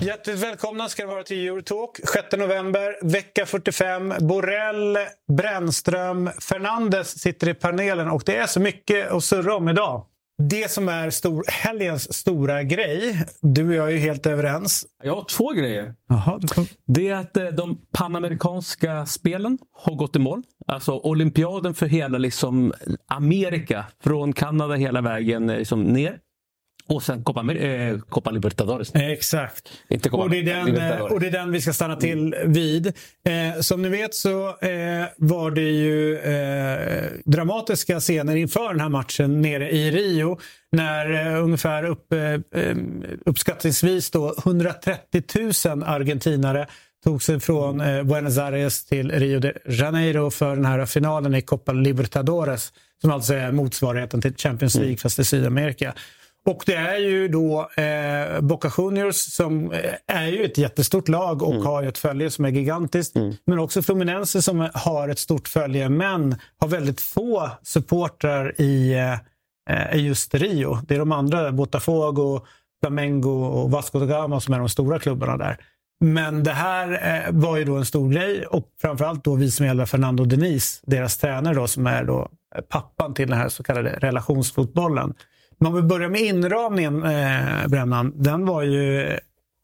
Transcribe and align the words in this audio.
Hjärtligt 0.00 0.38
välkomna 0.38 0.88
ska 0.88 1.02
det 1.02 1.08
vara 1.08 1.22
till 1.22 1.48
Eurotalk. 1.48 2.00
6 2.12 2.26
november, 2.36 2.96
vecka 3.02 3.46
45. 3.46 4.14
Borrell, 4.20 4.98
Brännström, 5.36 6.30
Fernandes 6.40 7.20
sitter 7.20 7.48
i 7.48 7.54
panelen 7.54 8.08
och 8.08 8.22
det 8.26 8.36
är 8.36 8.46
så 8.46 8.60
mycket 8.60 9.10
att 9.10 9.24
surra 9.24 9.56
om 9.56 9.68
idag. 9.68 10.06
Det 10.42 10.70
som 10.70 10.88
är 10.88 11.10
stor, 11.10 11.44
helgens 11.48 12.14
stora 12.14 12.62
grej, 12.62 13.26
du 13.40 13.68
och 13.68 13.74
jag 13.74 13.86
är 13.86 13.92
ju 13.92 13.98
helt 13.98 14.26
överens. 14.26 14.86
Jag 15.02 15.14
har 15.14 15.24
två 15.24 15.50
grejer. 15.50 15.94
Kom... 16.54 16.66
Det 16.86 17.08
är 17.08 17.14
att 17.14 17.36
eh, 17.36 17.46
de 17.46 17.78
panamerikanska 17.92 19.06
spelen 19.06 19.58
har 19.72 19.94
gått 19.94 20.16
i 20.16 20.18
mål. 20.18 20.42
Alltså 20.66 20.92
olympiaden 20.98 21.74
för 21.74 21.86
hela 21.86 22.18
liksom 22.18 22.72
Amerika. 23.06 23.84
Från 24.04 24.32
Kanada 24.32 24.74
hela 24.74 25.00
vägen 25.00 25.50
eh, 25.50 25.58
liksom 25.58 25.82
ner. 25.82 26.18
Och 26.88 27.02
sen 27.02 27.24
Copa, 27.24 27.52
eh, 27.52 27.98
Copa 27.98 28.30
Libertadores. 28.30 28.94
Exakt. 28.94 29.68
Inte 29.88 30.08
Copa 30.08 30.22
och, 30.22 30.30
det 30.30 30.38
är 30.38 30.42
den, 30.42 30.66
Libertadores. 30.66 31.12
och 31.12 31.20
det 31.20 31.26
är 31.26 31.30
den 31.30 31.52
vi 31.52 31.60
ska 31.60 31.72
stanna 31.72 31.96
till 31.96 32.34
vid. 32.44 32.86
Eh, 32.86 33.60
som 33.60 33.82
ni 33.82 33.88
vet 33.88 34.14
så 34.14 34.48
eh, 34.48 35.06
var 35.16 35.50
det 35.50 35.70
ju 35.70 36.18
eh, 36.18 37.04
dramatiska 37.24 38.00
scener 38.00 38.36
inför 38.36 38.68
den 38.68 38.80
här 38.80 38.88
matchen 38.88 39.42
nere 39.42 39.70
i 39.70 39.90
Rio. 39.90 40.38
När 40.72 41.34
eh, 41.34 41.42
ungefär 41.42 41.84
upp, 41.84 42.12
eh, 42.12 42.74
uppskattningsvis 43.26 44.10
då 44.10 44.34
130 44.38 45.22
000 45.66 45.82
argentinare 45.82 46.66
tog 47.04 47.22
sig 47.22 47.40
från 47.40 47.80
eh, 47.80 48.02
Buenos 48.02 48.38
Aires 48.38 48.84
till 48.84 49.10
Rio 49.10 49.40
de 49.40 49.52
Janeiro 49.66 50.30
för 50.30 50.56
den 50.56 50.64
här 50.64 50.86
finalen 50.86 51.34
i 51.34 51.42
Copa 51.42 51.72
Libertadores. 51.72 52.72
Som 53.00 53.10
alltså 53.10 53.34
är 53.34 53.52
motsvarigheten 53.52 54.22
till 54.22 54.34
Champions 54.36 54.74
League 54.74 54.96
fast 54.96 55.18
i 55.18 55.24
Sydamerika. 55.24 55.94
Och 56.46 56.62
det 56.66 56.74
är 56.74 56.98
ju 56.98 57.28
då 57.28 57.68
eh, 57.76 58.40
Boca 58.40 58.72
Juniors 58.78 59.16
som 59.16 59.72
eh, 59.72 59.92
är 60.06 60.26
ju 60.26 60.44
ett 60.44 60.58
jättestort 60.58 61.08
lag 61.08 61.42
och 61.42 61.54
har 61.54 61.82
ju 61.82 61.88
ett 61.88 61.98
följe 61.98 62.30
som 62.30 62.44
är 62.44 62.48
gigantiskt. 62.48 63.16
Men 63.46 63.58
också 63.58 63.82
Fluminense 63.82 64.42
som 64.42 64.68
har 64.74 65.08
ett 65.08 65.18
stort 65.18 65.48
följe 65.48 65.88
men 65.88 66.36
har 66.58 66.68
väldigt 66.68 67.00
få 67.00 67.50
supportrar 67.62 68.60
i, 68.60 68.94
eh, 69.70 70.04
just 70.04 70.34
Rio. 70.34 70.78
Det 70.88 70.94
är 70.94 70.98
de 70.98 71.12
andra, 71.12 71.52
Botafogo, 71.52 72.40
Flamengo 72.82 73.44
och 73.44 73.70
Vasco 73.70 73.98
da 73.98 74.06
Gama 74.06 74.40
som 74.40 74.54
är 74.54 74.58
de 74.58 74.68
stora 74.68 74.98
klubbarna 74.98 75.36
där. 75.36 75.56
Men 76.00 76.44
det 76.44 76.52
här 76.52 77.16
eh, 77.26 77.32
var 77.32 77.56
ju 77.56 77.64
då 77.64 77.76
en 77.76 77.84
stor 77.84 78.10
grej 78.12 78.46
och 78.46 78.68
framförallt 78.80 79.24
då 79.24 79.34
vi 79.34 79.50
som 79.50 79.66
gäller 79.66 79.86
Fernando 79.86 80.24
Denis, 80.24 80.80
deras 80.86 81.16
tränare 81.16 81.54
då 81.54 81.66
som 81.66 81.86
är 81.86 82.04
då 82.04 82.28
pappan 82.68 83.14
till 83.14 83.28
den 83.28 83.38
här 83.38 83.48
så 83.48 83.62
kallade 83.62 83.90
relationsfotbollen. 83.90 85.14
Men 85.58 85.66
om 85.66 85.74
vi 85.74 85.82
börjar 85.82 86.08
med 86.08 86.20
inramningen, 86.20 87.02
eh, 87.02 87.68
Brännan. 87.68 88.12
Den 88.16 88.46
var 88.46 88.62
ju 88.62 89.18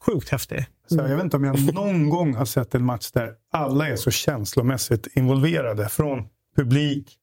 sjukt 0.06 0.28
häftig. 0.28 0.66
Så 0.86 0.96
jag 0.96 1.16
vet 1.16 1.24
inte 1.24 1.36
om 1.36 1.44
jag 1.44 1.74
någon 1.74 2.10
gång 2.10 2.34
har 2.34 2.44
sett 2.44 2.74
en 2.74 2.84
match 2.84 3.10
där 3.10 3.32
alla 3.52 3.88
är 3.88 3.96
så 3.96 4.10
känslomässigt 4.10 5.06
involverade. 5.16 5.88
Från 5.88 6.28
publik, 6.56 7.16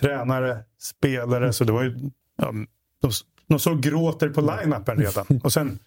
tränare, 0.00 0.58
spelare. 0.78 1.52
Så 1.52 1.64
det 1.64 1.72
var 1.72 1.82
ju, 1.82 2.10
ja, 2.36 2.52
de, 3.00 3.10
de 3.48 3.58
så 3.58 3.74
gråter 3.74 4.28
på 4.28 4.40
line-upen 4.40 4.96
redan. 4.96 5.40
Och 5.44 5.52
sen 5.52 5.78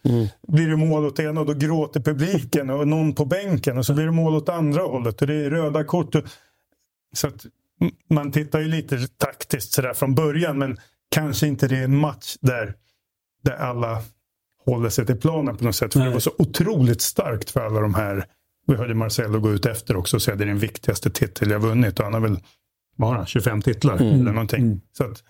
blir 0.48 0.68
det 0.68 0.76
mål 0.78 1.06
åt 1.06 1.20
ena 1.20 1.42
och 1.42 1.48
då 1.48 1.54
gråter 1.54 2.00
publiken 2.00 2.70
och 2.70 2.88
någon 2.88 3.16
på 3.16 3.26
bänken. 3.26 3.78
Och 3.78 3.86
så 3.86 3.94
blir 3.94 4.06
det 4.06 4.12
mål 4.12 4.36
åt 4.36 4.50
andra 4.50 4.82
hållet 4.82 5.22
och 5.22 5.28
det 5.28 5.36
är 5.36 5.50
röda 5.50 5.84
kort. 5.84 6.16
Och, 6.16 6.24
så 7.16 7.28
att 7.28 7.46
man 8.10 8.32
tittar 8.32 8.60
ju 8.60 8.68
lite 8.68 9.08
taktiskt 9.08 9.74
sådär 9.74 9.94
från 9.94 10.16
början. 10.16 10.58
Men 10.58 10.78
kanske 11.12 11.48
inte 11.48 11.68
det 11.68 11.78
är 11.78 11.84
en 11.84 11.98
match 11.98 12.36
där, 12.42 12.74
där 13.44 13.56
alla 13.56 14.02
håller 14.66 14.90
sig 14.90 15.06
till 15.06 15.20
planen 15.20 15.58
på 15.58 15.64
något 15.64 15.76
sätt. 15.76 15.94
För 15.94 16.00
det 16.00 16.10
var 16.10 16.20
så 16.20 16.32
otroligt 16.38 17.02
starkt 17.02 17.50
för 17.50 17.66
alla 17.66 17.80
de 17.80 17.94
här. 17.94 18.26
Vi 18.68 18.76
hörde 18.76 18.94
Marcelo 18.94 19.40
gå 19.40 19.54
ut 19.54 19.66
efter 19.66 19.96
också 19.96 20.16
och 20.16 20.22
säga 20.22 20.34
att 20.34 20.40
det 20.40 20.46
är 20.46 20.48
den 20.48 20.60
viktigaste 20.60 21.10
titel 21.10 21.52
jag 21.52 21.60
vunnit. 21.60 22.00
Och 22.00 22.06
han 22.06 22.14
har 22.14 22.22
väl, 22.22 22.40
han, 23.00 23.26
25 23.26 23.62
titlar 23.62 23.96
eller 23.96 24.32
någonting. 24.32 24.82
Så 24.98 25.04
att, 25.04 25.24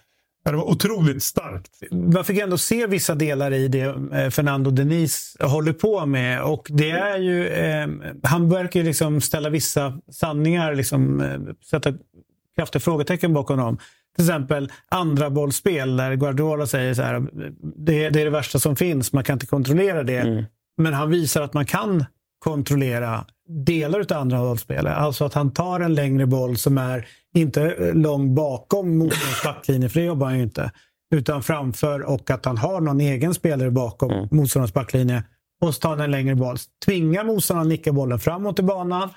det 0.51 0.57
var 0.57 0.69
otroligt 0.69 1.23
starkt. 1.23 1.71
Man 1.91 2.25
fick 2.25 2.39
ändå 2.39 2.57
se 2.57 2.87
vissa 2.87 3.15
delar 3.15 3.53
i 3.53 3.67
det 3.67 3.81
eh, 4.13 4.29
Fernando 4.29 4.71
Denis 4.71 5.37
håller 5.39 5.73
på 5.73 6.05
med. 6.05 6.43
Och 6.43 6.67
det 6.69 6.91
är 6.91 7.17
ju, 7.17 7.47
eh, 7.47 7.87
han 8.23 8.49
verkar 8.49 8.79
ju 8.79 8.85
liksom 8.85 9.21
ställa 9.21 9.49
vissa 9.49 9.99
sanningar, 10.11 10.75
liksom, 10.75 11.21
eh, 11.21 11.39
sätta 11.69 11.93
kraftiga 12.55 12.79
frågetecken 12.79 13.33
bakom 13.33 13.57
dem. 13.57 13.77
Till 14.17 14.25
exempel 14.25 14.71
andra 14.89 15.29
bollspel 15.29 15.97
där 15.97 16.15
Guardiola 16.15 16.67
säger 16.67 16.93
så 16.93 17.01
här, 17.01 17.19
det, 17.61 18.09
det 18.09 18.21
är 18.21 18.25
det 18.25 18.29
värsta 18.29 18.59
som 18.59 18.75
finns, 18.75 19.13
man 19.13 19.23
kan 19.23 19.33
inte 19.33 19.45
kontrollera 19.45 20.03
det. 20.03 20.45
Men 20.77 20.93
han 20.93 21.09
visar 21.09 21.41
att 21.41 21.53
man 21.53 21.65
kan 21.65 22.05
kontrollera 22.39 23.25
delar 23.47 23.99
av 23.99 24.21
andra 24.21 24.39
bollspel. 24.39 24.87
Alltså 24.87 25.25
att 25.25 25.33
han 25.33 25.53
tar 25.53 25.79
en 25.79 25.93
längre 25.93 26.25
boll 26.25 26.57
som 26.57 26.77
är 26.77 27.07
inte 27.35 27.91
lång 27.93 28.35
bakom 28.35 28.97
motståndarens 28.97 29.43
backlinje, 29.43 29.89
för 29.89 29.99
det 29.99 30.05
jobbar 30.05 30.27
han 30.27 30.37
ju 30.37 30.43
inte. 30.43 30.71
Utan 31.15 31.43
framför 31.43 32.01
och 32.01 32.31
att 32.31 32.45
han 32.45 32.57
har 32.57 32.81
någon 32.81 33.01
egen 33.01 33.33
spelare 33.33 33.71
bakom 33.71 34.11
mm. 34.11 34.27
motståndarens 34.31 34.73
backlinje. 34.73 35.23
Och 35.61 35.73
så 35.73 35.79
tar 35.79 35.89
han 35.89 35.99
en 35.99 36.11
längre 36.11 36.35
boll. 36.35 36.57
Tvingar 36.85 37.23
motståndaren 37.23 37.67
att 37.67 37.69
nicka 37.69 37.91
bollen 37.91 38.19
framåt 38.19 38.59
i 38.59 38.63
banan. 38.63 39.09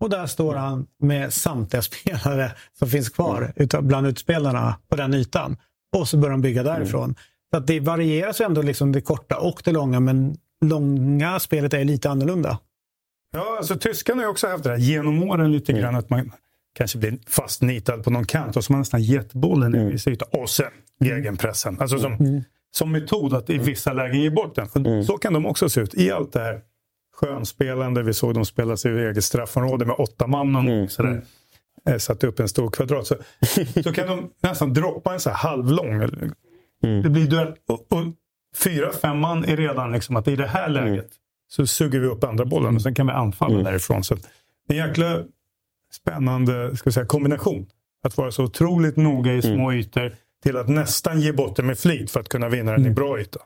Och 0.00 0.10
där 0.10 0.26
står 0.26 0.54
han 0.54 0.86
med 0.98 1.32
samtliga 1.32 1.82
spelare 1.82 2.52
som 2.78 2.88
finns 2.88 3.08
kvar 3.08 3.52
utav, 3.56 3.82
bland 3.82 4.06
utspelarna 4.06 4.76
på 4.88 4.96
den 4.96 5.14
ytan. 5.14 5.56
Och 5.96 6.08
så 6.08 6.16
börjar 6.16 6.32
de 6.32 6.40
bygga 6.40 6.62
därifrån. 6.62 7.14
Så 7.50 7.56
att 7.56 7.66
det 7.66 7.80
varierar 7.80 8.34
ju 8.38 8.44
ändå 8.44 8.62
liksom 8.62 8.92
det 8.92 9.00
korta 9.00 9.38
och 9.38 9.62
det 9.64 9.72
långa, 9.72 10.00
men 10.00 10.36
långa 10.64 11.40
spelet 11.40 11.74
är 11.74 11.84
lite 11.84 12.10
annorlunda. 12.10 12.58
Ja, 13.32 13.56
alltså 13.58 13.78
tyskarna 13.78 14.18
har 14.18 14.24
ju 14.24 14.30
också 14.30 14.46
haft 14.48 14.64
det 14.64 14.70
där 14.70 14.76
genom 14.76 15.22
åren 15.22 15.52
lite 15.52 15.72
grann 15.72 15.96
att 15.96 16.10
man 16.10 16.32
kanske 16.74 16.98
blir 16.98 17.18
fastnitad 17.26 18.04
på 18.04 18.10
någon 18.10 18.24
kant 18.24 18.56
och 18.56 18.64
så 18.64 18.70
har 18.70 18.74
man 18.74 18.80
nästan 18.80 19.02
gett 19.02 19.32
bollen 19.32 19.74
mm. 19.74 19.92
i 19.92 20.10
yta. 20.10 20.24
Och 20.24 20.50
sen 20.50 20.70
gegenpressen. 21.00 21.80
Alltså 21.80 21.98
som, 21.98 22.44
som 22.70 22.92
metod 22.92 23.34
att 23.34 23.50
i 23.50 23.58
vissa 23.58 23.92
lägen 23.92 24.20
ge 24.20 24.30
bort 24.30 24.54
den. 24.54 25.04
Så 25.04 25.18
kan 25.18 25.32
de 25.32 25.46
också 25.46 25.68
se 25.68 25.80
ut 25.80 25.94
i 25.94 26.10
allt 26.10 26.32
det 26.32 26.40
här 26.40 26.60
skönspelande. 27.16 28.02
Vi 28.02 28.14
såg 28.14 28.34
dem 28.34 28.44
spela 28.44 28.76
sig 28.76 28.92
i 28.92 29.06
eget 29.06 29.24
straffområde 29.24 29.84
med 29.84 29.96
åtta 29.98 30.26
man 30.26 30.56
och 30.56 30.62
mm. 30.62 30.88
sådär. 30.88 31.22
Mm. 31.86 32.00
Satte 32.00 32.26
upp 32.26 32.40
en 32.40 32.48
stor 32.48 32.70
kvadrat. 32.70 33.06
Så, 33.06 33.14
så 33.82 33.92
kan 33.92 34.08
de 34.08 34.30
nästan 34.42 34.72
droppa 34.72 35.12
en 35.12 35.20
så 35.20 35.30
här 35.30 35.36
halvlång. 35.36 35.92
Mm. 35.92 37.02
Det 37.02 37.10
blir 37.10 37.26
duell. 37.26 37.54
Och, 37.68 37.92
och 37.92 38.04
fyra, 38.56 38.92
fem 38.92 39.18
man 39.18 39.44
är 39.44 39.56
redan 39.56 39.92
liksom 39.92 40.16
att 40.16 40.28
i 40.28 40.36
det 40.36 40.46
här 40.46 40.68
läget 40.68 41.08
så 41.48 41.66
suger 41.66 42.00
vi 42.00 42.06
upp 42.06 42.24
andra 42.24 42.44
bollen 42.44 42.76
och 42.76 42.82
sen 42.82 42.94
kan 42.94 43.06
vi 43.06 43.12
anfalla 43.12 43.54
Mm. 43.54 43.64
därifrån. 43.64 44.04
Så 44.04 44.14
det 44.68 44.78
är 44.78 44.82
en 44.82 44.88
jäkla 44.88 45.22
spännande 45.92 46.76
ska 46.76 46.92
säga, 46.92 47.06
kombination. 47.06 47.66
Att 48.02 48.16
vara 48.16 48.30
så 48.30 48.44
otroligt 48.44 48.96
noga 48.96 49.32
i 49.32 49.42
små 49.42 49.72
ytor 49.72 50.12
till 50.42 50.56
att 50.56 50.68
nästan 50.68 51.20
ge 51.20 51.32
bort 51.32 51.56
den 51.56 51.66
med 51.66 51.78
flit 51.78 52.10
för 52.10 52.20
att 52.20 52.28
kunna 52.28 52.48
vinna 52.48 52.72
den 52.72 52.86
i 52.86 52.90
bra 52.90 53.20
yta. 53.20 53.40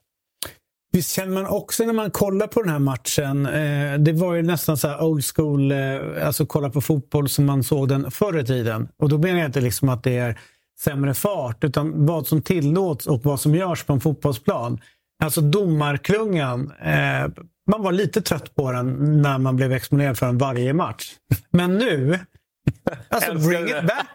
Visst 0.93 1.11
känner 1.11 1.33
man 1.33 1.47
också 1.47 1.85
när 1.85 1.93
man 1.93 2.11
kollar 2.11 2.47
på 2.47 2.63
den 2.63 2.73
här 2.73 2.79
matchen, 2.79 3.47
eh, 3.47 3.99
det 3.99 4.13
var 4.13 4.35
ju 4.35 4.43
nästan 4.43 4.77
så 4.77 4.89
här 4.89 5.03
old 5.03 5.25
school, 5.25 5.73
eh, 5.73 6.27
alltså 6.27 6.47
kolla 6.47 6.71
på 6.71 6.81
fotboll 6.81 7.29
som 7.29 7.45
man 7.45 7.63
såg 7.63 7.89
den 7.89 8.11
förr 8.11 8.39
i 8.39 8.45
tiden. 8.45 8.89
Och 8.99 9.09
då 9.09 9.19
menar 9.19 9.39
jag 9.39 9.49
inte 9.49 9.61
liksom 9.61 9.89
att 9.89 10.03
det 10.03 10.19
är 10.19 10.39
sämre 10.81 11.15
fart, 11.15 11.65
utan 11.65 12.07
vad 12.07 12.27
som 12.27 12.43
tillåts 12.43 13.07
och 13.07 13.25
vad 13.25 13.41
som 13.41 13.55
görs 13.55 13.85
på 13.85 13.93
en 13.93 14.01
fotbollsplan. 14.01 14.81
Alltså 15.23 15.41
domarklungan, 15.41 16.73
eh, 16.83 17.29
man 17.71 17.83
var 17.83 17.93
lite 17.93 18.23
trött 18.23 18.55
på 18.55 18.73
den 18.73 19.23
när 19.23 19.39
man 19.39 19.57
blev 19.57 19.73
exponerad 19.73 20.19
för 20.19 20.27
den 20.27 20.39
varje 20.39 20.73
match. 20.73 21.13
Men 21.51 21.79
nu, 21.79 22.19
alltså 23.09 23.35
bring 23.35 23.69
it 23.69 23.83
back! 23.83 24.07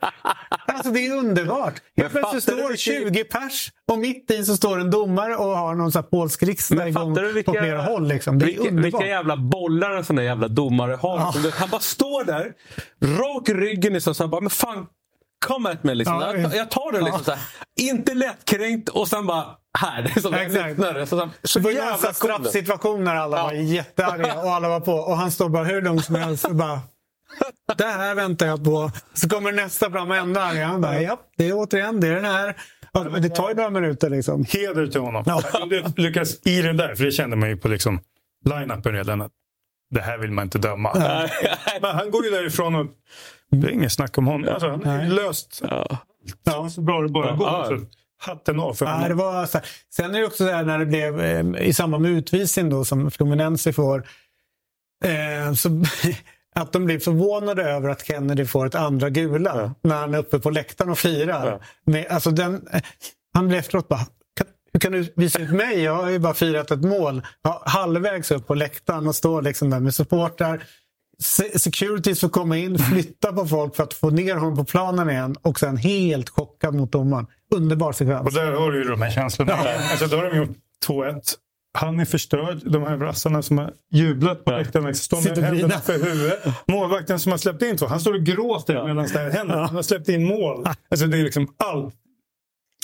Alltså 0.68 0.92
det 0.92 1.06
är 1.06 1.16
underbart. 1.16 1.74
Helt 1.98 2.12
plötsligt 2.12 2.44
står 2.44 2.56
vilken- 2.56 2.78
20 2.78 3.24
pers 3.24 3.72
och 3.92 3.98
mitt 3.98 4.32
i 4.32 4.46
så 4.46 4.58
står 4.58 4.80
en 4.80 4.92
domare 4.92 5.36
och 5.36 5.58
har 5.58 5.76
någon 5.76 5.92
sån 5.92 6.04
här 6.04 6.10
polsk 6.10 6.44
riksdag 6.44 6.90
igång 6.90 7.14
vilka, 7.34 7.52
på 7.52 7.58
flera 7.60 7.82
håll. 7.82 8.08
Liksom. 8.08 8.40
Det 8.40 8.46
är 8.46 8.48
vilka, 8.48 8.62
underbart. 8.62 8.86
vilka 8.86 9.08
jävla 9.08 9.38
bollar 9.38 9.92
en 9.92 10.06
sån 10.06 10.16
där 10.16 10.24
jävla 10.24 10.48
domare 10.48 10.96
har. 10.96 11.18
Ja. 11.18 11.34
Han 11.54 11.70
bara 11.70 11.82
står 11.82 12.24
där, 12.24 12.54
rak 13.02 13.50
i 13.50 13.54
ryggen 13.54 13.94
liksom, 13.94 14.16
så 14.16 14.24
han 14.24 14.30
bara, 14.30 14.42
men 14.42 14.50
fan, 14.50 14.88
kom 15.46 15.66
at 15.66 15.84
mig 15.84 15.96
liksom. 15.96 16.22
Ja, 16.22 16.38
jag, 16.38 16.56
jag 16.56 16.70
tar 16.72 16.92
det 16.92 17.02
liksom 17.02 17.24
så 17.24 17.32
här. 17.32 17.42
Inte 17.82 18.14
lättkränkt 18.14 18.90
och 18.90 19.08
sen 19.08 19.26
bara, 19.26 19.46
här. 19.78 20.14
Som 20.22 20.34
Exakt. 20.34 21.10
Så, 21.10 21.18
så, 21.18 21.30
så 21.44 21.72
jävla 21.72 22.08
här 22.08 22.14
straffsituation 22.14 23.04
när 23.04 23.16
alla 23.16 23.44
var 23.44 23.52
jättearga 23.52 24.34
och 24.42 24.50
alla 24.50 24.70
var 24.70 24.80
på. 24.80 24.94
Och 24.94 25.18
han 25.18 25.32
står 25.32 25.50
bara 25.50 25.64
hur 25.64 25.82
långt 25.82 26.06
som 26.06 26.16
helst 26.16 26.46
och 26.46 26.56
bara 26.56 26.80
det 27.78 27.84
här 27.86 28.16
väntar 28.16 28.46
jag 28.46 28.64
på. 28.64 28.92
Så 29.14 29.30
kommer 29.30 29.52
nästa 29.52 29.92
fram 29.92 30.12
ännu 30.12 30.40
argare. 30.40 30.64
Han 30.66 30.82
bara, 30.82 31.02
ja, 31.02 31.20
det 31.38 31.48
är 31.48 31.54
återigen, 31.54 32.00
det 32.00 32.08
är 32.08 32.16
den 32.16 32.26
här. 32.26 32.56
Ja, 32.94 33.04
men 33.12 33.22
Det 33.22 33.30
tar 33.30 33.50
ju 33.50 33.56
några 33.56 33.70
minuter 33.70 34.10
liksom. 34.10 34.46
Heder 34.50 34.88
till 34.88 35.02
honom. 35.02 35.24
Ja. 35.28 35.42
Du 35.70 35.84
lyckas 36.04 36.42
i 36.46 36.62
det 36.62 36.74
där, 36.74 36.96
för 36.96 37.04
det 37.06 37.12
kände 37.12 37.36
man 37.36 37.50
ju 37.50 37.58
på 37.58 37.68
liksom 37.68 38.00
line-upen 38.46 38.92
redan. 38.94 39.22
Att 39.22 39.32
det 39.90 40.02
här 40.02 40.18
vill 40.18 40.32
man 40.32 40.44
inte 40.44 40.58
döma. 40.58 40.94
Men 41.82 41.96
han 41.96 42.12
går 42.12 42.26
ju 42.26 42.32
därifrån 42.32 42.76
och 42.76 42.88
det 43.52 43.68
är 43.68 43.72
inget 43.72 43.92
snack 43.92 44.18
om 44.18 44.28
honom. 44.28 44.54
Alltså, 44.54 44.70
han 44.70 44.86
har 44.86 45.04
ju 45.04 45.10
löst 45.10 45.62
Ja. 45.70 45.98
ja. 46.44 46.70
så 46.70 46.82
bra 46.82 47.02
det 47.02 47.10
bara 47.10 47.36
går. 47.36 47.48
Ja. 47.48 47.66
Så 47.70 47.80
hatten 48.18 48.60
av 48.60 48.74
för 48.74 48.86
Ja, 48.86 48.92
honom. 48.92 49.10
det 49.10 49.16
var 49.16 49.46
så 49.46 49.58
här. 49.58 49.68
Sen 49.96 50.16
är 50.16 50.20
det 50.20 50.26
också 50.26 50.46
så 50.46 50.52
här 50.52 50.64
när 50.64 50.80
det 50.80 50.86
blev 50.86 51.22
eh, 51.22 51.68
i 51.68 51.74
samband 51.74 52.04
med 52.04 52.12
utvisning 52.12 52.70
då 52.70 52.86
som 52.86 53.12
Fluminense 53.12 53.74
får. 53.74 54.08
Eh, 55.06 55.54
så, 55.54 55.70
att 56.60 56.72
de 56.74 56.86
blir 56.86 57.00
förvånade 57.00 57.64
över 57.64 57.90
att 57.90 58.06
Kennedy 58.08 58.46
får 58.46 58.66
ett 58.66 58.76
andra 58.76 59.10
gula 59.10 59.76
när 59.82 59.96
han 59.96 60.14
är 60.14 60.18
uppe 60.18 60.40
på 60.40 60.50
läktaren 60.50 60.92
och 60.92 60.98
firar. 61.00 61.48
Ja. 61.52 61.60
Med, 61.92 62.06
alltså 62.10 62.32
den, 62.32 62.68
eh, 62.74 62.82
han 63.34 63.48
blev 63.48 63.60
efteråt 63.60 63.88
bara 63.88 64.00
"Kan- 64.38 64.48
hur 64.74 64.80
kan 64.80 64.92
du 64.92 65.14
visa 65.16 65.40
ut 65.40 65.50
mig? 65.52 65.80
Jag 65.82 65.96
har 65.96 66.10
ju 66.10 66.20
bara 66.20 66.34
firat 66.34 66.72
ett 66.72 66.82
mål. 66.82 67.22
Ja, 67.42 67.64
halvvägs 67.66 68.32
upp 68.32 68.48
på 68.48 68.54
läktaren 68.56 69.08
och 69.08 69.16
står 69.16 69.42
liksom 69.42 69.70
där 69.70 69.80
med 69.80 69.96
supportrar. 69.96 70.64
Se- 71.24 71.60
Securities 71.60 72.20
får 72.22 72.30
komma 72.30 72.58
in, 72.58 72.80
flytta 72.80 73.34
på 73.34 73.46
folk 73.46 73.76
för 73.76 73.84
att 73.84 73.94
få 73.94 74.10
ner 74.10 74.36
honom 74.36 74.56
på 74.58 74.64
planen 74.66 75.10
igen 75.10 75.36
och 75.42 75.60
sen 75.60 75.78
helt 75.78 76.30
chockad 76.30 76.74
mot 76.76 76.92
domaren. 76.92 77.28
Underbar 77.56 77.92
sekvens. 77.92 78.26
Och 78.28 78.34
där 78.34 78.52
har 78.52 78.72
du 78.72 78.84
ju 78.84 78.90
de 78.90 79.02
här 79.02 79.12
känslorna. 79.12 79.54
Alltså, 79.92 80.08
då 80.08 80.18
har 80.18 80.24
de 80.30 80.38
gjort 80.38 80.58
2-1. 80.88 81.36
Han 81.76 82.00
är 82.00 82.06
förstörd. 82.06 82.62
De 82.66 82.84
här 82.84 82.98
brassarna 82.98 83.42
som 83.42 83.58
har 83.58 83.74
jublat 83.92 84.46
på 84.46 84.52
läktaren 84.52 84.96
står 84.96 85.22
med 85.22 85.38
händerna 85.38 85.80
för 85.80 85.94
huvudet. 85.94 86.40
Målvakten 86.68 87.20
som 87.20 87.32
har 87.32 87.38
släppt 87.38 87.62
in 87.62 87.78
två, 87.78 87.86
han 87.86 88.00
står 88.00 88.14
och 88.14 88.24
gråter 88.24 88.88
medan 88.88 89.08
det 89.14 89.20
här 89.20 89.30
händer. 89.30 89.56
Han 89.56 89.76
har 89.76 89.82
släppt 89.82 90.10
in 90.10 90.24
mål. 90.24 90.66
Alltså 90.90 91.08
det 91.08 91.18
är 91.18 91.24
liksom 91.24 91.48
allt 91.58 91.96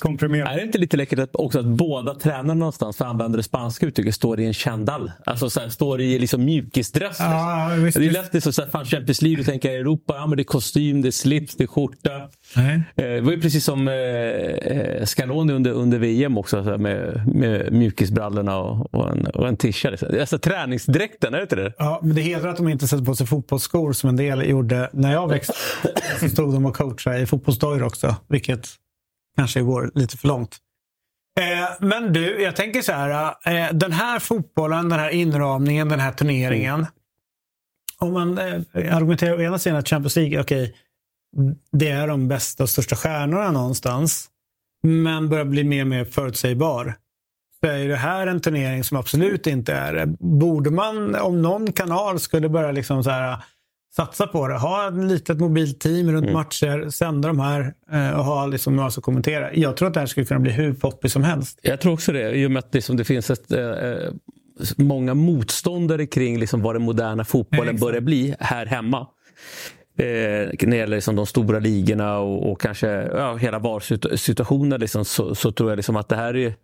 komprimerat. 0.01 0.50
Är 0.53 0.56
det 0.57 0.63
inte 0.63 0.77
lite 0.77 0.98
läckert 0.98 1.19
att, 1.19 1.36
också 1.36 1.59
att 1.59 1.65
båda 1.65 2.13
tränarna 2.15 2.53
någonstans, 2.53 2.98
för 2.98 3.06
att 3.06 3.12
använda 3.12 3.38
det 3.38 3.44
spanska 3.44 3.86
uttrycket, 3.86 4.15
står 4.15 4.39
i 4.39 4.45
en 4.45 4.53
kändall? 4.53 5.12
Alltså 5.25 5.50
så 5.50 5.59
här, 5.59 5.69
står 5.69 6.01
i 6.01 6.19
liksom 6.19 6.45
mjukisdress. 6.45 7.18
Ja, 7.19 7.71
visst, 7.77 7.98
det 7.98 8.06
är 8.06 8.12
lätt 8.12 8.31
det 8.31 8.42
så, 8.42 8.51
så 8.51 8.62
här, 8.62 8.69
fan 8.69 8.86
Champions 8.86 9.21
League, 9.21 9.38
du 9.38 9.44
tänker 9.44 9.69
Europa, 9.71 10.13
ja 10.18 10.27
men 10.27 10.38
det 10.38 10.42
är 10.42 10.45
kostym, 10.45 11.01
det 11.01 11.09
är 11.09 11.12
slips, 11.12 11.56
det 11.56 11.63
är 11.63 11.68
skjorta. 11.68 12.09
Nej. 12.56 12.81
Eh, 12.95 13.03
Det 13.03 13.21
var 13.21 13.31
ju 13.31 13.42
precis 13.42 13.65
som 13.65 13.88
eh, 13.88 13.94
eh, 13.94 15.06
Scaloni 15.06 15.53
under, 15.53 15.71
under 15.71 16.00
VM 16.00 16.38
också 16.38 16.63
så 16.63 16.69
här, 16.69 16.77
med, 16.77 17.27
med 17.36 17.74
mjukisbrallorna 17.74 18.57
och, 18.57 18.94
och 18.94 19.09
en, 19.12 19.25
och 19.25 19.47
en 19.47 19.57
tisha. 19.57 19.89
liksom. 19.89 20.09
Alltså 20.19 20.38
träningsdräkten, 20.39 21.33
är 21.33 21.38
det 21.38 21.44
inte 21.44 21.56
det? 21.56 21.74
Ja, 21.77 22.00
men 22.04 22.15
det 22.15 22.21
hedrar 22.21 22.50
att 22.50 22.57
de 22.57 22.68
inte 22.68 22.88
sätter 22.88 23.06
på 23.06 23.15
sig 23.15 23.27
fotbollsskor 23.27 23.94
som 23.94 24.09
en 24.09 24.15
del 24.15 24.50
gjorde 24.50 24.89
när 24.94 25.12
jag 25.13 25.27
växte 25.27 25.54
Så 26.19 26.30
stod 26.30 26.54
de 26.54 26.65
och 26.65 26.75
coachade 26.75 27.19
i 27.19 27.25
fotbollsdojor 27.25 27.83
också, 27.83 28.15
vilket 28.27 28.68
kanske 29.38 29.62
går 29.62 29.92
lite 29.95 30.18
för 30.18 30.28
långt. 30.28 30.57
Eh, 31.39 31.69
men 31.80 32.13
du, 32.13 32.42
jag 32.42 32.56
tänker 32.56 32.81
så 32.81 32.92
här. 32.92 33.36
Eh, 33.45 33.74
den 33.74 33.92
här 33.92 34.19
fotbollen, 34.19 34.89
den 34.89 35.00
här 35.00 35.10
inramningen, 35.10 35.89
den 35.89 36.00
här 36.00 36.12
turneringen. 36.12 36.86
Om 37.98 38.13
man 38.13 38.38
eh, 38.38 38.95
argumenterar 38.95 39.38
å 39.38 39.42
ena 39.42 39.60
sidan 39.60 39.80
att 39.80 39.89
Champions 39.89 40.16
League, 40.16 40.42
okej, 40.42 40.75
det 41.72 41.89
är 41.89 42.07
de 42.07 42.28
bästa 42.28 42.63
och 42.63 42.69
största 42.69 42.95
stjärnorna 42.95 43.51
någonstans. 43.51 44.28
Men 44.83 45.30
börjar 45.30 45.45
bli 45.45 45.63
mer 45.63 45.81
och 45.81 45.88
mer 45.88 46.06
förutsägbar. 46.06 46.95
Så 47.60 47.68
är 47.68 47.88
det 47.88 47.95
här 47.95 48.28
en 48.28 48.42
turnering 48.42 48.83
som 48.83 48.98
absolut 48.98 49.48
inte 49.48 49.74
är 49.74 49.94
det. 49.94 50.06
Borde 50.19 50.72
man, 50.72 51.16
om 51.16 51.42
någon 51.42 51.74
kanal 51.74 52.19
skulle 52.19 52.50
börja 52.50 52.72
liksom 52.72 53.04
så 53.04 53.10
här, 53.10 53.44
satsa 53.95 54.27
på 54.27 54.47
det, 54.47 54.57
ha 54.57 54.88
ett 54.88 54.93
litet 54.93 55.39
mobilt 55.39 55.79
team 55.79 56.11
runt 56.11 56.31
matcher, 56.31 56.89
sända 56.89 57.27
de 57.27 57.39
här 57.39 57.73
eh, 57.91 58.19
och 58.19 58.25
ha 58.25 58.45
liksom 58.45 58.75
några 58.75 58.91
som 58.91 59.03
kommenterar. 59.03 59.51
Jag 59.55 59.77
tror 59.77 59.88
att 59.88 59.93
det 59.93 59.99
här 59.99 60.07
skulle 60.07 60.25
kunna 60.25 60.39
bli 60.39 60.51
hur 60.51 60.73
poppigt 60.73 61.11
som 61.11 61.23
helst. 61.23 61.59
Jag 61.61 61.81
tror 61.81 61.93
också 61.93 62.11
det, 62.11 62.31
i 62.31 62.45
och 62.45 62.51
med 62.51 62.59
att 62.59 62.73
liksom 62.73 62.97
det 62.97 63.03
finns 63.03 63.29
ett, 63.29 63.51
eh, 63.51 63.59
eh, 63.59 64.11
många 64.77 65.13
motståndare 65.13 66.05
kring 66.05 66.39
liksom 66.39 66.61
vad 66.61 66.75
den 66.75 66.81
moderna 66.81 67.25
fotbollen 67.25 67.75
Exakt. 67.75 67.81
börjar 67.81 68.01
bli 68.01 68.35
här 68.39 68.65
hemma. 68.65 69.07
Eh, 69.97 70.05
när 70.05 70.65
det 70.65 70.75
gäller 70.75 70.97
liksom 70.97 71.15
de 71.15 71.25
stora 71.25 71.59
ligorna 71.59 72.19
och, 72.19 72.51
och 72.51 72.61
kanske 72.61 72.87
ja, 72.87 73.35
hela 73.35 73.59
VAR-situationen 73.59 74.79
liksom, 74.79 75.05
så, 75.05 75.35
så 75.35 75.51
tror 75.51 75.69
jag 75.69 75.77
liksom 75.77 75.95
att 75.95 76.09
det 76.09 76.15
här 76.15 76.35
är 76.35 76.55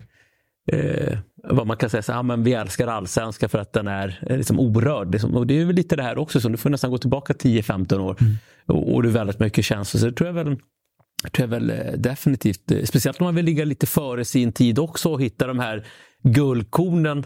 eh, 0.68 1.18
vad 1.44 1.68
man 1.68 1.78
kan 1.78 1.90
säga, 1.90 2.02
så, 2.02 2.12
ja, 2.12 2.24
men 2.24 2.44
vi 2.44 2.54
älskar 2.54 2.88
allsvenska 2.88 3.50
för 3.50 3.60
att 3.60 3.74
den 3.74 3.88
är 3.88 4.20
eh, 4.30 4.38
liksom 4.38 4.60
orörd. 4.60 5.12
Liksom. 5.12 5.36
Och 5.36 5.48
det 5.48 5.62
är 5.62 5.66
väl 5.66 5.76
lite 5.76 5.96
det 5.96 6.04
här 6.04 6.18
också, 6.18 6.42
så 6.42 6.50
du 6.50 6.58
får 6.58 6.70
nästan 6.70 6.92
gå 6.92 6.98
tillbaka 6.98 7.34
10-15 7.34 8.00
år 8.00 8.18
och, 8.66 8.94
och 8.94 9.04
det 9.04 9.10
är 9.10 9.14
väldigt 9.14 9.40
mycket 9.40 9.66
känslor. 9.66 10.00
Så 10.00 10.06
det 10.06 10.12
tror 10.12 10.28
jag 10.28 10.34
väl 10.34 10.56
tror 11.34 11.44
jag 11.44 11.48
väl 11.48 11.70
eh, 11.70 11.92
definitivt, 11.98 12.72
eh, 12.72 12.84
speciellt 12.84 13.22
om 13.22 13.26
man 13.26 13.36
vill 13.36 13.46
ligga 13.46 13.66
lite 13.66 13.86
före 13.88 14.26
sin 14.26 14.52
tid 14.52 14.80
också 14.80 15.12
och 15.14 15.22
hitta 15.22 15.48
de 15.48 15.60
här 15.60 15.86
guldkornen 16.24 17.24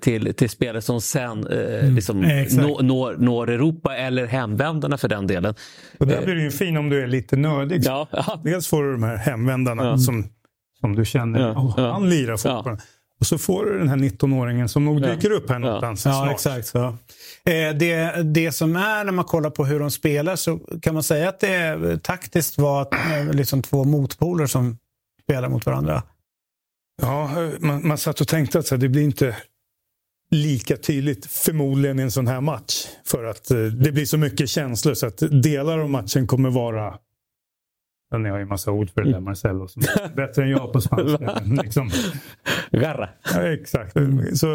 till, 0.00 0.34
till 0.34 0.50
spelare 0.50 0.82
som 0.82 1.00
sen 1.00 1.46
eh, 1.46 1.90
liksom 1.90 2.24
exakt. 2.24 2.66
når, 2.66 2.82
når, 2.82 3.16
når 3.18 3.50
Europa 3.50 3.96
eller 3.96 4.26
hemvändarna 4.26 4.96
för 4.98 5.08
den 5.08 5.26
delen. 5.26 5.54
Och 5.98 6.06
där 6.06 6.24
blir 6.24 6.34
det 6.34 6.42
ju 6.42 6.50
fin 6.50 6.76
om 6.76 6.88
du 6.88 7.02
är 7.02 7.06
lite 7.06 7.36
nördig. 7.36 7.80
Ja, 7.84 8.08
ja. 8.12 8.40
Dels 8.44 8.66
får 8.68 8.82
du 8.84 8.92
de 8.92 9.02
här 9.02 9.16
hemvändarna 9.16 9.84
Ja. 9.84 9.98
som, 9.98 10.24
som 10.82 10.94
du 10.96 11.04
känner, 11.04 11.40
Ja, 11.40 11.54
"Åh, 11.56 11.74
ja. 11.76 11.92
han 11.92 12.10
lirar 12.10 12.36
fotboll. 12.36 12.76
Och 13.20 13.26
så 13.26 13.38
får 13.38 13.64
du 13.66 13.78
den 13.78 13.88
här 13.88 13.96
19-åringen 13.96 14.68
som 14.68 14.84
nog 14.84 15.02
dyker 15.02 15.30
upp 15.30 15.50
här 15.50 15.58
någonstans 15.58 16.04
Ja, 16.04 16.12
snart. 16.12 16.32
exakt 16.32 16.66
så. 16.66 16.78
Eh, 17.44 17.74
det, 17.78 18.22
det 18.22 18.52
som 18.52 18.76
är 18.76 19.04
när 19.04 19.12
man 19.12 19.24
kollar 19.24 19.50
på 19.50 19.64
hur 19.64 19.80
de 19.80 19.90
spelar 19.90 20.36
så 20.36 20.58
kan 20.82 20.94
man 20.94 21.02
säga 21.02 21.28
att 21.28 21.40
det 21.40 21.48
är 21.54 21.96
taktiskt 21.96 22.58
var 22.58 22.88
eh, 23.20 23.32
liksom 23.34 23.62
två 23.62 23.84
motpoler 23.84 24.46
som 24.46 24.78
spelar 25.24 25.48
mot 25.48 25.66
varandra. 25.66 26.02
Ja, 27.02 27.30
man, 27.60 27.88
man 27.88 27.98
satt 27.98 28.20
och 28.20 28.28
tänkte 28.28 28.58
att 28.58 28.66
så 28.66 28.74
här, 28.74 28.80
det 28.80 28.88
blir 28.88 29.02
inte 29.02 29.36
lika 30.30 30.76
tydligt 30.76 31.26
förmodligen 31.26 31.98
i 31.98 32.02
en 32.02 32.10
sån 32.10 32.26
här 32.26 32.40
match. 32.40 32.86
För 33.06 33.24
att 33.24 33.50
eh, 33.50 33.58
det 33.58 33.92
blir 33.92 34.06
så 34.06 34.18
mycket 34.18 34.48
känslor 34.48 34.94
så 34.94 35.06
att 35.06 35.22
delar 35.42 35.78
av 35.78 35.90
matchen 35.90 36.26
kommer 36.26 36.50
vara 36.50 36.84
Ja, 36.84 36.98
ni 38.18 38.28
har 38.28 38.38
ju 38.38 38.44
massa 38.44 38.70
ord 38.72 38.90
för 38.90 39.02
det 39.02 39.12
där 39.12 39.20
Marcelo 39.20 39.68
som 39.68 39.82
är 39.82 40.14
bättre 40.16 40.42
än 40.42 40.50
jag 40.50 40.72
på 40.72 40.80
spanska. 40.80 41.40
liksom, 41.62 41.90
Garra. 42.72 43.08
ja, 43.34 43.42
exakt. 43.52 43.96
Så, 44.34 44.46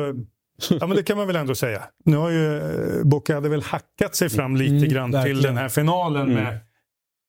ja, 0.70 0.88
men 0.88 0.98
det 0.98 1.04
kan 1.04 1.18
man 1.18 1.28
väl 1.28 1.36
ändå 1.36 1.56
säga. 1.56 1.84
Nu 2.06 2.18
har 2.18 2.30
ju 2.30 2.58
eh, 2.58 3.04
Boca 3.04 3.36
hade 3.36 3.50
väl 3.50 3.62
hackat 3.62 4.16
sig 4.16 4.30
fram 4.30 4.56
lite 4.56 4.76
Mm, 4.76 4.90
grann 4.90 5.12
till 5.12 5.18
verkligen. 5.18 5.42
den 5.44 5.58
här 5.58 5.70
finalen 5.70 6.34
med 6.34 6.60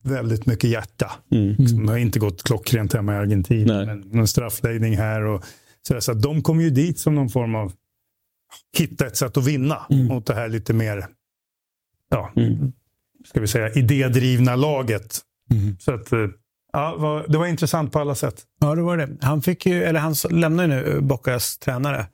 väldigt 0.04 0.46
mycket 0.46 0.70
hjärta. 0.70 1.12
Mm. 1.30 1.56
Det 1.86 1.92
har 1.92 1.98
inte 1.98 2.18
gått 2.18 2.42
klockrent 2.42 2.92
hemma 2.92 3.14
i 3.14 3.16
Argentina. 3.16 3.74
Nej. 3.76 3.86
Men 3.86 4.00
någon 4.00 4.28
straffläggning 4.28 4.96
här. 4.96 5.22
Och, 5.22 5.44
så, 5.88 5.94
där. 5.94 6.00
så 6.00 6.12
de 6.14 6.42
kom 6.42 6.60
ju 6.60 6.70
dit 6.70 6.98
som 6.98 7.14
någon 7.14 7.28
form 7.28 7.54
av 7.54 7.72
hitta 8.78 9.06
ett 9.06 9.16
sätt 9.16 9.36
att 9.36 9.46
vinna 9.46 9.86
mot 9.88 10.26
det 10.26 10.34
här 10.34 10.48
lite 10.48 10.72
mer 10.72 11.06
ja, 12.10 12.32
Mm. 12.36 12.72
ska 13.24 13.40
vi 13.40 13.46
säga, 13.46 13.72
idédrivna 13.72 14.56
laget. 14.56 15.20
Så 15.78 15.94
att, 15.94 16.12
eh, 16.12 16.26
ja, 16.72 17.24
det 17.28 17.38
var 17.38 17.46
intressant 17.46 17.92
på 17.92 17.98
alla 17.98 18.14
sätt. 18.14 18.42
Ja, 18.60 18.74
det 18.74 18.82
var 18.82 18.96
det. 18.96 19.08
Han, 19.22 19.42
fick 19.42 19.66
ju, 19.66 19.84
eller 19.84 20.00
han 20.00 20.14
lämnar 20.30 20.64
ju 20.64 20.68
nu 20.68 21.00
Boccas 21.00 21.58
tränare 21.58 22.06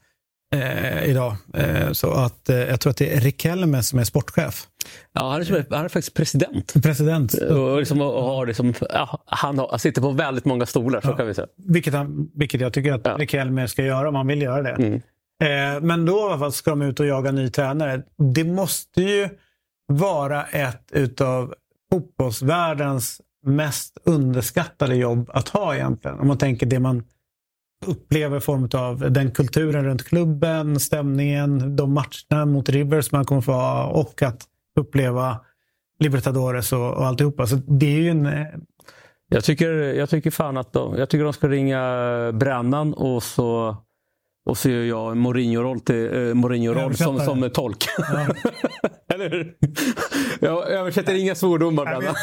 eh, 0.54 1.04
idag. 1.04 1.36
Eh, 1.54 1.92
så 1.92 2.10
att 2.10 2.48
eh, 2.48 2.56
jag 2.56 2.80
tror 2.80 2.90
att 2.90 2.96
det 2.96 3.16
är 3.16 3.20
Riquelme 3.20 3.82
som 3.82 3.98
är 3.98 4.04
sportchef. 4.04 4.66
Ja, 5.12 5.30
han, 5.30 5.40
är, 5.40 5.74
han 5.74 5.84
är 5.84 5.88
faktiskt 5.88 6.14
president. 6.14 6.72
President. 6.82 7.34
Och 7.34 7.78
liksom, 7.78 8.00
och 8.00 8.22
har 8.22 8.46
liksom, 8.46 8.74
ja, 8.80 9.22
han, 9.26 9.58
har, 9.58 9.78
sitter 9.78 10.02
på 10.02 10.10
väldigt 10.10 10.44
många 10.44 10.66
stolar, 10.66 11.00
så 11.00 11.12
kan 11.12 11.26
vi 11.26 11.34
säga. 11.34 11.46
Vilket, 11.56 11.94
han, 11.94 12.28
vilket 12.34 12.60
jag 12.60 12.72
tycker 12.72 12.92
att 12.92 13.00
Ja. 13.04 13.16
Riquelme 13.18 13.68
ska 13.68 13.84
göra 13.84 14.08
om 14.08 14.14
han 14.14 14.26
vill 14.26 14.42
göra 14.42 14.62
det. 14.62 14.70
Mm. 14.70 15.02
Eh, 15.42 15.80
men 15.80 16.06
då 16.06 16.18
i 16.18 16.22
alla 16.22 16.38
fall 16.38 16.52
ska 16.52 16.70
de 16.70 16.82
ut 16.82 17.00
och 17.00 17.06
jaga 17.06 17.32
ny 17.32 17.50
tränare. 17.50 18.02
Det 18.34 18.44
måste 18.44 19.02
ju 19.02 19.28
vara 19.86 20.44
ett 20.44 20.88
utav 20.92 21.54
fotbollsvärldens 21.94 23.20
mest 23.46 23.98
underskattade 24.04 24.96
jobb 24.96 25.30
att 25.32 25.48
ha 25.48 25.74
egentligen. 25.74 26.20
Om 26.20 26.26
man 26.26 26.38
tänker 26.38 26.66
det 26.66 26.80
man 26.80 27.02
upplever 27.86 28.36
i 28.36 28.40
form 28.40 28.68
av 28.74 29.12
den 29.12 29.30
kulturen 29.30 29.84
runt 29.84 30.04
klubben, 30.04 30.80
stämningen, 30.80 31.76
de 31.76 31.92
matcherna 31.92 32.46
mot 32.46 32.68
Rivers 32.68 33.12
man 33.12 33.24
kommer 33.24 33.40
få 33.40 33.52
ha 33.52 33.86
och 33.86 34.22
att 34.22 34.42
uppleva 34.80 35.40
Libertadores 35.98 36.72
och, 36.72 36.94
och 36.94 37.06
alltihopa. 37.06 37.46
Så 37.46 37.56
det 37.56 37.86
är 37.86 38.00
ju 38.00 38.10
en... 38.10 38.26
Eh, 38.26 38.46
jag 39.28 39.44
tycker, 39.44 39.70
jag 39.72 40.10
tycker 40.10 40.30
fan 40.30 40.56
att 40.56 40.72
de, 40.72 40.96
jag 40.96 41.10
tycker 41.10 41.24
de 41.24 41.32
ska 41.32 41.48
ringa 41.48 41.82
Brännan 42.32 42.94
och 42.94 43.22
så 43.22 43.76
och 44.46 44.58
så 44.58 44.70
gör 44.70 44.84
jag 44.84 45.16
Mourinho-roll 45.16 45.76
eh, 45.90 46.34
Mourinho-roll 46.34 46.96
som, 46.96 47.20
som 47.20 47.50
tolk. 47.50 47.86
Eller 49.14 49.30
hur? 49.30 49.56
Jag 50.40 50.68
översätter 50.70 51.14
inga 51.14 51.34
svordomar 51.34 51.84
Nej, 51.84 52.00
men 52.02 52.14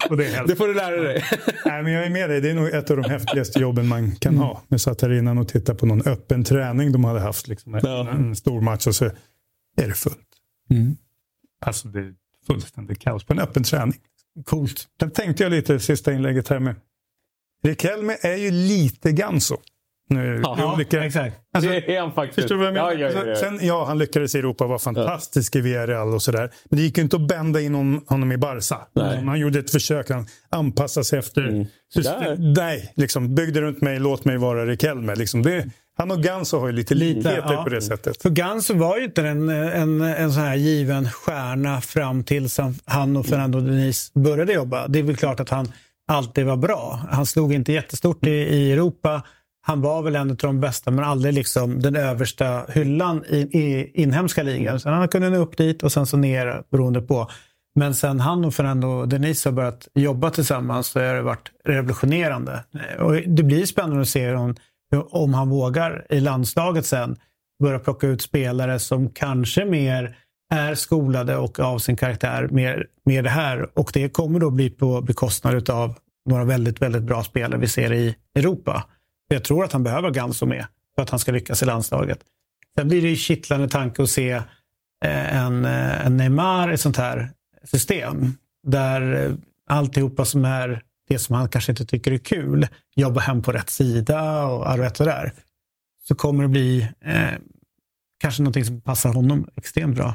och 0.10 0.16
det, 0.16 0.26
är 0.34 0.46
Det 0.46 0.56
får 0.56 0.68
du 0.68 0.74
lära 0.74 0.96
dig. 1.02 1.24
nej, 1.64 1.82
men 1.82 1.92
jag 1.92 2.06
är 2.06 2.10
med 2.10 2.30
dig. 2.30 2.40
Det 2.40 2.50
är 2.50 2.54
nog 2.54 2.68
ett 2.68 2.90
av 2.90 2.96
de 2.96 3.10
häftigaste 3.10 3.58
jobben 3.60 3.88
man 3.88 4.16
kan 4.16 4.36
ha. 4.36 4.62
Jag 4.68 4.80
satt 4.80 5.02
här 5.02 5.12
innan 5.12 5.38
och 5.38 5.48
tittade 5.48 5.78
på 5.78 5.86
någon 5.86 6.02
öppen 6.02 6.44
träning 6.44 6.92
de 6.92 7.04
hade 7.04 7.20
haft. 7.20 7.48
Liksom, 7.48 7.74
en, 7.74 7.80
Ja. 7.84 8.08
en 8.10 8.36
stor 8.36 8.60
match 8.60 8.86
och 8.86 8.94
så 8.94 9.04
är 9.76 9.88
det 9.88 9.94
fullt. 9.94 10.16
Alltså 11.66 11.88
det 11.88 11.98
är 12.00 12.14
fullständigt 12.46 12.98
kaos 12.98 13.24
på 13.24 13.32
en 13.32 13.38
öppen 13.38 13.62
träning. 13.62 13.98
Coolt. 14.44 14.86
Sen 15.00 15.10
tänkte 15.10 15.42
jag 15.42 15.50
lite 15.50 15.74
i 15.74 15.80
sista 15.80 16.12
inlägget 16.12 16.48
här 16.48 16.58
med. 16.58 16.74
Riquelme 17.64 18.16
är 18.22 18.36
ju 18.36 18.50
lite 18.50 19.12
Ganso. 19.12 19.56
Nu. 20.10 20.40
Ja, 20.44 20.78
exakt. 20.80 21.36
Alltså, 21.54 21.70
det 21.70 21.96
är 21.96 22.00
han 22.00 22.12
faktiskt. 22.12 22.34
Förstår 22.34 22.54
du 22.54 22.58
vad 22.58 22.66
jag 22.66 22.74
menar? 22.74 22.92
Ja, 22.92 23.10
ja, 23.10 23.22
ja, 23.24 23.26
ja. 23.26 23.36
Sen, 23.36 23.58
ja, 23.62 23.84
han 23.84 23.98
lyckades 23.98 24.34
i 24.34 24.38
Europa 24.38 24.66
var 24.66 24.78
fantastisk 24.78 25.56
i 25.56 25.60
Villarreal 25.60 26.14
och 26.14 26.22
sådär. 26.22 26.50
Men 26.70 26.76
det 26.78 26.82
gick 26.82 26.96
ju 26.98 27.02
inte 27.02 27.16
att 27.16 27.28
bända 27.28 27.60
in 27.60 27.74
honom, 28.06 28.32
i 28.32 28.36
Barca. 28.36 28.78
Nej. 28.94 29.24
Han 29.24 29.38
gjorde 29.38 29.58
ett 29.58 29.70
försök, 29.70 30.10
han 30.10 30.26
anpassade 30.50 31.04
sig 31.04 31.18
efter... 31.18 31.48
Mm. 31.48 31.66
Där. 31.94 32.36
Nej, 32.56 32.92
liksom, 32.96 33.34
byggde 33.34 33.60
runt 33.60 33.80
mig, 33.80 33.98
låt 33.98 34.24
mig 34.24 34.36
vara 34.36 34.66
Riquelme. 34.66 35.14
Liksom, 35.14 35.42
det, 35.42 35.66
han 35.96 36.10
och 36.10 36.22
Ganso 36.22 36.58
har 36.58 36.66
ju 36.66 36.72
lite 36.72 36.94
likheter 36.94 37.52
ja. 37.52 37.62
på 37.64 37.68
det 37.68 37.82
sättet. 37.82 38.22
För 38.22 38.30
Gans 38.30 38.70
var 38.70 38.98
ju 38.98 39.04
inte 39.04 39.22
en, 39.22 39.48
en, 39.48 40.00
en 40.00 40.32
sån 40.32 40.42
här 40.42 40.54
given 40.56 41.10
stjärna 41.10 41.80
fram 41.80 42.24
tills 42.24 42.58
han- 42.58 42.74
han 42.84 43.16
och 43.16 43.26
Fernando 43.26 43.60
Diniz 43.60 44.12
började 44.14 44.52
jobba. 44.52 44.88
Det 44.88 44.98
är 44.98 45.02
väl 45.02 45.16
klart 45.16 45.40
att 45.40 45.50
han 45.50 45.72
alltid 46.08 46.46
var 46.46 46.56
bra. 46.56 47.00
Han 47.10 47.26
slog 47.26 47.52
inte 47.52 47.72
jättestort 47.72 48.26
i, 48.26 48.30
i 48.30 48.72
Europa. 48.72 49.22
Han 49.70 49.80
var 49.80 50.02
väl 50.02 50.16
en 50.16 50.30
av 50.30 50.36
de 50.36 50.60
bästa 50.60 50.90
men 50.90 51.04
aldrig 51.04 51.34
liksom 51.34 51.80
den 51.80 51.96
översta 51.96 52.64
hyllan 52.68 53.24
i, 53.28 53.36
i 53.36 53.90
inhemska 53.94 54.42
ligan. 54.42 54.80
Sen 54.80 54.92
han 54.92 55.08
kunde 55.08 55.30
nå 55.30 55.36
upp 55.36 55.56
dit 55.56 55.82
och 55.82 55.92
sen 55.92 56.06
så 56.06 56.16
ner 56.16 56.62
beroende 56.70 57.02
på. 57.02 57.30
Men 57.74 57.94
sen 57.94 58.20
han 58.20 58.44
och 58.44 58.54
Fernando 58.54 59.06
Denis 59.06 59.44
har 59.44 59.52
börjat 59.52 59.88
jobba 59.94 60.30
tillsammans 60.30 60.86
så 60.86 61.00
har 61.00 61.14
det 61.14 61.22
varit 61.22 61.50
revolutionerande. 61.64 62.64
Och 62.98 63.12
det 63.12 63.42
blir 63.42 63.66
spännande 63.66 64.02
att 64.02 64.08
se 64.08 64.34
om, 64.34 64.54
om 65.10 65.34
han 65.34 65.48
vågar 65.48 66.06
i 66.10 66.20
landslaget 66.20 66.86
sen 66.86 67.16
börja 67.62 67.78
plocka 67.78 68.06
ut 68.06 68.22
spelare 68.22 68.78
som 68.78 69.10
kanske 69.10 69.64
mer 69.64 70.16
är 70.54 70.74
skolade 70.74 71.36
och 71.36 71.60
av 71.60 71.78
sin 71.78 71.96
karaktär 71.96 72.48
med, 72.50 72.82
med 73.04 73.24
det 73.24 73.30
här. 73.30 73.78
Och 73.78 73.90
det 73.94 74.08
kommer 74.08 74.40
då 74.40 74.50
bli 74.50 74.70
på 74.70 75.00
bekostnad 75.00 75.70
av 75.70 75.94
några 76.30 76.44
väldigt, 76.44 76.82
väldigt 76.82 77.02
bra 77.02 77.22
spelare 77.22 77.60
vi 77.60 77.68
ser 77.68 77.92
i 77.92 78.16
Europa. 78.34 78.84
Jag 79.34 79.44
tror 79.44 79.64
att 79.64 79.72
han 79.72 79.82
behöver 79.82 80.10
Ganso 80.10 80.46
med 80.46 80.66
för 80.94 81.02
att 81.02 81.10
han 81.10 81.18
ska 81.18 81.32
lyckas 81.32 81.62
i 81.62 81.66
landslaget. 81.66 82.20
Sen 82.78 82.88
blir 82.88 83.02
det 83.02 83.08
ju 83.08 83.16
kittlande 83.16 83.68
tanke 83.68 84.02
att 84.02 84.10
se 84.10 84.30
eh, 85.04 85.36
en, 85.36 85.64
eh, 85.64 86.06
en 86.06 86.16
Neymar 86.16 86.70
i 86.70 86.74
ett 86.74 86.80
sånt 86.80 86.96
här 86.96 87.30
system. 87.64 88.32
Där 88.66 89.26
eh, 89.26 89.32
alltihopa 89.66 90.24
som 90.24 90.44
är 90.44 90.82
det 91.08 91.18
som 91.18 91.34
han 91.34 91.48
kanske 91.48 91.72
inte 91.72 91.84
tycker 91.84 92.12
är 92.12 92.18
kul, 92.18 92.66
jobba 92.96 93.20
hem 93.20 93.42
på 93.42 93.52
rätt 93.52 93.70
sida 93.70 94.44
och 94.46 94.70
allt 94.70 94.80
rätt 94.80 95.00
och 95.00 95.06
där. 95.06 95.32
Så 96.08 96.14
kommer 96.14 96.42
det 96.42 96.48
bli 96.48 96.88
eh, 97.04 97.38
kanske 98.20 98.42
någonting 98.42 98.64
som 98.64 98.80
passar 98.80 99.12
honom 99.12 99.48
extremt 99.56 99.96
bra. 99.96 100.14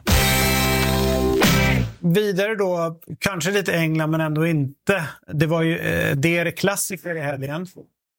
Vidare 1.99 2.55
då, 2.55 2.99
kanske 3.19 3.51
lite 3.51 3.73
England 3.73 4.11
men 4.11 4.21
ändå 4.21 4.47
inte. 4.47 5.03
Det 5.33 5.45
var 5.45 5.61
ju 5.61 5.77
eh, 5.77 6.15
DR 6.15 6.51
klassiker 6.51 7.15
i 7.15 7.19
helgen. 7.19 7.67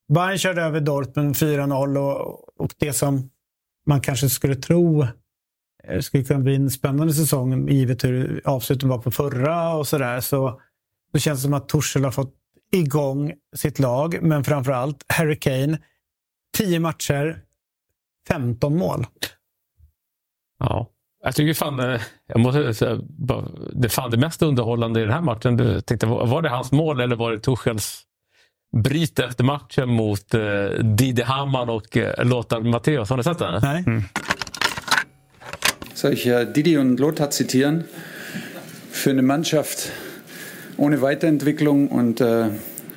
Bayern 0.09 0.39
körde 0.39 0.63
över 0.63 0.81
Dortmund 0.81 1.35
4-0 1.35 1.99
och, 1.99 2.61
och 2.61 2.75
det 2.79 2.93
som 2.93 3.31
man 3.87 4.01
kanske 4.01 4.29
skulle 4.29 4.55
tro 4.55 5.07
eh, 5.85 6.01
skulle 6.01 6.25
kunna 6.25 6.41
bli 6.41 6.55
en 6.57 6.71
spännande 6.71 7.15
säsong 7.15 7.69
givet 7.69 8.05
hur 8.05 8.43
avsluten 8.45 8.89
var 8.89 8.99
på 8.99 9.11
förra 9.11 9.75
och 9.75 9.87
sådär. 9.87 10.21
Så 10.21 10.61
det 11.13 11.21
känns 11.21 11.43
som 11.43 11.55
att 11.55 11.69
Torshäll 11.69 12.05
har 12.05 12.11
fått 12.11 12.35
igång 12.73 13.33
sitt 13.57 13.79
lag, 13.79 14.19
men 14.23 14.45
framförallt 14.45 15.05
Harry 15.09 15.39
Kane. 15.39 15.79
10 16.57 16.81
matcher, 16.81 17.43
15 18.29 18.77
mål. 18.77 19.07
Ja. 20.59 20.91
Jag 21.23 21.35
tycker 21.35 21.55
fan, 21.55 21.81
eh, 21.81 22.01
jag 22.27 22.41
måste 22.41 22.75
säga, 22.75 22.99
det, 23.73 23.89
fan, 23.89 24.11
det 24.11 24.17
mest 24.17 24.43
underhållande 24.43 25.01
i 25.01 25.03
den 25.03 25.13
här 25.13 25.21
matchen, 25.21 25.57
du 25.57 25.81
tänkte, 25.81 26.07
var 26.07 26.43
det 26.43 26.49
hans 26.49 26.73
mål 26.73 27.01
eller 27.01 27.17
var 27.17 27.33
det 27.33 27.39
Torshälls? 27.39 28.06
Bryt 28.77 29.19
efter 29.19 29.45
matchen 29.45 29.89
mot 29.89 30.35
eh, 30.35 30.41
Didi 30.85 31.23
Hamann 31.23 31.69
och 31.69 31.97
eh, 31.97 32.25
Lothar 32.25 32.61
Matthäus? 32.61 33.11
Har 33.11 33.17
ni 33.17 33.23
sett 33.23 33.39
den? 33.39 33.61
Nej? 33.63 33.85
Soll 35.95 36.13
ich 36.13 36.27
äh, 36.27 36.45
Didi 36.45 36.79
und 36.79 37.01
Lothar 37.01 37.31
zitieren? 37.31 37.85
Für 38.91 39.11
eine 39.11 39.23
Mannschaft 39.23 39.93
ohne 40.77 41.01
Weiterentwicklung 41.01 41.89
und 41.89 42.21
äh, 42.21 42.49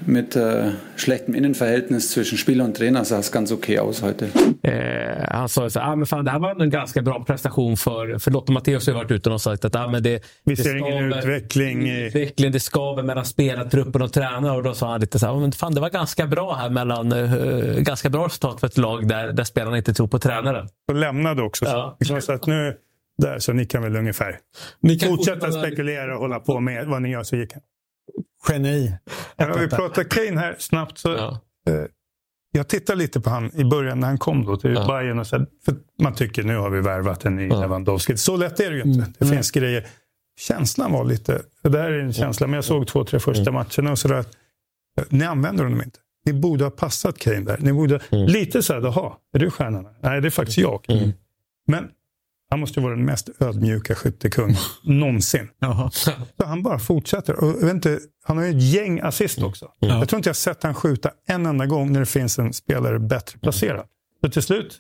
mit 0.06 0.36
äh, 0.36 0.70
schlechtem 0.96 1.36
Innenverhältnis 1.36 2.12
zwischen 2.12 2.38
Spieler 2.38 2.66
und 2.66 2.78
Trainer 2.78 3.06
sah 3.06 3.20
es 3.20 3.32
ganz 3.32 3.52
okay 3.52 3.80
aus 3.80 4.02
heute. 4.04 4.26
Eh, 4.64 5.26
han 5.32 5.50
sa 5.50 5.64
ju 5.64 5.70
så 5.70 5.80
här, 5.80 5.92
ah, 5.92 5.96
men 5.96 6.06
fan, 6.06 6.26
det 6.26 6.32
här 6.32 6.40
var 6.40 6.62
en 6.62 6.70
ganska 6.70 7.02
bra 7.02 7.24
prestation 7.26 7.78
för, 7.78 8.18
för 8.20 8.32
Lothar 8.32 8.54
Matthäus 8.54 8.88
har 8.88 8.94
ju 8.94 8.98
varit 8.98 9.12
ute 9.12 9.30
och 9.30 9.42
sagt 9.42 9.66
att 9.66 9.76
ah, 9.76 9.88
men 9.88 10.04
det, 10.04 10.24
Vi 10.44 10.56
det 10.56 10.64
ser 10.64 10.76
ingen 10.76 11.14
utveckling 11.14 11.90
utveckling, 11.90 12.52
det 12.52 12.60
skaver 12.60 13.04
mellan 13.04 13.26
spelartruppen 13.26 14.02
och 14.02 14.14
tränare. 14.14 14.58
Och 14.58 14.64
då 14.64 14.74
sa 14.74 14.92
han 14.92 15.02
lite 15.02 15.20
så 15.20 15.26
här, 15.26 15.34
"Ah, 15.34 15.40
men 15.40 15.52
fan, 15.52 15.74
det 15.76 15.82
var 15.82 15.90
ganska 15.90 16.28
bra 16.28 16.54
här 16.56 16.70
mellan, 16.70 17.12
eh, 17.12 17.80
ganska 17.80 18.10
bra 18.10 18.26
resultat 18.26 18.60
för 18.60 18.68
ett 18.68 18.78
lag 18.78 19.08
där, 19.08 19.34
där 19.34 19.44
spelarna 19.44 19.78
inte 19.78 19.94
tror 19.94 20.08
på 20.08 20.20
tränaren. 20.20 20.68
Och 20.88 20.96
lämnade 20.96 21.42
också. 21.42 21.66
Ja. 21.66 21.98
Så, 22.06 22.22
så 22.22 22.32
att 22.34 22.46
nu, 22.48 22.76
där, 23.18 23.40
så 23.40 23.54
ni 23.54 23.66
kan 23.66 23.84
väl 23.84 23.96
ungefär 23.96 24.36
Ni 24.82 25.00
kan 25.00 25.10
fortsätta- 25.10 25.52
spekulera 25.52 26.14
och 26.16 26.20
hålla 26.22 26.40
på 26.40 26.60
med 26.60 26.88
vad 26.88 27.02
ni 27.02 27.10
gör 27.12 27.24
så 27.24 27.36
gick 27.36 27.54
han. 27.54 27.62
Geni. 28.50 28.94
Ja, 29.36 29.56
vi 29.60 29.68
pratar 29.70 30.04
Kane 30.04 30.40
här 30.40 30.56
snabbt. 30.60 30.98
Så, 30.98 31.10
Ja. 31.10 31.40
eh, 31.74 31.86
jag 32.52 32.68
tittade 32.68 32.98
lite 33.00 33.20
på 33.22 33.30
han 33.30 33.52
i 33.56 33.64
början 33.64 34.00
när 34.00 34.08
han 34.08 34.18
kom 34.18 34.46
då 34.46 34.58
till 34.58 34.74
Ja. 34.74 34.88
Bayern 34.88 35.20
och 35.20 35.28
så, 35.28 35.38
här, 35.38 35.46
för 35.66 35.76
man 36.02 36.16
tycker 36.16 36.44
nu 36.44 36.58
har 36.58 36.70
vi 36.70 36.82
värvat 36.82 37.26
en 37.26 37.36
ny 37.36 37.48
Ja. 37.48 37.62
Lewandowski. 37.62 38.18
Så 38.18 38.38
lätt 38.38 38.60
är 38.60 38.70
det 38.72 38.76
ju 38.78 38.84
inte. 38.84 39.00
Mm. 39.00 39.14
Det 39.20 39.26
finns 39.26 39.52
grejer. 39.52 39.88
Känslan 40.40 40.92
var 40.92 41.06
lite, 41.06 41.42
det 41.64 41.70
där 41.70 41.92
är 41.92 42.00
en 42.00 42.14
känsla, 42.14 42.48
men 42.48 42.54
jag 42.54 42.64
såg 42.64 42.88
två, 42.88 43.04
tre 43.04 43.20
första 43.20 43.52
matcherna 43.52 43.92
och 43.92 44.00
sådär. 44.00 44.26
Ni 45.10 45.26
använder 45.26 45.64
honom 45.64 45.82
inte. 45.82 46.00
Ni 46.26 46.34
borde 46.34 46.64
ha 46.64 46.72
passat 46.72 47.18
Kane 47.18 47.40
där. 47.40 47.58
Ni 47.60 47.74
borde, 47.74 48.00
Lite 48.10 48.64
så 48.64 48.74
här, 48.74 48.82
jaha, 48.82 49.14
är 49.34 49.40
du 49.40 49.52
stjärnan? 49.52 49.88
Nej, 50.02 50.22
det 50.22 50.28
är 50.28 50.30
faktiskt 50.30 50.58
jag. 50.58 50.86
Men 51.68 51.90
han 52.50 52.60
måste 52.60 52.80
vara 52.80 52.96
den 52.96 53.06
mest 53.06 53.30
ödmjuka 53.40 53.96
skyttekung 53.96 54.56
någonsin. 54.84 55.50
Jaha. 55.60 55.90
Så 55.92 56.12
han 56.38 56.64
bara 56.64 56.80
fortsätter. 56.80 57.44
Och 57.44 57.64
vet 57.64 57.74
inte, 57.74 58.00
han 58.24 58.38
har 58.38 58.46
ju 58.46 58.50
ett 58.50 58.64
gäng 58.64 59.00
assist 59.00 59.42
också. 59.44 59.72
Jag 59.80 60.10
tror 60.10 60.18
inte 60.18 60.30
jag 60.30 60.36
sett 60.36 60.64
han 60.64 60.74
skjuta 60.74 61.12
en 61.28 61.46
enda 61.46 61.66
gång 61.66 61.92
när 61.92 62.00
det 62.00 62.06
finns 62.06 62.40
en 62.40 62.54
spelare 62.54 63.00
bättre 63.00 63.40
placerad. 63.40 63.86
Så 64.24 64.32
till 64.32 64.42
slut 64.42 64.80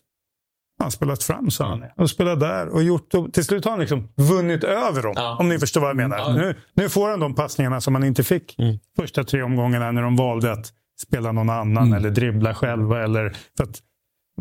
har 0.78 0.86
han 0.86 0.92
spelat 0.92 1.24
fram 1.24 1.52
så 1.52 1.64
han 1.64 1.84
är. 1.84 1.94
Och 1.98 2.10
spelat 2.10 2.40
där 2.40 2.68
och 2.68 2.84
gjort. 2.84 3.14
Och 3.14 3.34
till 3.34 3.46
slut 3.46 3.64
har 3.64 3.72
han 3.72 3.80
liksom 3.80 4.10
vunnit 4.16 4.64
över 4.64 5.04
dem. 5.04 5.14
Ja. 5.16 5.38
Om 5.40 5.50
ni 5.50 5.60
förstår 5.60 5.82
vad 5.82 5.90
jag 5.90 5.98
menar. 5.98 6.18
Ja. 6.18 6.34
Nu, 6.34 6.56
nu 6.74 6.90
får 6.90 7.10
han 7.10 7.20
de 7.20 7.36
passningarna 7.36 7.82
som 7.82 7.96
han 7.96 8.04
inte 8.04 8.24
fick 8.24 8.56
första 8.96 9.24
tre 9.24 9.42
omgångarna 9.42 9.92
när 9.92 10.02
de 10.02 10.16
valde 10.16 10.52
att 10.52 10.74
spela 11.08 11.32
någon 11.32 11.50
annan 11.50 11.94
eller 11.94 12.10
dribbla 12.10 12.56
själva. 12.56 13.04
Eller, 13.04 13.38
för 13.58 13.64
att 13.64 13.80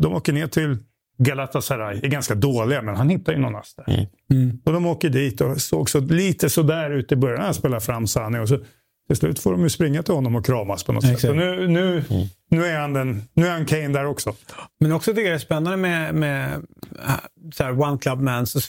de 0.01 0.13
åker 0.13 0.33
ner 0.33 0.47
till 0.47 0.77
Galatasaray, 1.19 1.99
är 2.03 2.07
ganska 2.07 2.35
dåliga 2.35 2.81
men 2.81 2.95
han 2.95 3.09
hittar 3.09 3.33
ju 3.33 3.39
någon 3.39 3.55
ass 3.55 3.75
där. 3.75 4.07
Och 4.65 4.73
de 4.73 4.85
åker 4.85 5.09
dit 5.09 5.41
och 5.41 5.61
såg 5.61 5.89
så, 5.89 5.99
lite 5.99 6.49
sådär 6.49 6.89
ut 6.89 7.11
i 7.11 7.15
början. 7.15 7.41
Han 7.41 7.53
spelar 7.53 7.79
fram 7.79 8.07
Sani 8.07 8.39
och 8.39 8.49
så 8.49 8.57
till 9.07 9.15
slut 9.15 9.39
får 9.39 9.51
de 9.51 9.63
ju 9.63 9.69
springa 9.69 10.03
till 10.03 10.13
honom 10.13 10.35
och 10.35 10.45
kramas 10.45 10.83
på 10.83 10.91
något 10.91 11.03
sätt. 11.03 11.11
Exakt. 11.11 11.31
Så 11.31 11.33
nu, 11.33 11.67
nu, 11.67 12.03
nu, 12.49 12.65
är 12.65 12.79
han 12.79 12.93
den, 12.93 13.21
nu 13.33 13.47
är 13.47 13.51
han 13.51 13.65
Kane 13.65 13.87
där 13.87 14.05
också. 14.05 14.35
Men 14.79 14.91
också 14.91 15.11
tycker 15.11 15.23
jag 15.23 15.31
det 15.31 15.35
är 15.35 15.39
spännande 15.39 15.77
med, 15.77 16.15
med 16.15 16.53
äh, 17.07 17.13
så 17.53 17.63
här, 17.63 17.81
One 17.81 17.97
Club 17.97 18.19
Man 18.19 18.47
så 18.47 18.59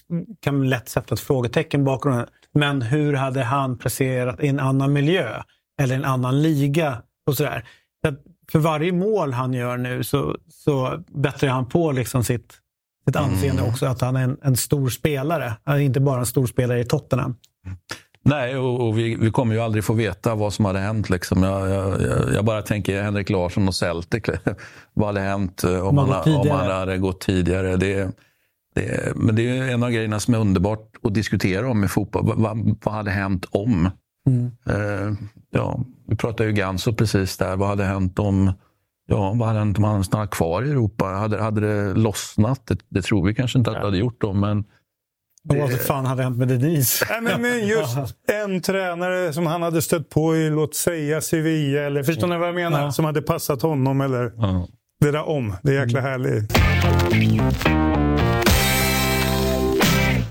kan 0.41 0.59
man 0.59 0.69
lätt 0.69 0.89
sätta 0.89 1.15
ett 1.15 1.21
frågetecken 1.21 1.85
bakom 1.85 2.13
det. 2.13 2.27
Men 2.55 2.83
hur 2.83 3.13
hade 3.13 3.43
han 3.43 3.79
presterat 3.79 4.41
i 4.41 4.49
en 4.49 4.61
annan 4.61 4.93
miljö 4.93 5.43
eller 5.83 5.95
en 5.95 6.05
annan 6.05 6.43
liga? 6.43 7.03
och 7.31 7.37
sådär. 7.37 7.65
Så 8.03 8.09
att 8.09 8.21
För 8.53 8.59
varje 8.59 8.93
mål 8.93 9.33
han 9.33 9.53
gör 9.53 9.77
nu 9.77 10.05
så, 10.05 10.37
så 10.49 10.99
bättrar 11.09 11.51
han 11.51 11.67
på 11.67 11.93
liksom 11.93 12.25
sitt, 12.25 12.53
sitt 13.07 13.17
anseende 13.17 13.63
också. 13.63 13.87
Att 13.87 14.01
han 14.01 14.17
är 14.17 14.23
en, 14.25 14.37
en 14.43 14.57
stor 14.57 14.89
spelare. 14.89 15.53
Han 15.65 15.77
är 15.77 15.81
inte 15.81 16.01
bara 16.01 16.21
en 16.21 16.27
stor 16.27 16.47
spelare 16.47 16.81
i 16.81 16.85
Tottenham. 16.85 17.35
Nej, 18.23 18.57
och, 18.57 18.89
och 18.89 18.99
vi, 18.99 19.15
vi 19.15 19.31
kommer 19.31 19.55
ju 19.55 19.61
aldrig 19.61 19.85
få 19.85 19.93
veta 19.95 20.35
vad 20.35 20.53
som 20.53 20.65
hade 20.65 20.79
hänt. 20.79 21.11
Liksom. 21.11 21.43
Jag, 21.43 21.71
jag, 21.71 22.01
jag- 22.35 22.45
bara 22.45 22.63
tänker 22.63 23.03
Henrik 23.03 23.31
Larsson 23.31 23.69
och 23.69 23.75
Celtic. 23.75 24.23
vad 24.95 25.07
hade 25.07 25.21
hänt 25.21 25.65
eh, 25.65 25.87
om, 25.87 25.99
han, 25.99 26.35
om 26.35 26.49
han 26.51 26.71
hade 26.71 26.99
gått 26.99 27.21
tidigare? 27.21 27.77
Det, 27.77 28.11
det, 28.75 29.13
men 29.17 29.37
det 29.37 29.49
är 29.59 29.71
en 29.71 29.83
av 29.83 29.91
grejerna 29.91 30.21
som 30.21 30.35
är 30.35 30.39
underbart 30.39 30.91
att 31.03 31.15
diskutera 31.15 31.71
om 31.71 31.85
i 31.85 31.89
fotboll. 31.89 32.27
Vad, 32.27 32.39
vad, 32.39 32.77
vad 32.85 32.95
hade 32.95 33.11
hänt 33.11 33.47
om? 33.51 33.89
Eh, 34.71 35.13
ja, 35.51 35.85
vi 36.09 36.17
pratade 36.17 36.49
ju 36.49 36.55
Ganso 36.55 36.93
precis 36.93 37.37
där. 37.37 37.57
Vad 37.57 37.69
hade 37.69 37.85
hänt 37.85 38.19
om 38.19 38.53
Ja, 39.11 39.33
vad 39.37 39.49
hade 39.49 39.59
hänt 39.59 39.79
om 39.79 39.85
han 39.85 40.05
stannat 40.05 40.31
kvar 40.31 40.63
i 40.63 40.71
Europa? 40.71 41.05
Hade, 41.05 41.43
hade 41.43 41.61
det 41.61 41.95
lossnat? 41.95 42.67
Det, 42.67 42.79
det 42.89 43.03
tror 43.03 43.27
vi 43.27 43.35
kanske 43.35 43.59
inte 43.59 43.71
att 43.71 43.77
det 43.77 43.85
hade 43.85 43.99
gjort 43.99 44.21
då, 44.21 44.33
men 44.33 44.59
Och 45.49 45.57
vad 45.57 45.81
fan 45.81 46.07
hade 46.07 46.23
hänt 46.23 46.39
med 46.39 46.49
Denise? 46.49 47.07
Nej, 47.11 47.21
men, 47.21 47.43
men 47.43 47.67
just 47.67 47.97
en 48.29 48.61
tränare 48.61 49.33
som 49.33 49.47
han 49.47 49.63
hade 49.63 49.83
stött 49.83 50.09
på 50.09 50.37
i, 50.37 50.51
låt 50.51 50.75
säga 50.75 51.21
Sevilla, 51.21 51.81
eller 51.81 52.03
förstår 52.03 52.27
ni 52.27 52.37
vad 52.37 52.49
jag 52.49 52.55
menar? 52.55 52.83
Ja. 52.83 52.93
Som 52.93 53.05
hade 53.05 53.23
passat 53.23 53.63
honom. 53.63 54.01
Eller 54.01 54.33
ja. 54.37 54.69
det 55.01 55.11
där 55.11 55.29
om. 55.29 55.55
Det 55.63 55.77
är 55.77 55.81
jäkla 55.81 56.01
härligt. 56.01 56.53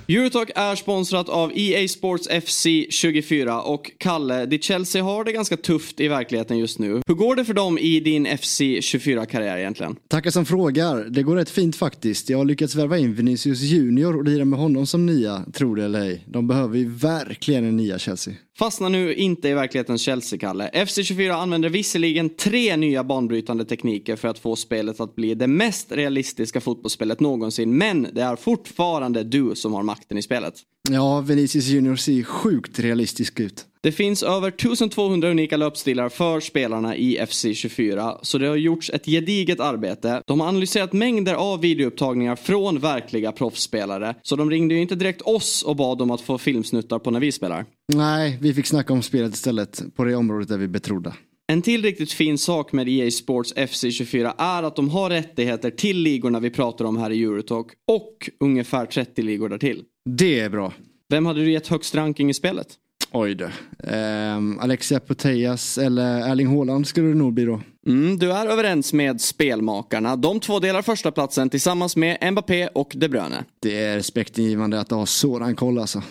Eurotalk 0.09 0.51
är 0.55 0.75
sponsrat 0.75 1.29
av 1.29 1.51
EA 1.55 1.87
Sports 1.87 2.27
FC 2.45 2.65
24 2.89 3.61
och 3.61 3.91
Kalle, 3.97 4.45
ditt 4.45 4.63
Chelsea 4.63 5.03
har 5.03 5.23
det 5.23 5.31
ganska 5.31 5.57
tufft 5.57 5.99
i 5.99 6.07
verkligheten 6.07 6.57
just 6.57 6.79
nu. 6.79 7.01
Hur 7.07 7.15
går 7.15 7.35
det 7.35 7.45
för 7.45 7.53
dem 7.53 7.77
i 7.77 7.99
din 7.99 8.37
FC 8.37 8.61
24-karriär 8.61 9.57
egentligen? 9.57 9.95
Tackar 10.07 10.31
som 10.31 10.45
frågar. 10.45 11.03
Det 11.09 11.23
går 11.23 11.35
rätt 11.35 11.49
fint 11.49 11.75
faktiskt. 11.75 12.29
Jag 12.29 12.37
har 12.37 12.45
lyckats 12.45 12.75
värva 12.75 12.97
in 12.97 13.13
Vinicius 13.13 13.61
Junior 13.61 14.17
och 14.17 14.23
lira 14.23 14.45
med 14.45 14.59
honom 14.59 14.85
som 14.85 15.05
nia, 15.05 15.45
tror 15.53 15.75
det 15.75 15.85
eller 15.85 16.01
ej. 16.01 16.23
De 16.27 16.47
behöver 16.47 16.77
ju 16.77 16.89
verkligen 16.89 17.65
en 17.65 17.77
nia 17.77 17.99
Chelsea. 17.99 18.33
Fastna 18.59 18.89
nu 18.89 19.13
inte 19.13 19.49
i 19.49 19.53
verklighetens 19.53 20.01
Chelsea-Kalle. 20.01 20.69
FC24 20.73 21.31
använder 21.31 21.69
visserligen 21.69 22.29
tre 22.29 22.77
nya 22.77 23.03
banbrytande 23.03 23.65
tekniker 23.65 24.15
för 24.15 24.27
att 24.27 24.39
få 24.39 24.55
spelet 24.55 24.99
att 24.99 25.15
bli 25.15 25.35
det 25.35 25.47
mest 25.47 25.91
realistiska 25.91 26.61
fotbollsspelet 26.61 27.19
någonsin, 27.19 27.77
men 27.77 28.07
det 28.13 28.21
är 28.21 28.35
fortfarande 28.35 29.23
du 29.23 29.55
som 29.55 29.73
har 29.73 29.83
makten 29.83 30.17
i 30.17 30.21
spelet. 30.21 30.53
Ja, 30.89 31.21
Vinicius 31.21 31.67
Junior 31.67 31.95
ser 31.95 32.23
sjukt 32.23 32.79
realistisk 32.79 33.39
ut. 33.39 33.65
Det 33.83 33.91
finns 33.91 34.23
över 34.23 34.47
1200 34.47 35.29
unika 35.29 35.57
löpstilar 35.57 36.09
för 36.09 36.39
spelarna 36.39 36.95
i 36.95 37.19
FC24, 37.19 38.17
så 38.21 38.37
det 38.37 38.47
har 38.47 38.55
gjorts 38.55 38.89
ett 38.89 39.05
gediget 39.05 39.59
arbete. 39.59 40.21
De 40.27 40.39
har 40.39 40.47
analyserat 40.47 40.93
mängder 40.93 41.33
av 41.33 41.61
videoupptagningar 41.61 42.35
från 42.35 42.79
verkliga 42.79 43.31
proffsspelare, 43.31 44.15
så 44.21 44.35
de 44.35 44.49
ringde 44.49 44.75
ju 44.75 44.81
inte 44.81 44.95
direkt 44.95 45.21
oss 45.21 45.63
och 45.63 45.75
bad 45.75 46.01
om 46.01 46.11
att 46.11 46.21
få 46.21 46.37
filmsnuttar 46.37 46.99
på 46.99 47.11
när 47.11 47.19
vi 47.19 47.31
spelar. 47.31 47.65
Nej, 47.93 48.37
vi 48.41 48.53
fick 48.53 48.65
snacka 48.65 48.93
om 48.93 49.01
spelet 49.01 49.33
istället, 49.33 49.83
på 49.95 50.03
det 50.03 50.15
området 50.15 50.47
där 50.47 50.57
vi 50.57 50.67
betrodda. 50.67 51.13
En 51.47 51.61
till 51.61 51.83
riktigt 51.83 52.11
fin 52.11 52.37
sak 52.37 52.71
med 52.71 52.89
EA 52.89 53.11
Sports 53.11 53.53
FC24 53.55 54.33
är 54.37 54.63
att 54.63 54.75
de 54.75 54.89
har 54.89 55.09
rättigheter 55.09 55.71
till 55.71 55.97
ligorna 55.97 56.39
vi 56.39 56.49
pratar 56.49 56.85
om 56.85 56.97
här 56.97 57.11
i 57.11 57.23
Eurotalk 57.23 57.67
och 57.87 58.29
ungefär 58.39 58.85
30 58.85 59.21
ligor 59.21 59.49
därtill. 59.49 59.83
Det 60.09 60.39
är 60.39 60.49
bra. 60.49 60.73
Vem 61.09 61.25
hade 61.25 61.39
du 61.39 61.51
gett 61.51 61.67
högst 61.67 61.95
ranking 61.95 62.29
i 62.29 62.33
spelet? 62.33 62.77
Oj 63.11 63.35
då. 63.35 63.45
Um, 63.77 64.59
Alexia 64.59 64.99
Putellas 64.99 65.77
eller 65.77 66.31
Erling 66.31 66.47
Haaland 66.47 66.87
skulle 66.87 67.07
det 67.07 67.15
nog 67.15 67.33
bli 67.33 67.45
då. 67.45 67.61
Mm, 67.87 68.19
du 68.19 68.31
är 68.31 68.45
överens 68.45 68.93
med 68.93 69.21
spelmakarna. 69.21 70.15
De 70.15 70.39
två 70.39 70.59
delar 70.59 70.81
första 70.81 71.11
platsen 71.11 71.49
tillsammans 71.49 71.95
med 71.95 72.31
Mbappé 72.31 72.67
och 72.67 72.91
De 72.95 73.07
Bruyne. 73.07 73.45
Det 73.61 73.83
är 73.83 73.95
respektingivande 73.95 74.79
att 74.79 74.91
ha 74.91 75.05
sådan 75.05 75.55
koll 75.55 75.79
alltså. 75.79 76.03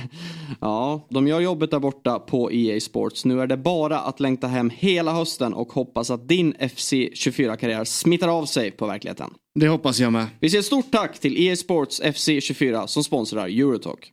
ja, 0.60 1.06
de 1.10 1.28
gör 1.28 1.40
jobbet 1.40 1.70
där 1.70 1.78
borta 1.78 2.18
på 2.18 2.52
EA 2.52 2.80
Sports. 2.80 3.24
Nu 3.24 3.40
är 3.40 3.46
det 3.46 3.56
bara 3.56 3.98
att 3.98 4.20
längta 4.20 4.46
hem 4.46 4.70
hela 4.70 5.12
hösten 5.12 5.54
och 5.54 5.72
hoppas 5.72 6.10
att 6.10 6.28
din 6.28 6.54
FC24-karriär 6.54 7.84
smittar 7.84 8.28
av 8.28 8.46
sig 8.46 8.70
på 8.70 8.86
verkligheten. 8.86 9.30
Det 9.54 9.68
hoppas 9.68 9.98
jag 10.00 10.12
med. 10.12 10.26
Vi 10.40 10.50
säger 10.50 10.62
stort 10.62 10.90
tack 10.92 11.18
till 11.18 11.46
EA 11.46 11.56
Sports 11.56 12.02
FC24 12.02 12.86
som 12.86 13.04
sponsrar 13.04 13.46
Eurotalk. 13.46 14.12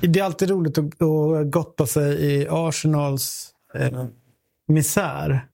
Det 0.00 0.20
är 0.20 0.24
alltid 0.24 0.50
roligt 0.50 0.78
att, 0.78 1.02
att 1.02 1.50
gotta 1.50 1.86
sig 1.86 2.34
i 2.34 2.46
Arsenals 2.50 3.50
eh, 3.74 4.04
misär. 4.68 5.46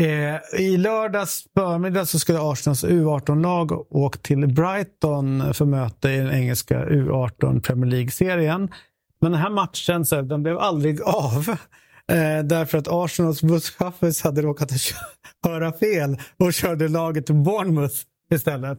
Eh, 0.00 0.60
I 0.60 0.76
lördags 0.76 1.44
förmiddag 1.54 2.06
så 2.06 2.18
skulle 2.18 2.40
Arsenals 2.40 2.84
U18-lag 2.84 3.92
åka 3.94 4.18
till 4.18 4.46
Brighton 4.46 5.54
för 5.54 5.64
möte 5.64 6.10
i 6.10 6.16
den 6.16 6.30
engelska 6.30 6.84
U18 6.84 7.60
Premier 7.60 7.90
League-serien. 7.90 8.68
Men 9.20 9.32
den 9.32 9.40
här 9.40 9.50
matchen 9.50 10.06
så, 10.06 10.22
den 10.22 10.42
blev 10.42 10.58
aldrig 10.58 11.02
av. 11.02 11.48
Eh, 12.12 12.44
därför 12.44 12.78
att 12.78 12.88
Arsenals 12.88 13.42
busschaufförs 13.42 14.22
hade 14.22 14.42
råkat 14.42 14.70
höra 15.44 15.72
fel 15.72 16.16
och 16.36 16.52
körde 16.52 16.88
laget 16.88 17.26
till 17.26 17.34
Bournemouth 17.34 17.96
istället. 18.30 18.78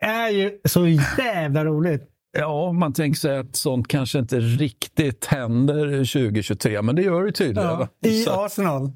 Det 0.00 0.06
är 0.06 0.28
ju 0.28 0.60
så 0.64 0.86
jävla 1.18 1.64
roligt. 1.64 2.13
Ja, 2.34 2.72
man 2.72 2.92
tänker 2.92 3.20
sig 3.20 3.38
att 3.38 3.56
sånt 3.56 3.88
kanske 3.88 4.18
inte 4.18 4.40
riktigt 4.40 5.24
händer 5.24 5.86
2023, 5.98 6.82
men 6.82 6.96
det 6.96 7.02
gör 7.02 7.24
det 7.24 7.32
tydligen. 7.32 7.70
Ja, 7.70 7.88
I 8.00 8.26
Arsenal. 8.28 8.92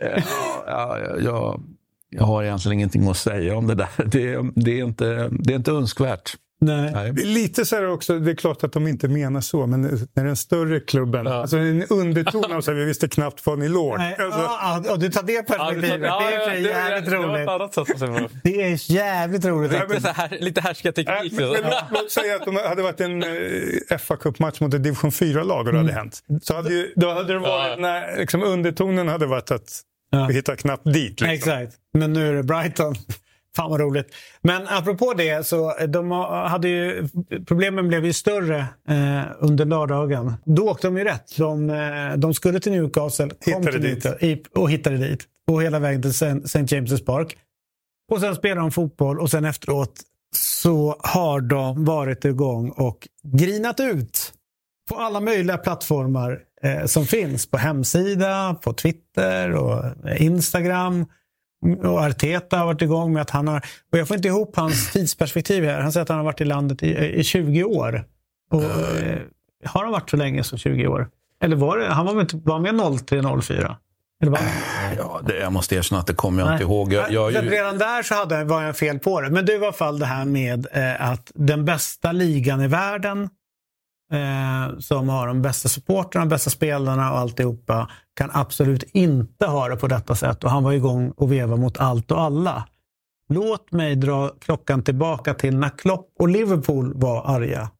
ja, 0.00 0.18
ja, 0.66 0.98
jag, 1.20 1.62
jag 2.10 2.24
har 2.24 2.42
egentligen 2.42 2.78
ingenting 2.78 3.08
att 3.08 3.16
säga 3.16 3.56
om 3.56 3.66
det 3.66 3.74
där. 3.74 3.88
Det, 3.96 4.50
det, 4.54 4.80
är, 4.80 4.84
inte, 4.84 5.28
det 5.30 5.52
är 5.52 5.56
inte 5.56 5.70
önskvärt. 5.70 6.36
Nej. 6.60 6.92
Nej. 6.92 7.12
Lite 7.12 7.66
så 7.66 7.76
här 7.76 7.88
också, 7.88 8.18
det 8.18 8.30
är 8.30 8.34
klart 8.34 8.64
att 8.64 8.72
de 8.72 8.86
inte 8.86 9.08
menar 9.08 9.40
så, 9.40 9.66
men 9.66 9.82
när 10.14 10.24
den 10.24 10.36
större 10.36 10.80
klubben, 10.80 11.26
ja. 11.26 11.32
alltså 11.32 11.56
en 11.56 11.82
underton 11.82 12.52
av 12.52 12.60
så 12.60 12.72
vi 12.72 12.84
visste 12.84 13.08
knappt 13.08 13.46
vad 13.46 13.58
ni 13.58 13.68
låg. 13.68 13.98
Nej, 13.98 14.16
alltså, 14.18 14.40
ja, 14.40 14.82
och 14.90 14.98
du 14.98 15.10
tar 15.10 15.22
det 15.22 15.42
perspektivet, 15.42 16.00
ja, 16.02 16.22
det 16.28 16.34
är 16.34 16.50
det, 16.50 16.60
jävligt 16.60 17.10
det, 17.10 17.16
roligt. 17.16 18.42
Det 18.42 18.62
är 18.62 18.92
jävligt 18.92 19.44
roligt. 19.44 19.70
Det 19.70 19.76
är 19.78 20.00
så 20.00 20.08
här, 20.08 20.38
lite 20.40 20.60
härskarteknik. 20.60 21.32
Äh, 21.32 21.48
låt, 21.48 21.64
låt 21.90 22.10
säga 22.10 22.36
att 22.36 22.44
de 22.44 22.56
hade 22.56 22.82
varit 22.82 23.00
en 23.00 23.24
uh, 23.24 23.98
fa 23.98 24.16
Cup-match 24.16 24.60
mot 24.60 24.74
ett 24.74 24.82
division 24.82 25.10
4-lag 25.10 25.66
och 25.66 25.72
det 25.72 25.78
hade 25.78 25.92
mm. 25.92 25.94
hänt. 25.94 26.20
Så 26.42 26.54
hade 26.54 26.74
ju, 26.74 26.92
då 26.96 27.12
hade 27.12 27.32
det 27.32 27.38
varit, 27.38 27.80
när 27.80 28.16
liksom, 28.16 28.42
undertonen 28.42 29.08
hade 29.08 29.26
varit 29.26 29.50
att 29.50 29.82
vi 30.28 30.34
hittar 30.34 30.56
knappt 30.56 30.84
dit. 30.84 31.20
Liksom. 31.20 31.28
Exakt, 31.28 31.72
men 31.94 32.12
nu 32.12 32.28
är 32.28 32.32
det 32.32 32.42
Brighton. 32.42 32.94
Fan 33.56 33.70
vad 33.70 33.80
roligt. 33.80 34.14
Men 34.42 34.68
apropå 34.68 35.14
det 35.16 35.46
så 35.46 35.74
de 35.88 36.10
hade 36.10 36.68
ju, 36.68 37.08
problemen 37.46 37.88
blev 37.88 38.04
ju 38.04 38.12
större 38.12 38.58
eh, 38.88 39.22
under 39.38 39.64
lördagen. 39.64 40.34
Då 40.44 40.70
åkte 40.70 40.86
de 40.86 40.98
ju 40.98 41.04
rätt. 41.04 41.36
De, 41.36 41.70
eh, 41.70 42.16
de 42.16 42.34
skulle 42.34 42.60
till 42.60 42.72
Newcastle 42.72 43.30
hittade 43.40 43.72
till 43.72 43.82
dit. 43.82 44.04
Newcastle, 44.04 44.38
och 44.54 44.70
hittade 44.70 44.96
dit. 44.96 45.24
Och 45.46 45.62
hela 45.62 45.78
vägen 45.78 46.02
till 46.02 46.10
St. 46.10 46.28
James' 46.60 47.04
Park. 47.04 47.36
Och 48.12 48.20
sen 48.20 48.34
spelade 48.34 48.60
de 48.60 48.70
fotboll 48.70 49.20
och 49.20 49.30
sen 49.30 49.44
efteråt 49.44 50.00
så 50.36 50.96
har 50.98 51.40
de 51.40 51.84
varit 51.84 52.24
igång 52.24 52.70
och 52.70 53.08
grinat 53.22 53.80
ut 53.80 54.32
på 54.88 54.96
alla 54.96 55.20
möjliga 55.20 55.58
plattformar 55.58 56.40
eh, 56.62 56.84
som 56.84 57.06
finns. 57.06 57.50
På 57.50 57.56
hemsida, 57.56 58.56
på 58.62 58.72
Twitter 58.72 59.54
och 59.54 59.84
Instagram. 60.18 61.06
Och 61.84 62.00
Arteta 62.00 62.58
har 62.58 62.66
varit 62.66 62.82
igång 62.82 63.12
med 63.12 63.22
att 63.22 63.30
han 63.30 63.48
har... 63.48 63.58
Och 63.92 63.98
jag 63.98 64.08
får 64.08 64.16
inte 64.16 64.28
ihop 64.28 64.56
hans 64.56 64.92
tidsperspektiv 64.92 65.64
här. 65.64 65.80
Han 65.80 65.92
säger 65.92 66.02
att 66.02 66.08
han 66.08 66.18
har 66.18 66.24
varit 66.24 66.40
i 66.40 66.44
landet 66.44 66.82
i, 66.82 66.96
i 66.96 67.24
20 67.24 67.64
år. 67.64 68.04
Och, 68.50 68.62
eh, 68.62 69.18
har 69.64 69.82
han 69.82 69.92
varit 69.92 70.10
så 70.10 70.16
länge 70.16 70.44
som 70.44 70.58
20 70.58 70.86
år? 70.86 71.08
Eller 71.42 71.56
var 71.56 71.78
det, 71.78 71.86
han 71.86 72.06
var, 72.06 72.14
med, 72.14 72.30
var 72.32 72.58
med 72.58 72.74
03-04? 72.74 73.76
Eller 74.22 74.32
var 74.32 74.40
ja, 74.98 75.20
det, 75.26 75.38
jag 75.38 75.52
måste 75.52 75.76
erkänna 75.76 76.00
att 76.00 76.06
det 76.06 76.14
kommer 76.14 76.42
jag 76.42 76.46
Nej. 76.46 76.54
inte 76.54 76.64
ihåg. 76.64 76.92
Jag, 76.92 77.10
jag, 77.10 77.32
jag, 77.32 77.52
redan 77.52 77.78
där 77.78 78.02
så 78.02 78.14
hade, 78.14 78.44
var 78.44 78.62
jag 78.62 78.76
fel 78.76 78.98
på 78.98 79.20
det. 79.20 79.30
Men 79.30 79.46
det 79.46 79.58
var 79.58 79.64
i 79.64 79.66
alla 79.66 79.72
fall 79.72 79.98
det 79.98 80.06
här 80.06 80.24
med 80.24 80.66
eh, 80.72 81.10
att 81.10 81.32
den 81.34 81.64
bästa 81.64 82.12
ligan 82.12 82.60
i 82.60 82.68
världen 82.68 83.28
eh, 84.12 84.78
som 84.78 85.08
har 85.08 85.26
de 85.26 85.42
bästa 85.42 85.68
supportrarna, 85.68 86.24
de 86.24 86.28
bästa 86.28 86.50
spelarna 86.50 87.12
och 87.12 87.18
alltihopa 87.18 87.90
kan 88.16 88.30
absolut 88.32 88.82
inte 88.92 89.46
ha 89.46 89.68
det 89.68 89.76
på 89.76 89.86
detta 89.86 90.14
sätt. 90.14 90.44
Och 90.44 90.50
han 90.50 90.64
var 90.64 90.72
igång 90.72 91.10
och 91.10 91.32
vevade 91.32 91.60
mot 91.60 91.78
allt 91.78 92.10
och 92.10 92.20
alla. 92.20 92.68
Låt 93.28 93.72
mig 93.72 93.96
dra 93.96 94.28
klockan 94.28 94.82
tillbaka 94.82 95.34
till 95.34 95.56
när 95.56 95.78
Klopp 95.78 96.14
och 96.18 96.28
Liverpool 96.28 96.92
var 96.94 97.36
arga. 97.36 97.70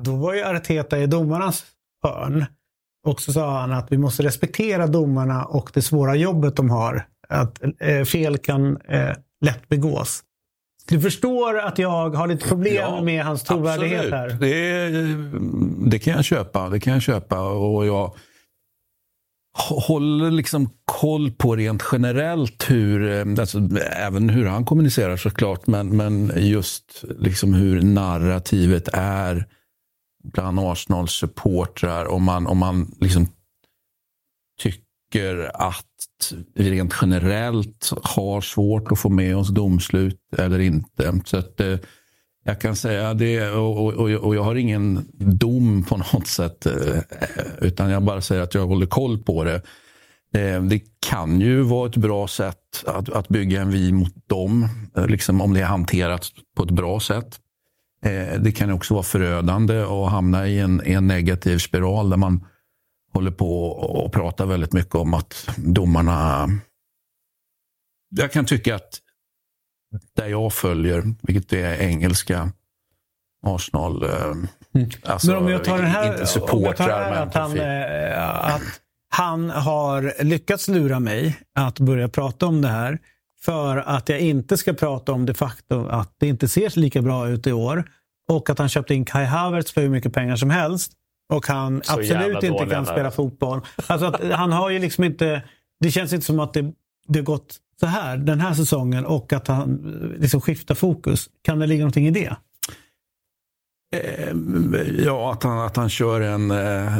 Då 0.00 0.16
var 0.16 0.34
ju 0.34 0.44
Arteta 0.44 0.98
i 0.98 1.06
domarnas 1.06 1.64
hörn. 2.02 2.44
Och 3.06 3.20
så 3.20 3.32
sa 3.32 3.60
han 3.60 3.72
att 3.72 3.92
vi 3.92 3.98
måste 3.98 4.22
respektera 4.22 4.86
domarna 4.86 5.44
och 5.44 5.70
det 5.74 5.82
svåra 5.82 6.16
jobbet 6.16 6.56
de 6.56 6.70
har. 6.70 7.06
Att 7.28 7.62
eh, 7.78 8.04
fel 8.04 8.38
kan 8.38 8.76
eh, 8.76 9.16
lätt 9.40 9.68
begås. 9.68 10.22
Du 10.90 11.00
förstår 11.00 11.58
att 11.58 11.78
jag 11.78 12.10
har 12.10 12.26
lite 12.26 12.48
problem 12.48 12.74
ja, 12.74 13.02
med 13.02 13.24
hans 13.24 13.42
trovärdighet 13.42 14.10
här? 14.10 14.28
Det, 14.28 15.90
det, 15.90 15.98
kan 15.98 16.12
jag 16.12 16.24
köpa. 16.24 16.68
Det 16.68 16.80
kan 16.80 16.92
jag 16.92 17.02
köpa. 17.02 17.40
Och 17.40 17.86
jag 17.86 18.14
håller 19.68 20.30
liksom 20.30 20.70
koll 20.84 21.30
på 21.30 21.56
rent 21.56 21.82
generellt 21.92 22.70
hur, 22.70 23.10
eh, 23.10 23.40
alltså, 23.40 23.58
även 23.96 24.28
hur 24.28 24.46
han 24.46 24.64
kommunicerar 24.64 25.16
såklart, 25.16 25.66
men, 25.66 25.96
men 25.96 26.32
just 26.36 27.04
liksom 27.18 27.54
hur 27.54 27.82
narrativet 27.82 28.88
är 28.92 29.46
bland 30.32 30.60
Arsenals 30.60 31.12
supportrar. 31.12 32.06
Om 32.06 32.24
man, 32.24 32.46
om 32.46 32.58
man 32.58 32.94
liksom 33.00 33.26
tycker 35.10 35.50
att 35.54 35.84
vi 36.54 36.70
rent 36.70 36.94
generellt 37.02 37.90
har 38.02 38.40
svårt 38.40 38.92
att 38.92 38.98
få 38.98 39.08
med 39.08 39.36
oss 39.36 39.48
domslut 39.48 40.20
eller 40.38 40.58
inte. 40.58 41.20
Så 41.24 41.36
att, 41.36 41.60
eh, 41.60 41.76
jag 42.44 42.60
kan 42.60 42.76
säga 42.76 43.14
det 43.14 43.50
och, 43.50 43.86
och, 43.86 44.10
och, 44.10 44.34
jag 44.34 44.42
har 44.42 44.54
ingen 44.54 45.08
dom 45.18 45.84
på 45.84 45.96
något 46.12 46.26
sätt. 46.26 46.66
Eh, 46.66 46.98
utan 47.60 47.90
jag 47.90 48.02
bara 48.02 48.20
säger 48.20 48.42
att 48.42 48.54
jag 48.54 48.66
håller 48.66 48.86
koll 48.86 49.18
på 49.18 49.44
det. 49.44 49.62
Eh, 50.34 50.62
det 50.62 50.82
kan 51.00 51.40
ju 51.40 51.62
vara 51.62 51.88
ett 51.88 51.96
bra 51.96 52.28
sätt 52.28 52.84
att, 52.86 53.08
att 53.08 53.28
bygga 53.28 53.60
en 53.60 53.70
vi 53.70 53.92
mot 53.92 54.14
dem. 54.28 54.68
Eh, 54.96 55.06
liksom 55.06 55.40
om 55.40 55.54
det 55.54 55.60
är 55.60 55.64
hanterat 55.64 56.26
på 56.56 56.62
ett 56.62 56.70
bra 56.70 57.00
sätt. 57.00 57.38
Det 58.38 58.52
kan 58.52 58.72
också 58.72 58.94
vara 58.94 59.04
förödande 59.04 59.82
att 59.82 60.10
hamna 60.10 60.48
i 60.48 60.58
en, 60.58 60.80
en 60.84 61.06
negativ 61.06 61.58
spiral 61.58 62.10
där 62.10 62.16
man 62.16 62.44
håller 63.12 63.30
på 63.30 63.66
och 63.66 64.12
pratar 64.12 64.46
väldigt 64.46 64.72
mycket 64.72 64.94
om 64.94 65.14
att 65.14 65.48
domarna... 65.56 66.48
Jag 68.16 68.32
kan 68.32 68.44
tycka 68.46 68.74
att 68.74 69.00
där 70.16 70.26
jag 70.26 70.52
följer, 70.52 71.14
vilket 71.22 71.52
är 71.52 71.80
engelska 71.80 72.52
Arsenal. 73.46 74.04
Mm. 74.04 74.90
Alltså, 75.02 75.26
men 75.26 75.36
om 75.36 75.48
jag 75.48 75.64
tar 75.64 75.78
den 75.78 75.86
här, 75.86 76.12
inte 76.12 76.26
supportrar, 76.26 77.12
att 77.12 77.34
han, 77.34 77.60
att 78.54 78.80
han 79.10 79.50
har 79.50 80.24
lyckats 80.24 80.68
lura 80.68 81.00
mig 81.00 81.38
att 81.54 81.80
börja 81.80 82.08
prata 82.08 82.46
om 82.46 82.62
det 82.62 82.68
här 82.68 82.98
för 83.40 83.76
att 83.76 84.08
jag 84.08 84.20
inte 84.20 84.56
ska 84.56 84.72
prata 84.72 85.12
om 85.12 85.26
det 85.26 85.34
faktum 85.34 85.86
att 85.86 86.14
det 86.18 86.26
inte 86.26 86.48
ser 86.48 86.80
lika 86.80 87.02
bra 87.02 87.28
ut 87.28 87.46
i 87.46 87.52
år 87.52 87.90
och 88.28 88.50
att 88.50 88.58
han 88.58 88.68
köpte 88.68 88.94
in 88.94 89.04
Kai 89.04 89.24
Havertz 89.24 89.72
för 89.72 89.80
hur 89.80 89.88
mycket 89.88 90.12
pengar 90.12 90.36
som 90.36 90.50
helst 90.50 90.92
och 91.30 91.46
han 91.46 91.82
Så 91.84 91.92
absolut 91.92 92.42
inte 92.42 92.66
kan 92.66 92.86
spela 92.86 93.10
fotboll. 93.10 93.60
Alltså 93.86 94.06
att 94.06 94.32
han 94.32 94.52
har 94.52 94.70
ju 94.70 94.78
liksom 94.78 95.04
inte... 95.04 95.42
Det 95.80 95.90
känns 95.90 96.12
inte 96.12 96.26
som 96.26 96.40
att 96.40 96.52
det, 96.52 96.72
det 97.08 97.20
gått 97.20 97.56
så 97.80 97.86
här 97.86 98.16
den 98.16 98.40
här 98.40 98.54
säsongen 98.54 99.06
och 99.06 99.32
att 99.32 99.48
han 99.48 99.74
liksom 100.18 100.40
skiftar 100.40 100.74
fokus. 100.74 101.30
Kan 101.42 101.58
det 101.58 101.66
ligga 101.66 101.80
någonting 101.80 102.06
i 102.06 102.10
det? 102.10 102.36
Eh, 103.96 104.34
ja, 105.04 105.32
att 105.32 105.42
han, 105.42 105.58
att 105.58 105.76
han 105.76 105.88
kör 105.88 106.20
en 106.20 106.50
eh, 106.50 106.92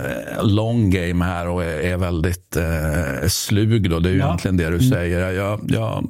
long 0.43 0.91
game 0.91 1.25
här 1.25 1.49
och 1.49 1.65
är, 1.65 1.81
är 1.81 1.97
väldigt 1.97 2.57
eh, 2.57 3.29
slug. 3.29 3.91
Då. 3.91 3.99
Det 3.99 4.09
är 4.09 4.13
ju 4.13 4.19
ja. 4.19 4.27
egentligen 4.27 4.57
det 4.57 4.65
du 4.65 4.77
mm. 4.77 4.91
säger. 4.91 5.31
Jag, 5.31 5.61
jag, 5.69 6.07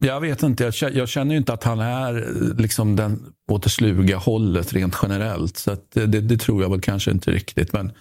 jag 0.00 0.20
vet 0.20 0.42
inte. 0.42 0.72
Jag, 0.80 0.94
jag 0.94 1.08
känner 1.08 1.34
inte 1.34 1.52
att 1.52 1.64
han 1.64 1.80
är 1.80 2.34
liksom 2.58 2.96
den 2.96 3.32
åt 3.50 3.62
det 3.62 3.70
sluga 3.70 4.16
hållet 4.16 4.72
rent 4.72 4.96
generellt. 5.02 5.56
Så 5.56 5.76
det, 5.92 6.06
det, 6.06 6.36
tror 6.36 6.62
jag 6.62 6.70
väl 6.70 6.80
kanske 6.80 7.10
inte 7.10 7.30
riktigt. 7.30 7.72
Men, 7.72 7.92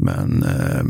men 0.00 0.42
eh, 0.42 0.84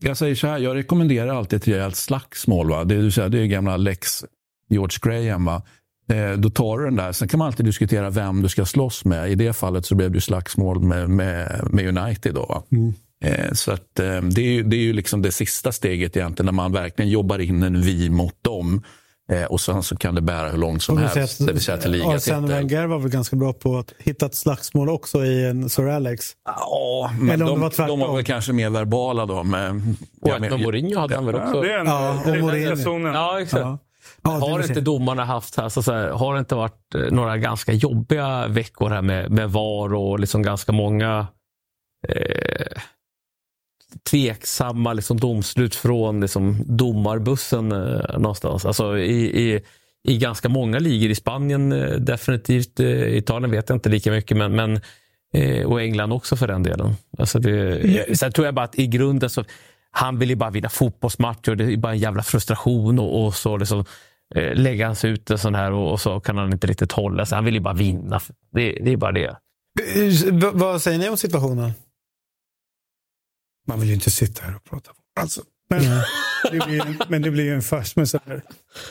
jag 0.00 0.16
säger 0.16 0.34
så 0.34 0.46
här. 0.46 0.58
Jag 0.58 0.76
rekommenderar 0.76 1.34
alltid 1.34 1.56
ett 1.56 1.68
rejält 1.68 1.96
slagsmål. 1.96 2.70
Va? 2.70 2.84
Det, 2.84 3.28
det 3.28 3.38
är 3.38 3.46
gamla 3.46 3.76
lex 3.76 4.24
George 4.68 4.98
Graham. 5.02 5.44
Va? 5.44 5.62
Eh, 6.08 6.32
då 6.32 6.50
tar 6.50 6.78
du 6.78 6.84
den 6.84 6.96
där. 6.96 7.12
Sen 7.12 7.28
kan 7.28 7.38
man 7.38 7.46
alltid 7.46 7.66
diskutera 7.66 8.10
vem 8.10 8.42
du 8.42 8.48
ska 8.48 8.64
slåss 8.64 9.04
med. 9.04 9.30
I 9.30 9.34
det 9.34 9.52
fallet 9.52 9.86
så 9.86 9.94
blev 9.94 10.10
det 10.10 10.20
slagsmål 10.20 10.80
med, 10.80 11.10
med, 11.10 11.68
med 11.70 11.98
United. 11.98 12.34
Då, 12.34 12.64
mm. 12.72 12.94
eh, 13.24 13.52
så 13.52 13.72
att, 13.72 13.98
eh, 13.98 14.22
det, 14.22 14.42
är, 14.42 14.62
det 14.62 14.76
är 14.76 14.80
ju 14.80 14.92
liksom 14.92 15.22
det 15.22 15.32
sista 15.32 15.72
steget 15.72 16.16
egentligen 16.16 16.46
när 16.46 16.52
man 16.52 16.72
verkligen 16.72 17.10
jobbar 17.10 17.38
in 17.38 17.62
en 17.62 17.80
vi 17.80 18.10
mot 18.10 18.44
dem. 18.44 18.82
Eh, 19.32 19.44
och 19.44 19.60
sen 19.60 19.82
så 19.82 19.96
kan 19.96 20.14
det 20.14 20.20
bära 20.20 20.50
hur 20.50 20.58
långt 20.58 20.82
som 20.82 20.98
helst. 20.98 21.46
det 21.46 21.52
vill 21.52 21.62
säga 21.62 21.78
till 21.78 21.90
ligatitel. 21.90 22.34
Arsene 22.34 22.54
Wenger 22.54 22.86
var 22.86 22.98
väl 22.98 23.10
ganska 23.10 23.36
bra 23.36 23.52
på 23.52 23.78
att 23.78 23.94
hitta 23.98 24.26
ett 24.26 24.34
slagsmål 24.34 24.88
också 24.88 25.24
i 25.24 25.46
en 25.46 25.68
Sir 25.68 25.88
Alex? 25.88 26.32
Ja, 26.44 27.10
men 27.20 27.30
Eller 27.30 27.46
de, 27.46 27.60
var 27.60 27.86
de 27.86 28.00
var 28.00 28.16
väl 28.16 28.24
kanske 28.24 28.52
mer 28.52 28.70
verbala 28.70 29.26
då. 29.26 29.42
Men, 29.42 29.96
och 30.20 30.28
ja, 30.28 30.38
men, 30.38 30.62
Mourinho 30.62 31.00
hade 31.00 31.14
han 31.14 31.26
väl 31.26 31.34
också? 31.34 31.56
Ja, 31.56 31.62
det 31.62 31.72
är 31.72 31.78
en, 31.78 31.86
ja, 31.86 32.20
och 32.26 32.38
Mourinho. 32.38 33.12
Ja, 33.12 33.40
exakt. 33.40 33.62
Ja. 33.62 33.78
Ja, 34.22 34.30
har 34.30 34.62
inte 34.62 34.80
domarna 34.80 35.24
haft, 35.24 35.58
alltså, 35.58 35.82
så 35.82 35.92
här, 35.92 36.08
har 36.08 36.34
det 36.34 36.38
inte 36.38 36.54
varit 36.54 36.94
eh, 36.94 37.00
några 37.10 37.36
ganska 37.36 37.72
jobbiga 37.72 38.46
veckor 38.46 38.90
här 38.90 39.02
med, 39.02 39.30
med 39.30 39.50
VAR 39.50 39.94
och 39.94 40.20
liksom 40.20 40.42
ganska 40.42 40.72
många 40.72 41.26
eh, 42.08 42.82
tveksamma 44.10 44.92
liksom, 44.92 45.20
domslut 45.20 45.74
från 45.74 46.20
liksom, 46.20 46.62
domarbussen 46.66 47.72
eh, 47.72 48.18
någonstans. 48.18 48.64
Alltså, 48.64 48.98
i, 48.98 49.42
i, 49.42 49.60
i 50.08 50.18
ganska 50.18 50.48
många 50.48 50.78
ligor. 50.78 51.10
I 51.10 51.14
Spanien 51.14 51.72
eh, 51.72 51.90
definitivt. 51.90 52.80
Eh, 52.80 53.16
Italien 53.16 53.50
vet 53.50 53.68
jag 53.68 53.76
inte 53.76 53.88
lika 53.88 54.10
mycket. 54.10 54.36
men, 54.36 54.56
men 54.56 54.80
eh, 55.34 55.66
och 55.66 55.82
England 55.82 56.12
också 56.12 56.36
för 56.36 56.46
den 56.46 56.62
delen. 56.62 56.94
Alltså 57.18 57.38
det, 57.38 58.18
sen 58.18 58.32
tror 58.32 58.46
jag 58.46 58.54
bara 58.54 58.64
att 58.64 58.78
i 58.78 58.86
grunden 58.86 59.30
så 59.30 59.44
han 59.90 60.18
vill 60.18 60.30
ju 60.30 60.36
bara 60.36 60.50
vinna 60.50 60.68
fotbollsmatcher. 60.68 61.54
Det 61.54 61.64
är 61.64 61.76
bara 61.76 61.92
en 61.92 61.98
jävla 61.98 62.22
frustration 62.22 62.98
och, 62.98 63.24
och 63.24 63.34
så 63.34 63.56
liksom, 63.56 63.84
eh, 64.34 64.54
lägger 64.54 64.86
han 64.86 64.96
sig 64.96 65.10
ut 65.10 65.30
en 65.30 65.38
sån 65.38 65.54
här 65.54 65.72
och, 65.72 65.92
och, 65.92 66.00
så 66.00 66.20
kan 66.20 66.38
han 66.38 66.52
inte 66.52 66.66
riktigt 66.66 66.92
hålla 66.92 67.26
sig. 67.26 67.36
Han 67.36 67.44
vill 67.44 67.54
ju 67.54 67.60
bara 67.60 67.74
vinna. 67.74 68.20
Det, 68.52 68.72
det 68.72 68.92
är 68.92 68.96
bara 68.96 69.12
det. 69.12 69.36
Eh, 69.96 70.52
vad 70.52 70.82
säger 70.82 70.98
ni 70.98 71.08
om 71.08 71.16
situationen? 71.16 71.72
Man 73.68 73.80
vill 73.80 73.88
ju 73.88 73.94
inte 73.94 74.10
sitta 74.10 74.44
här 74.44 74.56
och 74.56 74.64
prata. 74.64 74.90
Alltså, 75.20 75.42
men, 75.70 75.82
det 76.52 76.66
blir 76.66 76.86
en, 76.86 76.98
men 77.08 77.22
det 77.22 77.30
blir 77.30 77.44
ju 77.44 77.54
en 77.54 77.62
fars 77.62 77.96
med 77.96 78.08
så 78.08 78.18
här. 78.26 78.42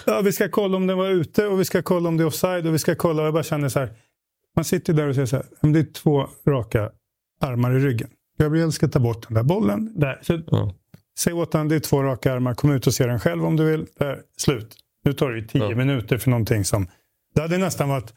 Ja, 0.06 0.22
vi 0.22 0.32
ska 0.32 0.50
kolla 0.50 0.78
om 0.78 0.88
den 0.88 0.98
var 0.98 1.10
ute 1.10 1.48
och 1.48 1.60
vi 1.60 1.66
ska 1.66 1.82
kolla 1.82 2.10
om 2.10 2.18
det 2.18 2.24
är 2.24 2.28
offside 2.28 2.68
och 2.68 2.74
vi 2.74 2.80
ska 2.80 2.96
kolla. 2.96 3.24
Jag 3.24 3.34
bara 3.34 3.44
känner 3.44 3.70
så 3.70 3.80
här. 3.80 3.94
Man 4.56 4.66
sitter 4.66 4.94
där 4.94 5.08
och 5.08 5.16
säger 5.16 5.26
så 5.26 5.36
här. 5.36 5.74
Det 5.74 5.80
är 5.80 5.94
två 5.94 6.30
raka 6.48 6.92
armar 7.42 7.76
i 7.76 7.80
ryggen. 7.80 8.10
Gabriel 8.40 8.72
ska 8.72 8.88
ta 8.88 9.00
bort 9.00 9.28
den 9.28 9.36
där 9.36 9.44
bollen. 9.44 10.00
Där. 10.00 10.20
Så, 10.22 10.34
mm. 10.34 10.74
Säg 11.20 11.34
åt 11.34 11.54
honom, 11.54 11.68
det 11.68 11.76
är 11.76 11.80
två 11.80 12.04
raka 12.04 12.34
armar. 12.34 12.54
Kom 12.54 12.72
ut 12.72 12.88
och 12.88 12.94
se 12.94 13.06
den 13.06 13.20
själv 13.20 13.46
om 13.46 13.56
du 13.56 13.72
vill. 13.72 13.88
Där, 14.00 14.22
slut. 14.38 14.78
Nu 15.04 15.14
tar 15.14 15.30
det 15.30 15.40
ju 15.40 15.48
tio 15.48 15.66
mm. 15.66 15.78
minuter 15.78 16.18
för 16.18 16.30
någonting 16.30 16.66
som... 16.66 16.88
Det 17.36 17.42
hade 17.42 17.58
nästan 17.58 17.90
varit 17.90 18.14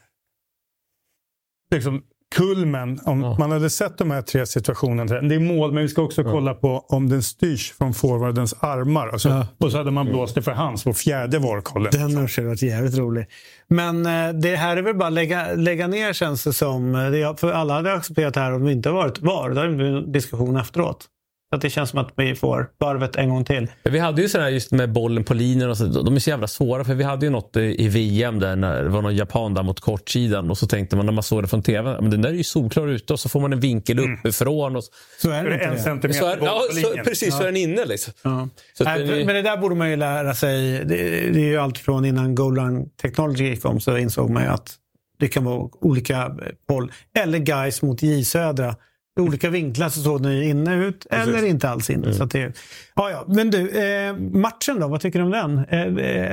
liksom, 1.71 2.03
kulmen 2.31 2.99
om 3.05 3.21
ja. 3.21 3.35
man 3.39 3.51
hade 3.51 3.69
sett 3.69 3.97
de 3.97 4.11
här 4.11 4.21
tre 4.21 4.45
situationerna. 4.45 5.21
Det 5.21 5.35
är 5.35 5.39
mål, 5.39 5.71
men 5.71 5.83
vi 5.83 5.89
ska 5.89 6.01
också 6.01 6.21
ja. 6.21 6.31
kolla 6.31 6.53
på 6.53 6.85
om 6.87 7.09
den 7.09 7.23
styrs 7.23 7.71
från 7.71 7.93
forwardens 7.93 8.53
armar. 8.59 9.07
Alltså, 9.07 9.29
ja. 9.29 9.47
Och 9.57 9.71
så 9.71 9.77
hade 9.77 9.91
man 9.91 10.05
blåst 10.05 10.35
det 10.35 10.41
för 10.41 10.51
hands 10.51 10.83
på 10.83 10.93
fjärde 10.93 11.39
VAR-kollen. 11.39 11.91
Den 11.91 12.15
har 12.15 12.47
varit 12.47 12.61
jävligt 12.61 12.97
rolig. 12.97 13.25
Men 13.67 14.05
eh, 14.05 14.33
det 14.33 14.55
här 14.55 14.77
är 14.77 14.81
väl 14.81 14.95
bara 14.95 15.09
lägga, 15.09 15.53
lägga 15.53 15.87
ner 15.87 16.13
känns 16.13 16.43
det 16.43 16.53
som. 16.53 16.93
Det, 16.93 17.39
för 17.39 17.51
alla 17.51 17.73
hade 17.73 17.93
accepterat 17.93 18.33
det 18.33 18.39
här 18.39 18.53
om 18.53 18.65
det 18.65 18.71
inte 18.71 18.89
varit 18.89 19.19
VAR. 19.21 19.49
Det 19.49 19.61
är 19.61 19.65
en 19.65 20.11
diskussion 20.11 20.57
efteråt. 20.57 21.07
Så 21.51 21.55
att 21.55 21.61
det 21.61 21.69
känns 21.69 21.89
som 21.89 21.99
att 21.99 22.13
vi 22.15 22.35
får 22.35 22.69
varvet 22.77 23.15
en 23.15 23.29
gång 23.29 23.45
till. 23.45 23.67
Vi 23.83 23.99
hade 23.99 24.21
ju 24.21 24.29
sådär 24.29 24.49
just 24.49 24.71
med 24.71 24.91
bollen 24.91 25.23
på 25.23 25.33
linjen. 25.33 25.69
Och 25.69 25.77
så, 25.77 25.85
de 25.85 26.15
är 26.15 26.19
så 26.19 26.29
jävla 26.29 26.47
svåra. 26.47 26.83
För 26.83 26.93
vi 26.93 27.03
hade 27.03 27.25
ju 27.25 27.29
något 27.29 27.57
i 27.57 27.87
VM 27.87 28.39
där 28.39 28.55
när 28.55 28.83
det 28.83 28.89
var 28.89 29.01
någon 29.01 29.15
japan 29.15 29.53
där 29.53 29.63
mot 29.63 29.79
kortsidan. 29.79 30.49
Och 30.49 30.57
så 30.57 30.67
tänkte 30.67 30.95
man 30.95 31.05
när 31.05 31.13
man 31.13 31.23
såg 31.23 31.43
det 31.43 31.47
från 31.47 31.63
tv. 31.63 32.01
Men 32.01 32.11
den 32.11 32.21
där 32.21 32.29
är 32.29 32.33
ju 32.33 32.43
solklar 32.43 32.87
ute 32.87 33.13
och 33.13 33.19
så 33.19 33.29
får 33.29 33.39
man 33.39 33.53
en 33.53 33.59
vinkel 33.59 33.99
mm. 33.99 34.13
uppifrån. 34.13 34.75
Och 34.75 34.83
så, 34.83 34.91
så 35.21 35.29
är 35.29 35.43
det 35.43 35.53
inte 35.53 35.65
En 35.65 35.79
centimeter 35.79 36.19
så 36.19 36.25
är, 36.25 36.37
ja, 36.41 36.61
så, 36.83 37.03
Precis, 37.03 37.29
ja. 37.29 37.35
så 37.35 37.41
är 37.41 37.45
den 37.45 37.57
inne. 37.57 37.85
Liksom. 37.85 38.13
Ja. 38.21 38.49
Nej, 38.79 39.03
det, 39.03 39.25
men 39.25 39.35
det 39.35 39.41
där 39.41 39.57
borde 39.57 39.75
man 39.75 39.89
ju 39.89 39.95
lära 39.95 40.33
sig. 40.33 40.85
Det, 40.85 40.95
det 41.29 41.39
är 41.39 41.49
ju 41.49 41.57
allt 41.57 41.77
från 41.77 42.05
innan 42.05 42.35
Goal 42.35 42.85
Technology 43.01 43.55
kom 43.55 43.79
så 43.79 43.97
insåg 43.97 44.29
man 44.29 44.43
ju 44.43 44.49
att 44.49 44.75
det 45.19 45.27
kan 45.27 45.43
vara 45.43 45.69
olika 45.81 46.31
håll. 46.67 46.91
Eller 47.19 47.39
guys 47.39 47.81
mot 47.81 48.03
J 48.03 48.25
Södra 48.25 48.75
olika 49.19 49.49
vinklar 49.49 49.89
så 49.89 50.01
såg 50.01 50.23
den 50.23 50.43
inne 50.43 50.75
ut 50.75 51.07
Precis. 51.09 51.27
eller 51.27 51.47
inte 51.47 51.69
alls 51.69 51.89
inne. 51.89 52.03
Mm. 52.03 52.13
Så 52.13 52.25
det, 52.25 52.53
ja, 52.95 53.09
ja. 53.11 53.25
Men 53.27 53.51
du, 53.51 53.69
eh, 53.69 54.15
matchen 54.17 54.79
då? 54.79 54.87
Vad 54.87 55.01
tycker 55.01 55.19
du 55.19 55.25
om 55.25 55.31
den? 55.31 55.57
Eh, 55.57 55.79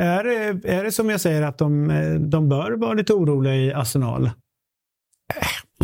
är, 0.03 0.25
det, 0.25 0.69
är 0.69 0.85
det 0.85 0.93
som 0.93 1.11
jag 1.11 1.21
säger 1.21 1.43
att 1.43 1.59
de, 1.59 1.91
eh, 1.91 2.15
de 2.15 2.49
bör 2.49 2.73
vara 2.73 2.93
lite 2.93 3.13
oroliga 3.13 3.55
i 3.55 3.73
Arsenal? 3.73 4.25
Äh, 4.25 4.31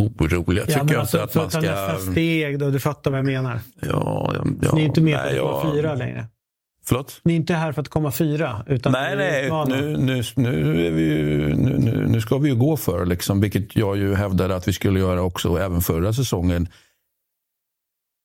oroliga 0.05 0.65
tycker 0.65 0.79
ja, 0.81 0.87
jag 0.89 1.01
alltså, 1.01 1.23
inte 1.23 1.25
att 1.25 1.35
man 1.35 1.51
ska... 1.51 1.61
nästa 1.61 2.13
steg 2.13 2.59
då, 2.59 2.71
du 2.71 2.81
fattar 2.81 3.11
vad 3.11 3.19
jag 3.19 3.27
menar. 3.27 3.61
Ja, 3.81 4.33
ja, 4.35 4.45
ja. 4.63 4.75
Ni 4.75 4.81
är 4.81 4.87
inte 4.87 5.01
med 5.01 5.19
på 5.19 5.49
att 5.49 5.63
komma 5.63 5.75
fyra 5.75 5.95
längre. 5.95 6.27
Förlåt? 6.87 7.21
Ni 7.25 7.33
är 7.33 7.37
inte 7.37 7.55
här 7.55 7.73
för 7.73 7.81
att 7.81 7.89
komma 7.89 8.13
fyra? 8.13 8.65
Utan 8.67 8.93
nej, 8.93 9.17
nej. 9.17 9.51
Nu, 9.69 9.97
nu, 9.97 10.23
nu, 10.37 10.87
är 10.87 10.91
vi 10.91 11.03
ju, 11.03 11.55
nu, 11.57 11.79
nu, 11.79 12.07
nu 12.09 12.21
ska 12.21 12.39
vi 12.39 12.49
ju 12.49 12.55
gå 12.55 12.77
för, 12.77 13.07
liksom, 13.07 13.41
vilket 13.41 13.77
jag 13.77 13.97
ju 13.97 14.15
hävdade 14.15 14.57
att 14.57 14.69
vi 14.69 14.73
skulle 14.73 15.01
göra 15.01 15.23
också 15.23 15.59
även 15.59 15.81
förra 15.81 16.13
säsongen 16.13 16.69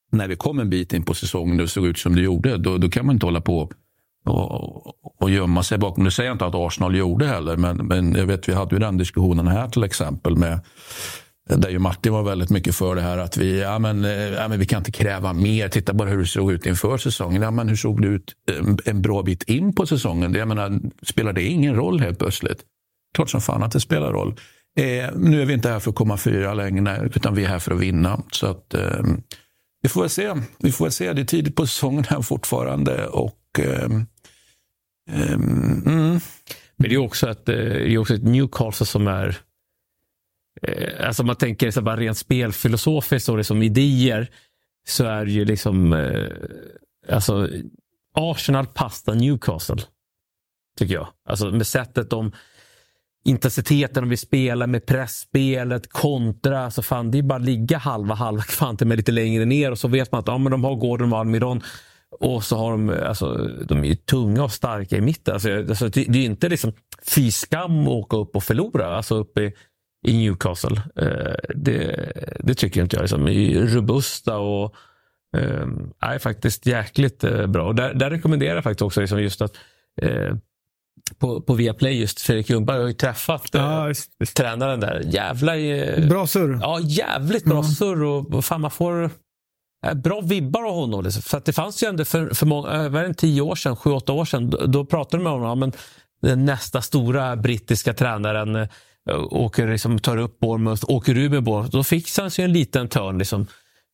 när 0.10 0.28
vi 0.28 0.36
kom 0.36 0.60
en 0.60 0.70
bit 0.70 0.94
in 0.94 1.04
på 1.04 1.14
säsongen 1.14 1.60
och 1.60 1.66
det 1.66 1.68
såg 1.68 1.86
ut 1.86 1.98
som 1.98 2.16
det 2.16 2.22
gjorde, 2.22 2.58
då, 2.58 2.78
då 2.78 2.90
kan 2.90 3.06
man 3.06 3.16
inte 3.16 3.26
hålla 3.26 3.42
på 3.42 3.72
och, 4.26 5.22
och 5.22 5.30
gömma 5.30 5.64
sig 5.64 5.78
bakom. 5.78 6.04
Nu 6.04 6.12
säger 6.12 6.30
jag 6.30 6.36
inte 6.36 6.46
att 6.46 6.56
Arsenal 6.56 6.96
gjorde 6.96 7.28
heller, 7.28 7.58
men, 7.58 7.78
men 7.78 8.16
jag 8.16 8.26
vet 8.26 8.50
vi 8.50 8.54
hade 8.54 8.76
ju 8.76 8.80
den 8.80 8.98
diskussionen 8.98 9.48
här 9.48 9.68
till 9.68 9.84
exempel 9.84 10.36
med 10.36 10.60
där 11.58 11.70
ju 11.70 11.80
Martin 11.80 12.14
var 12.14 12.24
väldigt 12.24 12.50
mycket 12.50 12.76
för 12.76 12.96
det 12.96 13.02
här 13.02 13.18
att 13.18 13.38
vi, 13.38 13.62
ja 13.62 13.80
men, 13.80 14.04
ja 14.34 14.48
men 14.48 14.60
vi 14.60 14.66
kan 14.66 14.78
inte 14.78 14.92
kräva 14.92 15.34
mer. 15.34 15.68
Titta 15.68 15.94
bara 15.94 16.10
hur 16.10 16.18
det 16.18 16.26
såg 16.26 16.52
ut 16.52 16.66
inför 16.66 16.98
säsongen. 16.98 17.42
Ja, 17.42 17.52
men 17.52 17.70
hur 17.70 17.76
såg 17.76 18.02
det 18.02 18.08
ut 18.08 18.34
en, 18.60 18.78
en 18.86 19.02
bra 19.02 19.24
bit 19.24 19.44
in 19.44 19.76
på 19.76 19.86
säsongen? 19.86 20.34
Jag 20.34 20.48
menar, 20.48 20.80
spelar 21.04 21.34
det 21.34 21.44
ingen 21.44 21.76
roll 21.76 22.00
helt 22.00 22.20
plötsligt? 22.20 22.64
Klart 23.16 23.30
som 23.30 23.42
fan 23.42 23.64
att 23.64 23.72
det 23.72 23.80
spelar 23.80 24.12
roll. 24.12 24.36
Eh, 24.80 25.10
nu 25.16 25.42
är 25.42 25.46
vi 25.46 25.54
inte 25.54 25.70
här 25.70 25.80
för 25.80 25.90
att 25.90 25.96
komma 25.96 26.18
fyra 26.18 26.54
längre, 26.54 27.10
utan 27.16 27.36
vi 27.36 27.44
är 27.44 27.50
här 27.50 27.60
för 27.60 27.72
att 27.72 27.80
vinna. 27.80 28.22
Så 28.32 28.48
att, 28.48 28.74
eh, 28.74 29.04
vi 29.82 29.90
får 29.90 30.02
väl 30.02 30.10
se. 30.10 30.34
Vi 30.60 30.72
får 30.72 30.86
väl 30.86 30.92
se. 30.92 31.14
Det 31.14 31.22
är 31.22 31.26
tidigt 31.26 31.56
på 31.56 31.68
säsongen 31.68 32.04
här 32.04 32.22
fortfarande. 32.22 33.08
Och, 33.08 33.60
ehm, 33.60 34.06
ehm, 35.10 35.84
mm. 35.86 36.20
Men 36.76 36.90
det 36.90 36.96
är 36.96 36.98
också 36.98 37.30
ett, 37.30 37.50
eh, 37.50 37.56
det 37.56 37.94
är 37.94 37.98
också 37.98 38.14
ett 38.14 38.24
Newcastle 38.24 38.86
som 38.86 39.08
är... 39.08 39.38
Eh, 40.62 41.08
alltså 41.08 41.24
man 41.24 41.36
tänker 41.36 41.72
så 41.72 41.82
bara 41.82 41.98
rent 41.98 42.18
spelfilosofiskt 42.18 43.30
och 43.30 43.38
liksom 43.38 43.64
idéer 43.64 44.30
så 44.88 45.06
är 45.06 45.26
det 45.26 45.32
ju 45.32 45.46
liksom... 45.46 45.94
Eh, 45.94 46.28
alltså 47.10 47.50
Arsenal 48.14 48.68
passar 48.68 49.16
Newcastle. 49.16 49.82
Tycker 50.78 50.94
jag. 50.94 51.08
Alltså 51.26 51.52
med 51.52 51.68
sättet 51.68 52.10
de 52.10 52.32
intensiteten 53.26 54.04
om 54.04 54.10
vi 54.10 54.18
spelar 54.18 54.68
med 54.68 54.86
pressspelet, 54.86 55.90
kontra. 55.90 56.60
Alltså 56.66 56.82
fan, 56.82 57.12
det 57.12 57.18
är 57.18 57.24
bara 57.24 57.40
att 57.40 57.46
ligga 57.46 57.78
halva 57.78 58.16
halva 58.16 58.44
kvanten 58.44 58.88
med 58.88 58.98
lite 58.98 59.12
längre 59.12 59.46
ner 59.46 59.72
och 59.72 59.80
så 59.80 59.88
vet 59.88 60.12
man 60.12 60.20
att 60.20 60.28
ja, 60.28 60.38
men 60.38 60.52
de 60.52 60.64
har 60.64 60.76
Gordon 60.76 61.14
och 61.14 61.20
Almiron. 61.20 61.62
Och 62.20 62.44
så 62.44 62.58
har 62.58 62.72
de, 62.72 62.90
alltså, 62.90 63.36
de 63.68 63.84
är 63.84 63.96
tunga 63.96 64.44
och 64.44 64.52
starka 64.52 64.98
i 64.98 65.02
mitten. 65.02 65.34
Alltså, 65.34 65.58
alltså, 65.58 65.90
det, 65.90 66.06
det 66.10 66.20
är 66.20 66.26
inte 66.26 66.50
liksom 66.50 66.74
fy 67.16 67.32
skam 67.32 67.82
att 67.82 67.88
åka 67.88 68.18
upp 68.18 68.36
och 68.36 68.44
förlora 68.44 68.96
alltså 68.96 69.16
uppe 69.16 69.42
i, 69.42 69.54
i 70.08 70.18
Newcastle. 70.18 70.82
Eh, 70.96 71.36
det, 71.56 72.12
det, 72.40 72.54
tycker 72.54 72.82
inte 72.82 72.96
jag. 72.96 73.02
Liksom. 73.02 73.28
Är 73.28 73.68
robusta 73.68 74.38
och 74.38 74.76
eh, 75.38 75.68
är 76.00 76.20
faktiskt 76.20 76.66
jäkligt 76.66 77.24
eh, 77.24 77.48
bra. 77.48 77.68
Och 77.68 77.76
där, 77.76 77.94
där 77.94 78.10
rekommenderar 78.10 78.56
jag 78.56 78.64
faktiskt 78.64 78.82
också 78.82 79.02
liksom 79.02 79.22
just 79.22 79.42
att 79.42 79.58
eh, 80.02 80.36
på, 81.20 81.42
på 81.42 81.54
Viaplay 81.54 82.00
just 82.00 82.22
Fredrik 82.22 82.50
Ljungberg 82.50 82.80
har 82.80 82.88
ju 82.88 82.94
träffat 82.94 83.50
ja, 83.52 83.88
just, 83.88 84.12
just. 84.20 84.38
tränaren 84.38 84.80
där. 84.80 85.02
Jävla... 85.06 85.58
Eh, 85.58 86.08
bra 86.08 86.28
surr. 86.28 86.60
Ja, 86.62 86.80
jävligt 86.82 87.46
bra 87.46 87.60
mm. 87.60 87.64
surr. 87.64 88.04
Och, 88.04 88.34
och 88.34 88.46
fan, 88.46 88.62
man 88.62 88.72
får 88.72 89.12
eh, 89.88 89.94
bra 89.94 90.22
vibbar 90.22 90.64
av 90.64 90.76
honom. 90.76 91.04
Liksom. 91.04 91.22
För 91.22 91.42
det 91.46 91.54
fanns 91.54 91.84
ju 91.84 91.88
ändå 91.88 92.06
för, 92.06 92.30
för 92.34 92.46
många, 92.46 92.72
eh, 92.72 92.90
var 92.90 93.04
det 93.04 93.14
tio 93.14 93.42
år 93.42 93.56
sedan, 93.56 93.76
sju, 93.76 93.92
åtta 93.92 94.14
år 94.14 94.26
sedan, 94.26 94.50
då, 94.50 94.66
då 94.66 94.86
pratade 94.86 95.18
de 95.18 95.24
med 95.24 95.34
honom. 95.34 95.60
Men 95.60 95.72
den 96.22 96.46
nästa 96.46 96.82
stora 96.82 97.36
brittiska 97.36 97.94
tränaren 97.94 98.68
åker, 99.32 99.68
liksom, 99.68 100.00
tar 100.00 100.18
upp 100.18 100.40
Bournemouth, 100.40 100.84
åker 100.88 101.18
ur 101.18 101.30
med 101.30 101.44
Bournemouth. 101.44 101.72
Då 101.76 101.84
fick 101.84 102.18
han 102.18 102.32
sig 102.32 102.46
en 102.46 102.54
liten 102.54 102.90
törn. 102.90 103.18
Liksom. 103.18 103.48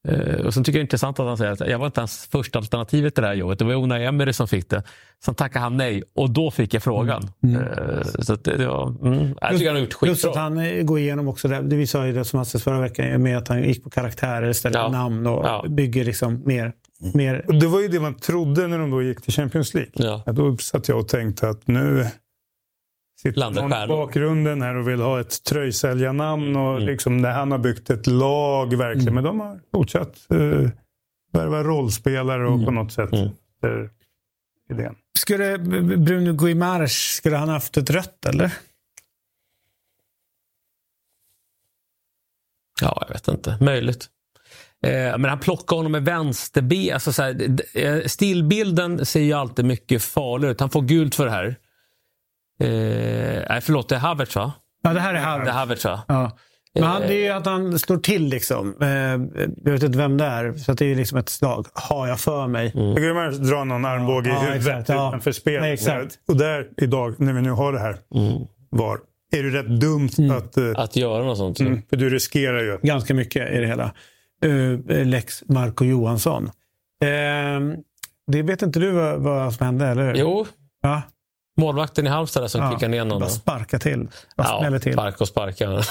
Uh, 0.10 0.46
och 0.46 0.54
sen 0.54 0.64
tycker 0.64 0.80
jag 0.80 0.82
det 0.82 0.82
är 0.82 0.86
intressant 0.86 1.20
att 1.20 1.28
han 1.28 1.38
säger 1.38 1.52
att 1.52 1.60
jag 1.60 1.80
var 1.80 1.86
inte 1.86 2.00
ens 2.00 2.28
första 2.32 2.60
alternativet 2.60 3.16
till 3.16 3.22
det 3.22 3.28
här 3.28 3.36
jobbet. 3.36 3.60
Det 3.60 3.66
var 3.66 3.74
Unai 3.74 4.06
Emery 4.06 4.34
som 4.34 4.48
fick 4.48 4.70
det. 4.70 4.84
Sen 5.26 5.36
tackade 5.36 5.64
han 5.64 5.78
nej 5.78 6.04
och 6.16 6.30
då 6.30 6.52
fick 6.52 6.74
jag 6.74 6.84
frågan. 6.84 7.30
Mm. 7.44 7.62
Uh, 7.62 8.04
så 8.20 8.36
det, 8.36 8.58
det 8.58 8.68
var, 8.68 8.88
mm, 8.88 9.36
jag 9.42 9.52
tycker 9.52 9.66
han 9.66 9.76
har 9.76 9.82
gjort 9.82 9.94
skitbra. 9.94 10.10
Just 10.10 10.26
att 10.26 10.36
han 10.36 10.58
eh, 10.58 10.84
går 10.84 11.00
igenom 11.00 11.28
också 11.28 11.48
det. 11.48 11.62
det 11.62 11.76
vi 11.76 11.88
sa 11.88 12.06
ju 12.06 12.14
det 12.14 12.26
som 12.26 12.40
Hasses 12.40 12.64
förra 12.64 12.80
veckan 12.80 13.24
med 13.24 13.38
att 13.38 13.48
han 13.48 13.64
gick 13.64 13.84
på 13.84 13.90
karaktärer 13.90 14.50
istället 14.50 14.82
för 14.82 14.90
namn 14.90 15.28
och 15.28 15.46
ja. 15.46 15.66
bygger 15.70 16.06
liksom 16.06 16.42
mer. 16.46 16.74
mer. 17.14 17.46
Det 17.60 17.68
var 17.68 17.82
ju 17.82 17.88
det 17.88 18.00
man 18.00 18.16
trodde 18.16 18.68
när 18.68 18.80
de 18.80 18.92
då 18.92 19.02
gick 19.02 19.22
till 19.22 19.34
Champions 19.34 19.74
League. 19.74 19.92
Ja. 19.94 20.24
Då 20.32 20.58
satt 20.58 20.88
jag 20.88 21.00
och 21.00 21.08
tänkte 21.08 21.50
att 21.50 21.68
nu 21.68 22.08
sitter 23.16 23.52
någon 23.52 23.84
i 23.84 23.88
bakgrunden 23.88 24.62
här 24.62 24.76
och 24.76 24.88
vill 24.88 25.02
ha 25.02 25.20
ett 25.20 25.44
tröjsäljarnamn. 25.44 26.56
Och 26.56 26.76
mm. 26.76 26.86
liksom, 26.86 27.18
när 27.18 27.32
han 27.32 27.52
har 27.52 27.58
byggt 27.58 27.90
ett 27.90 28.08
lag 28.08 28.78
verkligen. 28.78 29.08
Mm. 29.08 29.14
Men 29.14 29.24
de 29.24 29.40
har 29.40 29.60
fortsatt 29.72 30.28
uh, 30.34 30.70
värva 31.32 31.64
rollspelare 31.64 32.48
och 32.48 32.54
mm. 32.54 32.66
på 32.66 32.72
något 32.72 32.92
sätt. 32.92 33.14
Mm. 33.14 33.90
idén. 34.70 34.96
Skulle 35.18 35.58
Bruno 35.98 36.34
Guimaraes, 36.34 36.92
skulle 36.92 37.38
han 37.38 37.50
haft 37.50 37.78
ett 37.78 37.90
rött 37.90 38.26
eller? 38.26 38.54
Ja, 42.82 43.06
jag 43.08 43.14
vet 43.14 43.28
inte. 43.28 43.58
Möjligt. 43.62 44.10
Eh, 44.84 45.18
men 45.18 45.26
han 45.26 45.40
plockar 45.40 45.76
honom 45.76 45.92
med 45.92 46.06
vänsterben. 46.06 46.94
Alltså 46.94 47.24
eh, 47.74 48.04
stillbilden 48.06 49.06
ser 49.06 49.22
ju 49.22 49.34
alltid 49.34 49.66
mycket 49.66 50.04
farlig 50.04 50.48
ut. 50.48 50.60
Han 50.60 50.70
får 50.70 50.82
gult 50.82 51.16
för 51.16 51.26
det 51.26 51.32
här. 51.32 51.56
Eh, 52.60 52.70
nej, 53.50 53.62
förlåt, 53.62 53.90
det 53.90 53.96
är 53.96 54.00
Havertz 54.00 54.36
va? 54.36 54.54
Ja, 54.84 54.94
det 54.94 55.00
här 55.00 55.14
är 55.14 55.20
Havertz. 55.20 55.46
Det 55.46 55.52
är 55.52 55.56
Havertz 55.56 55.86
va? 55.86 56.02
Ja. 56.08 56.38
Men 56.74 56.84
han, 56.84 57.02
det 57.02 57.14
är 57.14 57.24
ju 57.24 57.30
att 57.30 57.46
han 57.46 57.80
slår 57.80 57.98
till 57.98 58.28
liksom. 58.28 58.76
Eh, 58.82 58.88
jag 59.64 59.72
vet 59.72 59.84
inte 59.84 59.98
vem 59.98 60.18
det 60.18 60.26
är, 60.26 60.54
så 60.54 60.74
det 60.74 60.86
är 60.86 60.96
liksom 60.96 61.18
ett 61.18 61.30
slag. 61.30 61.68
Har 61.74 62.08
jag 62.08 62.20
för 62.20 62.48
mig. 62.48 62.72
Mm. 62.76 62.88
Jag 62.88 62.98
glömmer 62.98 63.32
dra 63.32 63.64
någon 63.64 63.86
armbåge 63.86 64.30
ja, 64.30 64.36
i 64.36 64.40
huvudet 64.40 64.68
exakt, 64.68 64.90
utanför 64.90 65.32
spelet. 65.32 65.86
Ja, 65.86 66.06
och 66.28 66.38
där 66.38 66.68
idag, 66.78 67.16
när 67.18 67.34
vi 67.34 67.42
nu 67.42 67.52
har 67.52 67.74
det 67.74 67.80
här, 67.80 67.98
mm. 68.16 68.48
var 68.70 69.00
är 69.32 69.44
det 69.44 69.50
rätt 69.50 69.80
dumt 69.82 70.10
mm. 70.18 70.38
att... 70.38 70.58
Uh, 70.58 70.80
att 70.80 70.96
göra 70.96 71.24
något 71.24 71.38
sånt. 71.38 71.60
Mm, 71.60 71.82
för 71.90 71.98
du 71.98 72.10
riskerar 72.10 72.64
ju. 72.64 72.80
Ganska 72.84 73.14
mycket 73.14 73.52
i 73.52 73.58
det 73.58 73.68
hela. 73.68 73.94
Uh, 74.46 75.06
Lex 75.06 75.44
Marco 75.48 75.86
Johansson. 75.86 76.44
Uh, 76.44 77.78
det 78.28 78.42
vet 78.42 78.62
inte 78.62 78.80
du 78.80 78.92
vad, 78.92 79.20
vad 79.20 79.54
som 79.54 79.66
hände, 79.66 79.88
eller 79.88 80.06
hur? 80.06 80.16
Jo. 80.16 80.46
Ja. 80.82 81.02
Målvakten 81.58 82.08
i 82.08 82.10
Halmstad 82.10 82.52
som 82.52 82.62
ja, 82.62 82.72
kickar 82.72 82.90
ner 82.90 83.06
någon. 83.06 83.20
Bara 83.20 83.30
sparka 83.30 83.80
till. 83.80 84.08
Bara 84.38 84.48
ja, 84.48 84.60
smäller 84.60 84.80
till. 84.80 84.94
Sparka 84.94 85.18
och 85.20 85.28
sparka. 85.28 85.84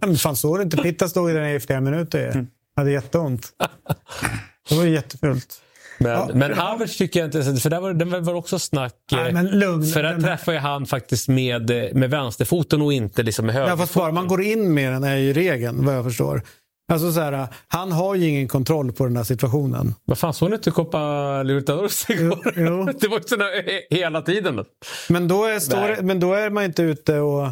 men 0.00 0.16
fan 0.16 0.36
såg 0.36 0.58
du 0.58 0.62
inte? 0.62 0.76
Pitta 0.76 1.08
stod 1.08 1.30
i 1.30 1.32
den 1.32 1.46
i 1.46 1.60
flera 1.60 1.80
minuter. 1.80 2.28
Mm. 2.28 2.46
Hade 2.76 2.90
jätteont. 2.90 3.48
Det 4.68 4.74
var 4.74 4.84
ju 4.84 4.90
jättefult. 4.90 5.62
Men, 5.98 6.12
ja, 6.12 6.28
men 6.34 6.54
Havertz 6.54 6.96
tycker 6.96 7.20
jag 7.20 7.26
inte, 7.26 7.60
för 7.60 7.70
där 7.70 7.80
var, 7.80 7.94
det 7.94 8.20
var 8.20 8.34
också 8.34 8.58
snack. 8.58 8.94
Nej, 9.12 9.32
men 9.32 9.46
lugn, 9.46 9.86
för 9.86 10.02
där 10.02 10.20
träffar 10.20 10.52
ju 10.52 10.58
han 10.58 10.86
faktiskt 10.86 11.28
med, 11.28 11.70
med 11.94 12.10
vänsterfoten 12.10 12.82
och 12.82 12.92
inte 12.92 13.22
liksom 13.22 13.46
med 13.46 13.54
högerfoten. 13.54 13.80
Ja, 13.80 13.86
fast 13.86 13.94
bara 13.94 14.12
man 14.12 14.28
går 14.28 14.42
in 14.42 14.74
med 14.74 14.92
den 14.92 15.04
är 15.04 15.16
ju 15.16 15.32
regeln 15.32 15.84
vad 15.84 15.94
jag 15.94 16.04
förstår. 16.04 16.42
Alltså 16.92 17.12
så 17.12 17.20
här, 17.20 17.48
han 17.68 17.92
har 17.92 18.14
ju 18.14 18.28
ingen 18.28 18.48
kontroll 18.48 18.92
på 18.92 19.04
den 19.04 19.16
här 19.16 19.24
situationen. 19.24 19.94
Vad 20.04 20.18
fan, 20.18 20.34
såg 20.34 20.50
ni 20.50 20.56
inte 20.56 20.70
Copa 20.70 21.42
Libertadores 21.42 22.10
igår? 22.10 22.52
Jo, 22.56 22.84
Det 23.00 23.08
var 23.08 23.18
ju 23.18 23.22
sådär 23.26 23.50
hela 23.94 24.22
tiden. 24.22 24.64
Men 25.08 25.28
då, 25.28 25.44
är, 25.44 25.58
står, 25.58 26.02
men 26.02 26.20
då 26.20 26.32
är 26.32 26.50
man 26.50 26.64
inte 26.64 26.82
ute 26.82 27.18
och 27.20 27.48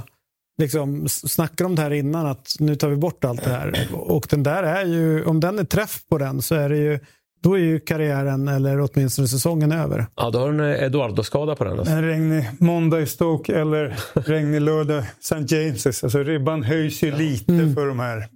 liksom 0.58 1.08
snackar 1.08 1.64
om 1.64 1.74
det 1.74 1.82
här 1.82 1.92
innan 1.92 2.26
att 2.26 2.56
nu 2.60 2.76
tar 2.76 2.88
vi 2.88 2.96
bort 2.96 3.24
allt 3.24 3.44
det 3.44 3.50
här. 3.50 3.88
Och 3.92 4.26
den 4.30 4.42
där 4.42 4.62
är 4.62 4.84
ju, 4.84 5.24
om 5.24 5.40
den 5.40 5.58
är 5.58 5.64
träff 5.64 6.00
på 6.08 6.18
den 6.18 6.42
så 6.42 6.54
är 6.54 6.68
det 6.68 6.76
ju 6.76 6.98
då 7.44 7.54
är 7.54 7.62
ju 7.62 7.80
karriären, 7.80 8.48
eller 8.48 8.80
åtminstone 8.80 9.28
säsongen, 9.28 9.72
över. 9.72 10.06
Ja, 10.16 10.30
då 10.30 10.38
har 10.38 10.52
du 10.52 10.74
en 10.74 10.84
Eduardo-skada 10.84 11.56
på 11.56 11.64
den. 11.64 11.78
Alltså. 11.78 11.94
En 11.94 12.02
regnig 12.02 12.44
måndag 12.58 13.00
i 13.00 13.06
Stoke 13.06 13.60
eller 13.60 13.96
regnig 14.14 14.60
lördag 14.60 15.04
St. 15.20 15.34
James's. 15.34 16.04
Alltså 16.04 16.18
ribban 16.18 16.62
höjs 16.62 17.02
ju 17.02 17.16
lite 17.16 17.52
mm. 17.52 17.74
för 17.74 17.86
de 17.86 17.98
här. 17.98 18.28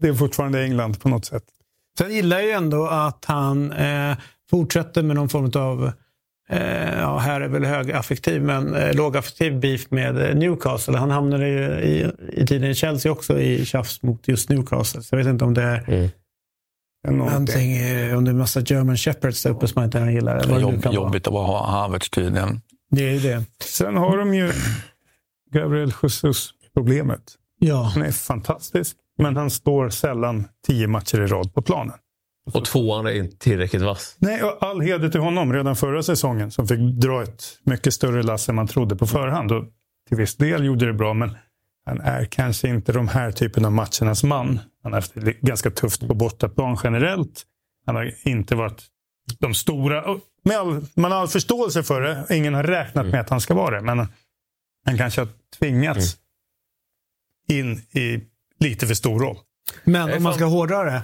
Det 0.00 0.08
är 0.08 0.14
fortfarande 0.14 0.64
England 0.64 1.00
på 1.00 1.08
något 1.08 1.24
sätt. 1.24 1.42
Sen 1.98 2.14
gillar 2.14 2.36
jag 2.36 2.46
ju 2.46 2.52
ändå 2.52 2.86
att 2.86 3.24
han 3.24 3.72
eh, 3.72 4.16
fortsätter 4.50 5.02
med 5.02 5.16
någon 5.16 5.28
form 5.28 5.50
av 5.54 5.92
Eh, 6.48 6.98
ja, 6.98 7.18
här 7.18 7.40
är 7.40 7.48
väl 7.48 7.64
högaffektiv, 7.64 8.42
men 8.42 8.74
eh, 8.74 8.94
lågaffektiv 8.94 9.60
beef 9.60 9.90
med 9.90 10.36
Newcastle. 10.36 10.96
Han 10.96 11.10
hamnade 11.10 11.48
ju 11.48 11.60
i, 11.80 12.10
i 12.32 12.46
tiden 12.46 12.70
i 12.70 12.74
Chelsea 12.74 13.12
också 13.12 13.40
i 13.40 13.64
tjafs 13.64 14.02
mot 14.02 14.28
just 14.28 14.48
Newcastle. 14.48 15.02
Så 15.02 15.14
jag 15.14 15.18
vet 15.18 15.26
inte 15.26 15.44
om 15.44 15.54
det 15.54 15.62
är 15.62 15.84
mm. 15.88 16.08
Någonting, 17.10 17.72
om 18.16 18.24
det 18.24 18.30
är 18.30 18.34
massa 18.34 18.60
German 18.60 18.96
Shepherds 18.96 19.42
där 19.42 19.50
uppe 19.50 19.68
som 19.68 19.80
man 19.80 19.84
inte 19.84 19.98
gillar. 19.98 20.46
Det 20.46 20.60
jobb, 20.60 20.86
jobbigt 20.92 21.26
att 21.26 21.32
ha 21.32 21.66
Havertz 21.66 22.10
tydligen. 22.10 22.60
Det 22.90 23.16
är 23.16 23.20
det. 23.20 23.44
Sen 23.64 23.96
har 23.96 24.18
de 24.18 24.34
ju 24.34 24.52
Gabriel 25.52 25.92
Jesus-problemet. 26.02 27.22
Ja. 27.58 27.82
Han 27.82 28.02
är 28.02 28.12
fantastisk, 28.12 28.96
men 29.18 29.36
han 29.36 29.50
står 29.50 29.88
sällan 29.88 30.48
tio 30.66 30.86
matcher 30.86 31.20
i 31.20 31.26
rad 31.26 31.54
på 31.54 31.62
planen. 31.62 31.94
Och 32.52 32.64
tvåan 32.64 33.06
är 33.06 33.10
inte 33.10 33.38
tillräckligt 33.38 33.82
vass. 33.82 34.16
Nej, 34.18 34.42
och 34.42 34.62
all 34.62 34.80
heder 34.80 35.08
till 35.08 35.20
honom 35.20 35.52
redan 35.52 35.76
förra 35.76 36.02
säsongen 36.02 36.50
som 36.50 36.68
fick 36.68 36.80
dra 36.80 37.22
ett 37.22 37.44
mycket 37.64 37.94
större 37.94 38.22
lass 38.22 38.48
än 38.48 38.54
man 38.54 38.66
trodde 38.66 38.96
på 38.96 39.06
förhand. 39.06 39.52
Och 39.52 39.64
till 40.08 40.16
viss 40.16 40.36
del 40.36 40.64
gjorde 40.64 40.86
det 40.86 40.92
bra, 40.92 41.14
men 41.14 41.36
han 41.86 42.00
är 42.00 42.24
kanske 42.24 42.68
inte 42.68 42.92
de 42.92 43.08
här 43.08 43.30
typen 43.30 43.64
av 43.64 43.72
matchernas 43.72 44.24
man. 44.24 44.60
Han 44.86 44.92
har 44.92 45.00
haft 45.00 45.14
det 45.14 45.32
ganska 45.40 45.70
tufft 45.70 46.08
på 46.08 46.14
bortaplan 46.14 46.78
generellt. 46.84 47.42
Han 47.86 47.96
har 47.96 48.14
inte 48.22 48.54
varit 48.54 48.82
de 49.38 49.54
stora. 49.54 50.20
Med 50.44 50.56
all, 50.56 50.86
man 50.94 51.12
har 51.12 51.18
all 51.18 51.28
förståelse 51.28 51.82
för 51.82 52.00
det. 52.00 52.36
Ingen 52.36 52.54
har 52.54 52.62
räknat 52.62 53.02
mm. 53.02 53.10
med 53.10 53.20
att 53.20 53.30
han 53.30 53.40
ska 53.40 53.54
vara 53.54 53.76
det. 53.76 53.82
Men 53.82 54.06
han 54.84 54.98
kanske 54.98 55.20
har 55.20 55.28
tvingats 55.58 56.16
mm. 57.48 57.60
in 57.60 57.78
i 58.02 58.24
lite 58.60 58.86
för 58.86 58.94
stor 58.94 59.20
roll. 59.20 59.36
Men 59.84 60.16
om 60.16 60.22
man 60.22 60.34
ska 60.34 60.44
hårdra 60.44 60.84
det. 60.84 61.02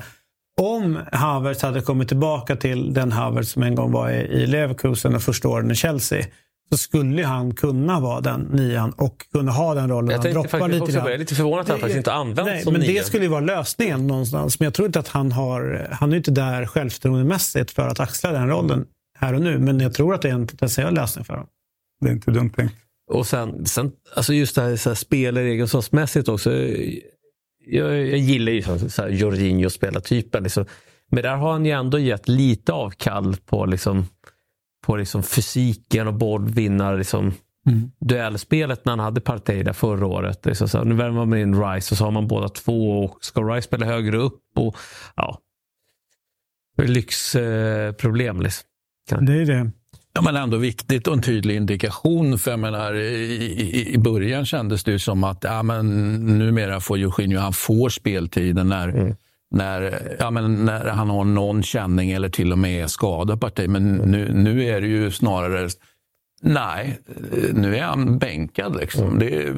Om 0.61 0.99
Havertz 1.13 1.63
hade 1.63 1.81
kommit 1.81 2.09
tillbaka 2.09 2.57
till 2.57 2.95
den 2.95 3.13
Havertz 3.13 3.51
som 3.51 3.63
en 3.63 3.75
gång 3.75 3.93
var 3.93 4.11
i 4.11 4.47
Leverkusen 4.47 5.15
och 5.15 5.23
första 5.23 5.49
åren 5.49 5.71
i 5.71 5.75
Chelsea 5.75 6.27
så 6.73 6.79
skulle 6.79 7.25
han 7.25 7.55
kunna 7.55 8.01
vara 8.01 8.21
den 8.21 8.41
nian 8.41 8.93
och 8.93 9.27
kunna 9.33 9.53
ha 9.53 9.75
den 9.75 9.89
rollen. 9.89 10.11
Jag, 10.11 10.23
tänkte 10.23 10.49
faktiskt 10.49 10.73
lite 10.73 10.83
också, 10.83 10.99
jag 10.99 11.13
är 11.13 11.19
lite 11.19 11.35
förvånad 11.35 11.61
att 11.61 11.69
han 11.69 11.79
faktiskt 11.79 11.97
inte 11.97 12.13
används 12.13 12.65
som 12.65 12.73
Men 12.73 12.83
nian. 12.83 12.95
det 12.95 13.05
skulle 13.05 13.23
ju 13.23 13.29
vara 13.29 13.41
lösningen 13.41 14.07
någonstans. 14.07 14.61
Men 14.61 14.65
jag 14.65 14.75
tror 14.75 14.87
inte 14.87 14.99
att 14.99 15.09
han 15.09 15.33
har... 15.33 15.89
Han 15.93 16.13
är 16.13 16.17
inte 16.17 16.31
där 16.31 16.67
självförtroendemässigt 16.67 17.71
för 17.71 17.89
att 17.89 18.01
axla 18.01 18.33
den 18.33 18.49
rollen 18.49 18.87
här 19.19 19.35
och 19.35 19.41
nu. 19.41 19.59
Men 19.59 19.81
jag 19.81 19.95
tror 19.95 20.15
att 20.15 20.23
det 20.23 20.29
är 20.29 20.33
en 20.33 20.47
potentiell 20.47 20.95
lösning 20.95 21.25
för 21.25 21.33
honom. 21.35 21.49
Det 22.01 22.09
är 22.09 22.13
inte 22.13 22.31
dumt 22.31 22.51
tänkt. 22.51 22.75
Och 23.11 23.27
sen, 23.27 23.67
sen 23.67 23.93
alltså 24.17 24.35
just 24.35 24.55
det 24.55 24.63
här, 24.63 24.77
så 24.77 24.91
här 24.91 24.95
spelegenskapsmässigt 24.95 26.29
också. 26.29 26.53
Jag, 27.67 28.07
jag 28.07 28.19
gillar 28.19 28.53
ju 28.53 28.63
så, 28.63 28.79
så 28.91 29.03
här 29.03 29.09
Jorginho 29.09 29.71
spelartypen. 29.71 30.43
Liksom. 30.43 30.65
Men 31.11 31.23
där 31.23 31.37
har 31.37 31.53
han 31.53 31.67
ju 31.67 31.73
ändå 31.73 31.99
gett 31.99 32.29
lite 32.29 32.73
avkall 32.73 33.37
på, 33.47 33.67
liksom, 33.67 34.07
på 34.87 34.97
liksom 34.97 35.23
fysiken 35.23 36.07
och 36.09 36.15
bollvinnar. 36.15 36.99
Liksom, 36.99 37.33
Mm. 37.67 37.91
duellspelet 38.01 38.85
när 38.85 38.93
han 38.93 38.99
hade 38.99 39.21
Partey 39.21 39.63
där 39.63 39.73
förra 39.73 40.07
året. 40.07 40.43
Det 40.43 40.55
så, 40.55 40.69
så, 40.69 40.85
nu 40.85 40.95
värmer 40.95 41.25
man 41.27 41.39
in 41.39 41.65
Rice 41.65 41.95
och 41.95 41.99
så 41.99 42.05
har 42.05 42.11
man 42.11 42.29
båda 42.29 42.49
två. 42.49 43.05
Och 43.05 43.25
ska 43.25 43.41
Rice 43.43 43.67
spela 43.67 43.87
högre 43.87 44.17
upp? 44.17 44.41
Och, 44.57 44.77
ja, 45.17 45.39
lyxproblem. 46.83 48.37
Eh, 48.37 48.43
liksom. 48.43 48.69
Det 49.27 49.33
är 49.33 49.47
det. 49.47 49.71
Ja, 50.15 50.23
men 50.23 50.37
ändå 50.37 50.57
viktigt 50.57 51.07
och 51.07 51.15
en 51.15 51.23
tydlig 51.23 51.57
indikation. 51.57 52.39
För 52.39 52.51
jag 52.51 52.61
menar, 52.61 52.95
i, 52.95 53.93
i, 53.95 53.99
början 53.99 54.47
kändes 54.47 54.85
det 54.85 54.91
ju 54.93 54.99
som 54.99 55.25
att 55.25 55.45
ja, 55.45 55.63
men 55.63 56.15
numera 56.39 56.81
får 56.81 56.99
Jorginho 56.99 57.39
han 57.39 57.53
får 57.53 57.89
speltiden 57.89 58.69
när, 58.69 58.89
Mm. 58.89 59.17
När, 59.53 60.17
ja, 60.21 60.31
men 60.31 60.65
när 60.65 60.89
han 60.89 61.11
har 61.11 61.25
någon 61.25 61.63
känning 61.63 62.11
eller 62.11 62.29
till 62.29 62.53
och 62.53 62.59
med 62.59 62.83
är 62.83 62.87
skadad 62.87 63.41
parti. 63.41 63.69
Men 63.69 63.97
nu, 63.97 64.33
nu 64.35 64.65
är 64.65 64.81
det 64.81 64.87
ju 64.87 65.11
snarare 65.11 65.69
Nej, 66.43 67.01
nu 67.53 67.77
är 67.77 67.83
han 67.83 68.19
bänkad. 68.19 68.77
Liksom. 68.77 69.19
Det, 69.19 69.35
är, 69.35 69.53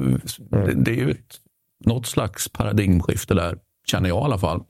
det, 0.49 0.73
det 0.73 0.91
är 0.91 0.95
ju 0.95 1.11
ett, 1.11 1.37
något 1.85 2.05
slags 2.05 2.49
paradigmskifte 2.49 3.33
där, 3.33 3.57
känner 3.87 4.09
jag 4.09 4.21
i 4.21 4.25
alla 4.25 4.37
fall. 4.37 4.63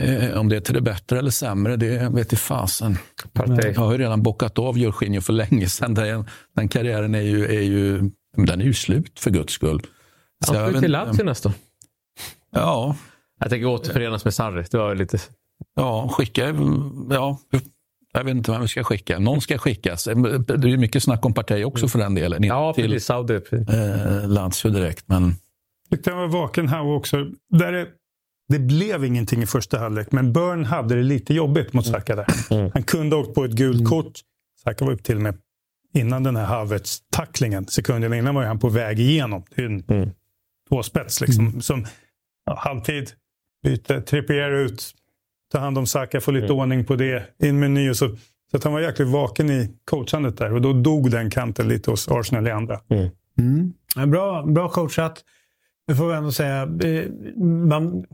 Eh, 0.00 0.38
om 0.38 0.48
det 0.48 0.56
är 0.56 0.60
till 0.60 0.74
det 0.74 0.80
bättre 0.80 1.18
eller 1.18 1.30
sämre, 1.30 1.76
det 1.76 2.08
vet 2.14 2.32
i 2.32 2.36
fasen. 2.36 2.98
Partey. 3.32 3.72
Jag 3.72 3.80
har 3.80 3.92
ju 3.92 3.98
redan 3.98 4.22
bockat 4.22 4.58
av 4.58 4.78
Jorginho 4.78 5.20
för 5.20 5.32
länge 5.32 5.68
sedan. 5.68 5.94
Den, 5.94 6.24
den 6.56 6.68
karriären 6.68 7.14
är 7.14 7.20
ju, 7.20 7.44
är 7.44 7.62
ju, 7.62 8.10
den 8.36 8.60
är 8.60 8.64
ju 8.64 8.74
slut 8.74 9.20
för 9.20 9.30
guds 9.30 9.52
skull. 9.52 9.82
Han 10.46 10.54
ska 10.54 10.66
till 10.66 10.76
inte- 10.76 10.88
Lazio 10.88 11.24
nästa. 11.24 11.52
Ja, 12.50 12.96
Jag 13.42 13.50
tänker 13.50 13.66
återförenas 13.66 14.24
med 14.24 14.34
Sarri. 14.34 14.64
Det 14.70 14.78
var 14.78 14.94
lite... 14.94 15.18
ja, 15.76 16.08
skicka... 16.12 16.54
Ja, 17.10 17.38
jag 18.12 18.24
vet 18.24 18.34
inte 18.36 18.50
vem 18.52 18.60
vi 18.62 18.68
ska 18.68 18.84
skicka. 18.84 19.18
Någon 19.18 19.40
ska 19.40 19.58
skickas. 19.58 20.04
Det 20.04 20.10
är 20.52 20.66
ju 20.66 20.76
mycket 20.76 21.02
snack 21.02 21.24
om 21.26 21.34
Partey 21.34 21.64
också 21.64 21.88
för 21.88 21.98
den 21.98 22.14
delen. 22.14 22.44
Inte 22.44 22.54
Ja, 22.54 22.74
till. 22.74 23.00
Saudi. 23.00 23.34
eh, 23.34 24.28
Lazio 24.28 24.70
direkt, 24.70 25.08
men... 25.08 25.34
Tyckte 25.90 26.10
han 26.10 26.18
var 26.18 26.28
vaken 26.28 26.68
här 26.68 26.86
också. 26.96 27.16
Där 27.50 27.72
det, 27.72 27.86
det 28.48 28.58
blev 28.58 29.04
ingenting 29.04 29.42
i 29.42 29.46
första 29.46 29.78
halvlek, 29.78 30.12
men 30.12 30.32
Burn 30.32 30.64
hade 30.64 30.94
det 30.94 31.02
lite 31.02 31.34
jobbigt 31.34 31.72
mot 31.72 31.86
Saka 31.86 32.16
där. 32.16 32.26
Han 32.72 32.82
kunde 32.82 33.16
ha 33.16 33.22
åkt 33.22 33.34
på 33.34 33.44
ett 33.44 33.52
gult 33.52 33.88
kort. 33.88 34.12
Saka 34.64 34.84
var 34.84 34.92
upp 34.92 35.02
till 35.02 35.16
och 35.16 35.22
med 35.22 35.34
innan 35.94 36.22
den 36.22 36.36
här 36.36 36.44
halvvägstacklingen. 36.44 37.66
Sekunden 37.66 38.14
innan 38.14 38.34
var 38.34 38.44
han 38.44 38.58
på 38.58 38.68
väg 38.68 39.00
igenom. 39.00 39.44
Det 39.54 39.62
är 39.62 39.66
en 39.66 40.12
tvåspets 40.68 41.20
liksom. 41.20 41.60
Som, 41.62 41.86
ja, 42.46 42.54
halvtid, 42.58 43.10
byte, 43.62 44.00
Trippier 44.00 44.50
ut, 44.50 44.90
ta 45.52 45.58
hand 45.58 45.78
om 45.78 45.86
Saka, 45.86 46.20
få 46.20 46.30
lite 46.30 46.52
ordning 46.52 46.84
på 46.84 46.96
det, 46.96 47.22
in 47.42 47.58
med 47.58 47.66
en 47.66 47.74
ny 47.74 47.90
och 47.90 47.96
så. 47.96 48.16
Så 48.50 48.56
att 48.56 48.64
han 48.64 48.72
var 48.72 48.80
jäkligt 48.80 49.08
vaken 49.08 49.50
i 49.50 49.70
coachandet 49.84 50.38
där 50.38 50.54
och 50.54 50.62
då 50.62 50.72
dog 50.72 51.10
den 51.10 51.30
kanten 51.30 51.68
lite 51.68 51.90
hos 51.90 52.08
Arsenal 52.08 52.46
i 52.46 52.50
andra. 52.50 52.80
Mm. 53.38 53.72
Ja, 53.96 54.06
Bra, 54.06 54.42
bra 54.46 54.68
coachat. 54.68 55.24
Det 55.86 55.94
får 55.96 56.08
vi 56.08 56.14
ändå 56.14 56.32
säga. 56.32 56.62
Eh, 56.62 57.10
Man, 57.44 58.04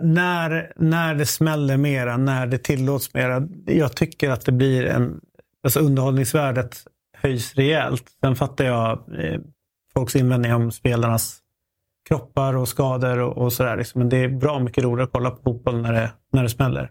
när, 0.00 0.72
när 0.76 1.14
det 1.14 1.26
smäller 1.26 1.76
mera, 1.76 2.16
när 2.16 2.46
det 2.46 2.58
tillåts 2.58 3.14
mera. 3.14 3.48
Jag 3.66 3.96
tycker 3.96 4.30
att 4.30 4.46
det 4.46 4.52
blir 4.52 4.86
en... 4.86 5.20
Alltså 5.64 5.80
underhållningsvärdet 5.80 6.76
höjs 7.16 7.54
rejält. 7.54 8.04
Sen 8.20 8.36
fattar 8.36 8.64
jag 8.64 8.90
eh, 9.18 9.40
folks 9.94 10.16
invändningar 10.16 10.56
om 10.56 10.72
spelarnas 10.72 11.38
kroppar 12.08 12.56
och 12.56 12.68
skador 12.68 13.18
och, 13.18 13.38
och 13.38 13.52
sådär. 13.52 13.76
Liksom. 13.76 13.98
Men 13.98 14.08
det 14.08 14.16
är 14.16 14.28
bra 14.28 14.58
mycket 14.58 14.84
roligare 14.84 15.04
att 15.04 15.12
kolla 15.12 15.30
på 15.30 15.42
fotboll 15.42 15.82
när 15.82 15.92
det, 15.92 16.12
när 16.32 16.42
det 16.42 16.48
smäller. 16.48 16.90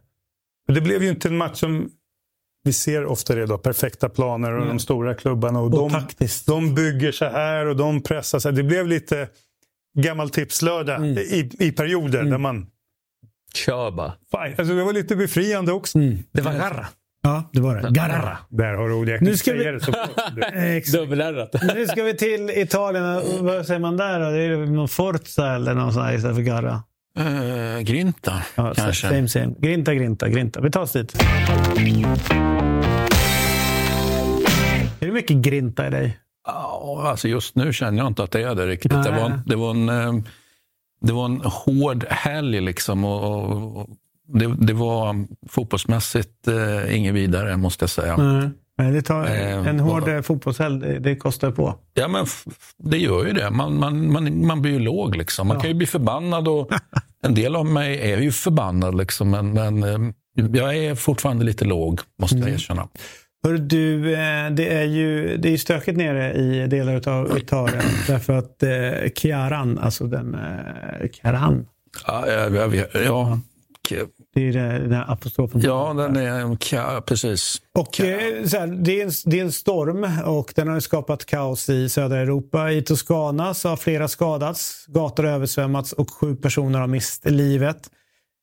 Men 0.68 0.76
det 0.76 0.82
blev 0.82 1.04
ju 1.04 1.10
inte 1.10 1.28
en 1.28 1.38
match 1.38 1.60
som 1.60 1.90
vi 2.64 2.74
ser 2.74 3.06
ofta 3.06 3.36
det 3.36 3.46
då, 3.46 3.58
perfekta 3.58 4.10
planer 4.10 4.52
och 4.52 4.66
de 4.66 4.80
stora 4.80 5.16
klubbarna. 5.16 5.60
Och, 5.60 5.72
de, 5.72 5.90
taktiskt. 5.90 6.48
de 6.48 6.76
bygger 6.76 7.12
så 7.12 7.26
här 7.26 7.66
och 7.66 7.76
de 7.76 8.04
pressar 8.04 8.40
så 8.40 8.50
här. 8.50 8.56
Det 8.56 8.64
blev 8.64 8.88
lite 8.88 9.30
gammal 10.00 10.30
tipslördag 10.30 11.06
i, 11.06 11.52
i 11.60 11.72
perioder 11.72 12.24
där 12.24 12.38
man... 12.38 12.68
Kör 13.54 13.92
bara. 13.92 14.14
Alltså 14.32 14.64
det 14.64 14.84
var 14.84 14.94
lite 14.94 15.16
befriande 15.16 15.72
också. 15.72 16.00
Det 16.32 16.42
var 16.42 16.54
Garra. 16.54 16.88
Ja, 17.24 17.50
det 17.54 17.62
var 17.62 17.76
det. 17.76 17.90
Garra. 17.92 18.38
Där 18.50 18.74
har 18.74 18.90
du 18.90 18.96
ord. 18.96 19.10
Jag 19.10 19.22
Nu 19.22 19.38
ska 19.38 19.54
vi-. 19.54 19.64
Dubbel-ärrat. 20.98 21.56
Nu 21.76 21.88
ska 21.88 22.04
vi 22.04 22.14
till 22.18 22.50
Italien. 22.56 23.22
Vad 23.40 23.66
säger 23.66 23.80
man 23.80 23.98
där 23.98 24.20
då? 24.20 24.30
Det 24.32 24.44
är 24.44 24.58
någon 24.66 24.88
Forza 24.88 25.56
eller 25.56 25.74
någon 25.74 25.94
sån 25.94 26.04
här 26.04 26.14
istället 26.14 26.36
för 26.36 26.44
Garra. 26.44 26.84
Eh, 27.18 27.80
Grinta, 27.82 28.34
Ja, 28.56 28.74
kanske. 28.76 29.08
Same, 29.10 29.28
same. 29.28 29.54
Grinta, 29.60 29.94
grinta, 29.96 30.30
grinta. 30.30 30.62
Vi 30.62 30.72
tar 30.72 30.82
oss 30.82 30.92
dit. 30.92 31.16
Är 35.00 35.06
det 35.06 35.12
mycket 35.12 35.38
grinta 35.38 35.88
i 35.88 35.90
dig? 35.90 36.18
Ja, 36.48 37.04
alltså 37.06 37.28
just 37.28 37.56
nu 37.56 37.74
känner 37.74 37.98
jag 37.98 38.08
inte 38.08 38.24
att 38.24 38.32
det 38.32 38.42
är 38.44 38.56
det 38.56 38.68
riktigt. 38.68 38.92
Det 38.92 39.12
var, 39.12 39.30
en- 39.30 39.42
det, 39.46 39.56
var 39.56 39.70
en, 39.72 39.90
eh, 39.90 40.14
det 41.02 41.14
var 41.14 41.26
en 41.26 41.42
hård 41.42 42.06
helg 42.10 42.62
liksom. 42.62 43.04
Och, 43.06 43.52
och 43.80 43.88
det, 44.34 44.56
det 44.60 44.74
var 44.74 45.26
fotbollsmässigt 45.50 46.48
eh, 46.48 46.98
inget 46.98 47.14
vidare, 47.14 47.58
måste 47.58 47.84
jag 47.84 47.90
säga. 47.90 48.18
Nej, 48.78 48.92
det 48.92 49.02
tar, 49.02 49.26
Eh, 49.26 49.68
en 49.68 49.80
hård 49.80 50.04
och- 50.04 50.10
eh, 50.10 50.22
fotbollshelg, 50.22 51.00
det, 51.00 51.16
kostar 51.16 51.52
på. 51.52 51.76
Ja, 51.94 52.08
men 52.08 52.26
det 52.78 52.98
gör 52.98 53.26
ju 53.26 53.34
det. 53.34 53.50
Man, 53.50 53.80
man, 53.80 54.12
man, 54.12 54.46
man 54.48 54.62
blir 54.62 54.72
ju 54.72 54.80
låg. 54.80 55.16
Liksom. 55.16 55.48
Man 55.48 55.60
kan 55.60 55.70
ju 55.70 55.74
bli 55.74 55.88
förbannad. 55.88 56.48
Och 56.48 56.70
en 57.24 57.34
del 57.36 57.56
av 57.56 57.66
mig 57.66 58.12
är 58.12 58.18
ju 58.18 58.32
förbannad. 58.32 58.98
Liksom, 58.98 59.30
men, 59.30 59.54
men 59.54 59.84
eh, 59.84 60.00
jag 60.54 60.76
är 60.78 60.96
fortfarande 60.96 61.46
lite 61.46 61.66
låg, 61.66 62.00
måste 62.20 62.38
jag 62.38 62.50
erkänna. 62.50 62.88
Hör 63.44 63.54
du, 63.54 64.02
det 64.56 64.74
är 64.74 64.84
ju 64.84 65.38
det 65.38 65.54
är 65.54 65.58
stökigt 65.58 65.98
nere 65.98 66.34
i 66.34 66.68
delar 66.68 67.08
av 67.10 67.38
Italien. 67.38 67.84
därför 68.08 68.34
att 68.34 68.64
eh, 68.64 68.70
Chiaran, 69.16 69.78
alltså 69.80 70.08
den... 70.08 70.36
Eh, 70.36 71.10
Chiaran, 71.12 71.66
Ja, 72.08 72.28
jag, 72.28 72.56
jag, 72.76 72.86
ja, 73.06 73.40
det 74.34 74.48
är 74.48 74.54
den 74.80 74.92
här 74.92 75.12
apostrofen. 75.12 75.62
ja 75.62 75.94
den 75.94 76.16
är... 76.18 76.58
Ja, 76.76 77.04
precis. 77.06 77.62
Och 77.80 78.02
eh, 78.02 78.46
så 78.46 78.58
här, 78.58 78.68
det, 78.68 79.02
är 79.02 79.06
en, 79.06 79.12
det 79.26 79.40
är 79.40 79.44
en 79.44 79.52
storm 79.52 80.08
och 80.26 80.54
den 80.56 80.68
har 80.68 80.80
skapat 80.80 81.26
kaos 81.26 81.70
i 81.70 81.90
södra 81.90 82.18
Europa. 82.18 82.72
I 82.72 82.82
Toscana 82.82 83.54
så 83.54 83.70
har 83.70 83.78
flera 83.78 84.08
skadats, 84.08 84.86
gator 84.88 85.24
har 85.24 85.32
översvämmats 85.32 85.94
och 85.94 86.10
sju 86.12 86.36
personer 86.36 86.80
har 86.80 86.88
mist 86.88 87.26
livet. 87.30 87.90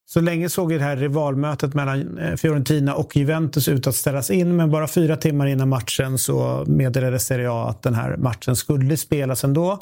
Så 0.06 0.20
länge 0.20 0.48
såg 0.48 0.70
det 0.70 0.78
här 0.78 0.96
rivalmötet 0.96 1.74
mellan 1.74 2.18
eh, 2.18 2.34
Fiorentina 2.36 2.94
och 2.94 3.16
Juventus 3.16 3.68
ut 3.68 3.86
att 3.86 3.94
ställas 3.94 4.30
in 4.30 4.56
men 4.56 4.70
bara 4.70 4.88
fyra 4.88 5.16
timmar 5.16 5.46
innan 5.46 5.68
matchen 5.68 6.18
så 6.18 6.64
meddelade 6.66 7.18
Serie 7.18 7.50
A 7.50 7.68
att 7.68 7.82
den 7.82 7.94
här 7.94 8.16
matchen 8.16 8.56
skulle 8.56 8.96
spelas 8.96 9.44
ändå. 9.44 9.78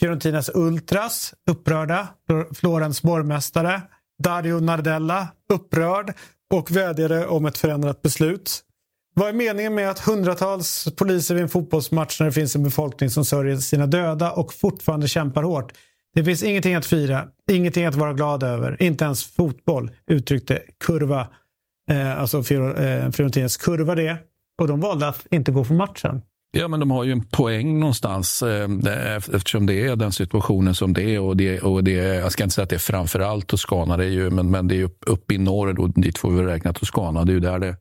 Fiorentinas 0.00 0.50
Ultras 0.54 1.34
upprörda. 1.50 2.08
Flor- 2.28 2.54
Florens 2.54 3.02
borgmästare 3.02 3.82
Dario 4.22 4.60
Nardella 4.60 5.28
upprörd 5.52 6.14
och 6.54 6.70
vädjade 6.76 7.26
om 7.26 7.46
ett 7.46 7.58
förändrat 7.58 8.02
beslut. 8.02 8.60
Vad 9.14 9.28
är 9.28 9.32
meningen 9.32 9.74
med 9.74 9.90
att 9.90 9.98
hundratals 9.98 10.88
poliser 10.96 11.34
vid 11.34 11.42
en 11.42 11.48
fotbollsmatch 11.48 12.20
när 12.20 12.26
det 12.26 12.32
finns 12.32 12.56
en 12.56 12.62
befolkning 12.62 13.10
som 13.10 13.24
sörjer 13.24 13.56
sina 13.56 13.86
döda 13.86 14.32
och 14.32 14.52
fortfarande 14.54 15.08
kämpar 15.08 15.42
hårt? 15.42 15.72
Det 16.14 16.24
finns 16.24 16.42
ingenting 16.42 16.74
att 16.74 16.86
fira, 16.86 17.28
ingenting 17.50 17.84
att 17.86 17.94
vara 17.94 18.12
glad 18.12 18.42
över, 18.42 18.82
inte 18.82 19.04
ens 19.04 19.24
fotboll, 19.24 19.90
uttryckte 20.06 20.62
Kurva, 20.84 21.28
eh, 21.90 22.20
alltså 22.20 22.38
Fior- 22.42 22.80
eh, 22.80 23.10
Fiorentinas 23.10 23.56
Kurva 23.56 23.94
det. 23.94 24.16
Och 24.60 24.68
de 24.68 24.80
valde 24.80 25.08
att 25.08 25.26
inte 25.30 25.52
gå 25.52 25.64
på 25.64 25.74
matchen. 25.74 26.22
Ja, 26.56 26.68
men 26.68 26.80
de 26.80 26.90
har 26.90 27.04
ju 27.04 27.12
en 27.12 27.24
poäng 27.24 27.80
någonstans 27.80 28.42
eh, 28.42 28.68
eftersom 29.32 29.66
det 29.66 29.86
är 29.86 29.96
den 29.96 30.12
situationen 30.12 30.74
som 30.74 30.92
det 30.92 31.02
är. 31.14 31.20
Och 31.20 31.36
det, 31.36 31.60
och 31.60 31.84
det 31.84 31.92
jag 31.92 32.32
ska 32.32 32.44
inte 32.44 32.54
säga 32.54 32.62
att 32.62 32.70
det 32.70 32.76
är 32.76 32.78
framför 32.78 33.20
allt 33.20 33.46
Toscana, 33.46 33.96
det 33.96 34.04
är 34.04 34.08
ju, 34.10 34.30
men, 34.30 34.50
men 34.50 34.68
det 34.68 34.74
är 34.74 34.76
ju 34.76 34.84
upp, 34.84 35.04
upp 35.06 35.32
i 35.32 35.38
norr 35.38 35.80
och 35.80 35.90
dit 35.90 36.18
får 36.18 36.30
vi 36.30 36.42
räkna 36.42 36.72
Toscana. 36.72 37.24
Det 37.24 37.32
är 37.32 37.34
ju 37.34 37.40
där 37.40 37.58
det 37.58 37.76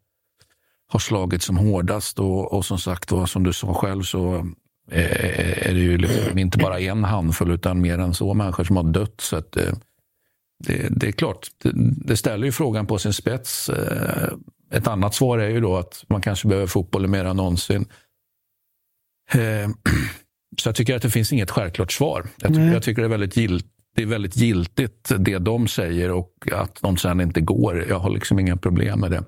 har 0.88 1.00
slagit 1.00 1.44
som 1.44 1.58
hårdast. 1.58 2.20
Och, 2.20 2.54
och 2.54 2.66
som 2.66 2.80
sagt, 2.80 3.12
och 3.12 3.30
som 3.30 3.44
du 3.44 3.54
sa 3.54 3.74
själv 3.74 4.04
så 4.04 4.36
eh, 4.92 5.68
är 5.70 5.74
det 5.74 5.80
ju 5.80 5.98
liksom 5.98 6.38
inte 6.38 6.58
bara 6.58 6.80
en 6.80 7.04
handfull 7.04 7.52
utan 7.52 7.82
mer 7.82 7.98
än 7.98 8.14
så 8.14 8.34
människor 8.34 8.64
som 8.64 8.76
har 8.76 8.84
dött. 8.84 9.22
Så 9.22 9.36
att, 9.36 9.58
eh, 9.58 9.74
det, 10.68 10.88
det 10.92 11.08
är 11.08 11.12
klart, 11.12 11.48
det, 11.64 11.72
det 12.06 12.18
ställer 12.18 12.46
ju 12.46 12.52
frågan 12.52 12.88
på 12.88 12.98
sin 12.98 13.14
spets. 13.14 13.70
Eh, 13.70 14.34
Ett 14.72 14.88
annat 14.88 15.16
svar 15.16 15.40
är 15.40 15.50
ju 15.50 15.62
då 15.62 15.78
att 15.78 16.04
man 16.08 16.22
kanske 16.22 16.48
behöver 16.48 16.68
fotbollen 16.68 17.12
mer 17.12 17.26
än 17.26 17.38
någonsin. 17.38 17.86
Eh, 19.34 19.70
Så 20.62 20.68
jag 20.70 20.76
tycker 20.76 20.96
att 20.96 21.02
det 21.02 21.10
finns 21.10 21.34
inget 21.34 21.52
självklart 21.52 21.92
svar. 21.92 22.28
Jag 22.38 22.54
tycker, 22.54 22.74
jag 22.74 22.84
tycker 22.84 23.02
det, 23.02 23.06
är 23.08 23.10
väldigt 23.10 23.38
gilt, 23.38 23.66
det 23.96 24.02
är 24.02 24.06
väldigt 24.06 24.38
giltigt 24.38 25.12
det 25.20 25.38
de 25.38 25.68
säger 25.68 26.12
och 26.12 26.32
att 26.52 26.80
de 26.82 26.98
sen 26.98 27.22
inte 27.22 27.42
går. 27.42 27.86
Jag 27.90 28.00
har 28.00 28.10
liksom 28.10 28.40
inga 28.40 28.58
problem 28.58 29.00
med 29.00 29.12
det. 29.12 29.24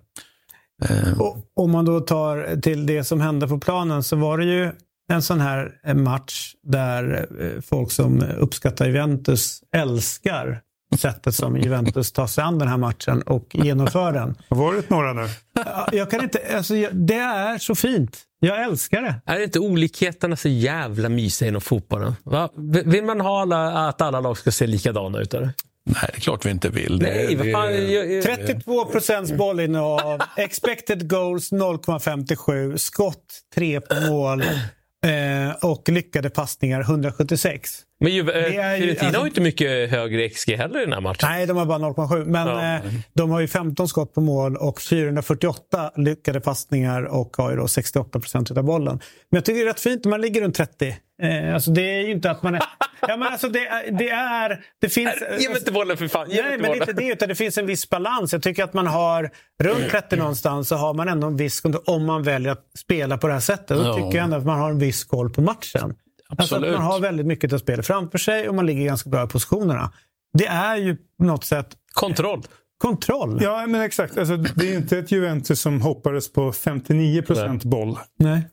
Eh, 0.89 1.19
Och 1.21 1.37
om 1.55 1.71
man 1.71 1.85
då 1.85 1.99
tar 1.99 2.61
till 2.61 2.85
det 2.85 3.03
som 3.03 3.21
hände 3.21 3.47
på 3.47 3.59
planen 3.59 4.03
så 4.03 4.15
var 4.15 4.37
det 4.37 4.45
ju 4.45 4.71
en 5.11 5.21
sån 5.21 5.39
här 5.41 5.71
eh, 5.85 5.95
match 5.95 6.53
där 6.63 7.27
folk 7.61 7.91
som 7.91 8.23
uppskattar 8.37 8.85
Juventus 8.85 9.59
älskar 9.75 10.61
sättet 10.97 11.35
som 11.35 11.57
Juventus 11.57 12.11
tar 12.11 12.27
sig 12.27 12.43
an 12.43 12.59
den 12.59 12.67
här 12.67 12.77
matchen 12.77 13.21
och 13.21 13.47
genomför 13.55 14.11
den. 14.11 14.35
Har 14.49 14.57
varit 14.57 14.89
några 14.89 15.13
nu? 15.13 15.27
Ja, 15.65 15.87
Jag 15.91 16.11
kan 16.11 16.23
inte, 16.23 16.39
alltså, 16.57 16.73
det 16.91 17.15
är 17.15 17.57
så 17.57 17.75
fint. 17.75 18.17
Jag 18.45 18.63
älskar 18.63 19.01
det. 19.01 19.21
Är 19.25 19.43
inte 19.43 19.59
olikheterna 19.59 20.35
så 20.35 20.49
jävla 20.49 21.09
mysiga 21.09 21.49
inom 21.49 21.61
fotbollen? 21.61 22.15
Va? 22.23 22.49
Vill 22.85 23.03
man 23.03 23.21
ha 23.21 23.41
alla, 23.41 23.87
att 23.87 24.01
alla 24.01 24.19
lag 24.19 24.37
ska 24.37 24.51
se 24.51 24.67
likadana 24.67 25.19
ut? 25.19 25.33
Eller? 25.33 25.49
Nej, 25.85 26.09
det 26.11 26.17
är 26.17 26.21
klart 26.21 26.45
vi 26.45 26.49
inte 26.49 26.69
vill. 26.69 26.99
Det, 26.99 27.05
Nej, 27.05 27.35
vad 27.35 27.51
fan, 27.51 27.67
det, 27.67 27.77
jag, 27.77 28.11
jag, 28.11 28.23
32 28.23 28.85
procents 28.85 29.31
bollinnehav, 29.31 30.21
expected 30.37 31.09
goals 31.09 31.51
0,57, 31.51 32.77
skott 32.77 33.41
3 33.55 33.81
på 33.81 33.95
mål 34.11 34.41
eh, 34.41 35.55
och 35.61 35.89
lyckade 35.89 36.29
passningar 36.29 36.81
176. 36.81 37.81
Men 37.99 38.11
ju, 38.11 38.23
Det 38.23 38.33
är 38.33 38.73
eh, 38.73 38.75
ju- 38.75 38.81
Fiorentina 38.81 39.07
alltså- 39.07 39.19
har 39.19 39.25
ju 39.25 39.29
inte 39.29 39.41
mycket 39.41 39.89
högre 39.91 40.29
XG 40.29 40.55
heller 40.55 40.79
i 40.81 40.83
den 40.83 40.93
här 40.93 41.01
matchen. 41.01 41.29
Nej, 41.29 41.45
de 41.45 41.57
har 41.57 41.65
bara 41.65 41.77
0,7. 41.79 42.25
Men 42.25 42.47
Ja. 42.47 42.75
eh, 42.75 42.81
de 43.13 43.29
har 43.31 43.39
ju 43.39 43.47
15 43.47 43.87
skott 43.87 44.13
på 44.13 44.21
mål 44.21 44.57
och 44.57 44.81
448 44.81 45.91
lyckade 45.95 46.39
passningar 46.41 47.03
och 47.03 47.37
har 47.37 47.51
ju 47.51 47.57
då 47.57 47.67
68 47.67 48.19
procent 48.19 48.51
av 48.51 48.63
bollen. 48.63 48.99
Men 49.31 49.37
jag 49.37 49.45
tycker 49.45 49.59
det 49.59 49.65
är 49.65 49.67
rätt 49.67 49.79
fint 49.79 50.03
när 50.05 50.09
man 50.09 50.21
ligger 50.21 50.41
runt 50.41 50.55
30. 50.55 50.95
Eh, 51.21 51.53
alltså 51.53 51.71
det 51.71 51.81
är 51.81 52.01
ju 52.01 52.11
inte 52.11 52.31
att 52.31 52.43
man 52.43 52.55
är... 52.55 52.63
ja, 53.07 53.17
men 53.17 53.23
alltså 53.27 53.49
det, 53.49 53.65
är- 53.67 53.91
det 53.91 54.09
är... 54.09 54.59
Det 54.81 54.89
finns... 54.89 55.13
Ge 55.39 55.49
mig 55.49 55.57
inte 55.57 55.71
bollen 55.71 55.97
för 55.97 56.07
fan. 56.07 56.29
Ge 56.29 56.41
Nej, 56.41 56.53
inte 56.53 56.61
men 56.69 56.77
inte 56.77 56.93
det. 56.93 57.07
Utan 57.07 57.29
det 57.29 57.35
finns 57.35 57.57
en 57.57 57.65
viss 57.65 57.89
balans. 57.89 58.33
Jag 58.33 58.41
tycker 58.43 58.63
att 58.63 58.73
man 58.73 58.87
har 58.87 59.29
runt 59.63 59.89
30 59.91 60.15
någonstans 60.15 60.67
så 60.67 60.75
har 60.75 60.93
man 60.93 61.09
ändå 61.09 61.27
en 61.27 61.37
viss 61.37 61.61
kontroll 61.61 61.83
om 61.87 62.05
man 62.05 62.23
väljer 62.23 62.51
att 62.51 62.65
spela 62.79 63.17
på 63.17 63.27
det 63.27 63.33
här 63.33 63.39
sättet. 63.39 63.67
Då 63.77 63.83
Ja. 63.83 63.93
tycker 63.95 64.17
jag 64.17 64.23
ändå 64.23 64.37
att 64.37 64.45
man 64.45 64.59
har 64.59 64.69
en 64.69 64.79
viss 64.79 65.03
koll 65.03 65.29
på 65.29 65.41
matchen. 65.41 65.95
Alltså 66.38 66.55
att 66.55 66.61
Absolut. 66.61 66.79
man 66.79 66.88
har 66.88 66.99
väldigt 66.99 67.25
mycket 67.25 67.53
av 67.53 67.57
spelet 67.57 67.88
framför 67.88 68.17
sig 68.17 68.49
och 68.49 68.55
man 68.55 68.65
ligger 68.65 68.86
ganska 68.86 69.09
bra 69.09 69.23
i 69.23 69.27
positionerna. 69.27 69.91
Det 70.33 70.47
är 70.47 70.77
ju 70.77 70.97
på 71.17 71.23
något 71.23 71.43
sätt 71.43 71.67
Kontroll. 71.93 72.41
kontroll. 72.77 73.39
Ja, 73.41 73.65
men 73.67 73.81
exakt. 73.81 74.17
Alltså, 74.17 74.38
det 74.38 74.73
är 74.73 74.77
inte 74.77 74.97
ett 74.97 75.11
Juventus 75.11 75.61
som 75.61 75.81
hoppades 75.81 76.33
på 76.33 76.51
59 76.51 77.21
procent 77.21 77.63
boll 77.63 77.97
Nej. 78.19 78.49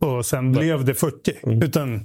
och 0.00 0.26
sen 0.26 0.52
blev 0.52 0.84
det 0.84 0.94
40. 0.94 1.32
Utan 1.42 1.98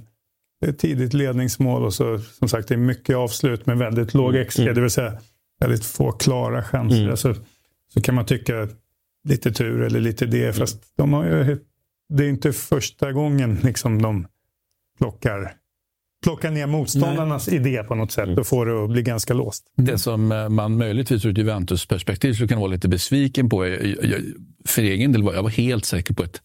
det 0.60 0.66
är 0.66 0.70
ett 0.70 0.78
tidigt 0.78 1.14
ledningsmål 1.14 1.84
och 1.84 1.94
så 1.94 2.18
som 2.18 2.48
sagt 2.48 2.68
det 2.68 2.74
är 2.74 2.78
mycket 2.78 3.16
avslut 3.16 3.66
med 3.66 3.78
väldigt 3.78 4.14
låg 4.14 4.48
XG. 4.48 4.64
Det 4.64 4.80
vill 4.80 4.90
säga 4.90 5.12
väldigt 5.60 5.84
få 5.84 6.12
klara 6.12 6.62
chanser. 6.62 7.08
Alltså, 7.10 7.34
så 7.94 8.00
kan 8.00 8.14
man 8.14 8.26
tycka 8.26 8.68
lite 9.28 9.52
tur 9.52 9.82
eller 9.82 10.00
lite 10.00 10.26
det. 10.26 10.56
Fast 10.56 10.96
de 10.96 11.12
har 11.12 11.24
ju, 11.24 11.58
det 12.08 12.24
är 12.24 12.28
inte 12.28 12.52
första 12.52 13.12
gången 13.12 13.58
liksom 13.62 14.02
de 14.02 14.26
plockar, 14.98 15.52
plockar 16.24 16.50
ner 16.50 16.66
motståndarnas 16.66 17.48
idé 17.48 17.82
på 17.82 17.94
något 17.94 18.12
sätt 18.12 18.38
och 18.38 18.46
får 18.46 18.66
det 18.66 18.84
att 18.84 18.90
bli 18.90 19.02
ganska 19.02 19.34
låst. 19.34 19.64
det 19.76 19.98
som 19.98 20.32
eh, 20.32 20.48
man 20.48 20.76
möjligtvis 20.76 21.24
ur 21.24 21.30
ett 21.30 21.38
Juventus-perspektiv 21.38 22.32
skulle 22.32 22.48
kunna 22.48 22.60
vara 22.60 22.70
lite 22.70 22.88
besviken 22.88 23.48
på. 23.48 23.66
Jag, 23.66 23.86
jag, 23.86 24.20
för 24.64 24.82
egen 24.82 25.12
del 25.12 25.22
var 25.22 25.34
jag 25.34 25.42
var 25.42 25.50
helt 25.50 25.84
säker 25.84 26.14
på 26.14 26.22
ett, 26.22 26.42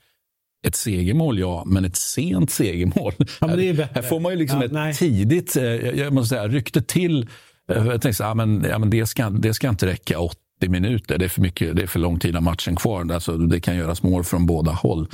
ett 0.68 0.76
segermål, 0.76 1.40
ja, 1.40 1.64
men 1.66 1.86
ett 1.86 1.96
sent 1.96 2.52
segermål. 2.52 3.14
ju 3.18 3.74
här, 3.74 3.90
här 3.94 4.02
får 4.02 4.20
man 4.20 4.32
ju 4.32 4.38
liksom 4.38 4.60
Ja, 4.60 4.66
ett 4.66 4.72
nej. 4.72 4.94
tidigt, 4.94 5.56
eh, 5.56 5.64
jag 5.64 6.14
måste 6.14 6.30
säga, 6.36 6.48
rykte 6.48 6.82
till. 6.82 7.30
Eh, 7.72 7.78
Jag 7.88 8.02
tänkte 8.02 8.14
så, 8.14 8.24
ja, 8.24 8.34
men, 8.34 8.66
ja, 8.70 8.80
men 8.80 8.90
det, 8.90 9.06
ska, 9.06 9.30
det 9.30 9.54
ska 9.54 9.70
inte 9.70 9.86
räcka 9.86 10.20
80 10.20 10.38
minuter. 10.68 11.18
Det 11.18 11.26
är 11.26 11.30
för, 11.30 11.42
mycket, 11.42 11.76
det 11.76 11.84
är 11.84 11.88
för 11.88 12.00
lång 12.00 12.20
tid 12.20 12.36
av 12.36 12.44
matchen 12.44 12.76
kvar. 12.76 13.12
Alltså, 13.12 13.38
det 13.38 13.60
kan 13.60 13.76
göras 13.78 14.04
mål 14.04 14.24
från 14.24 14.46
båda 14.46 14.72
håll. 14.72 15.08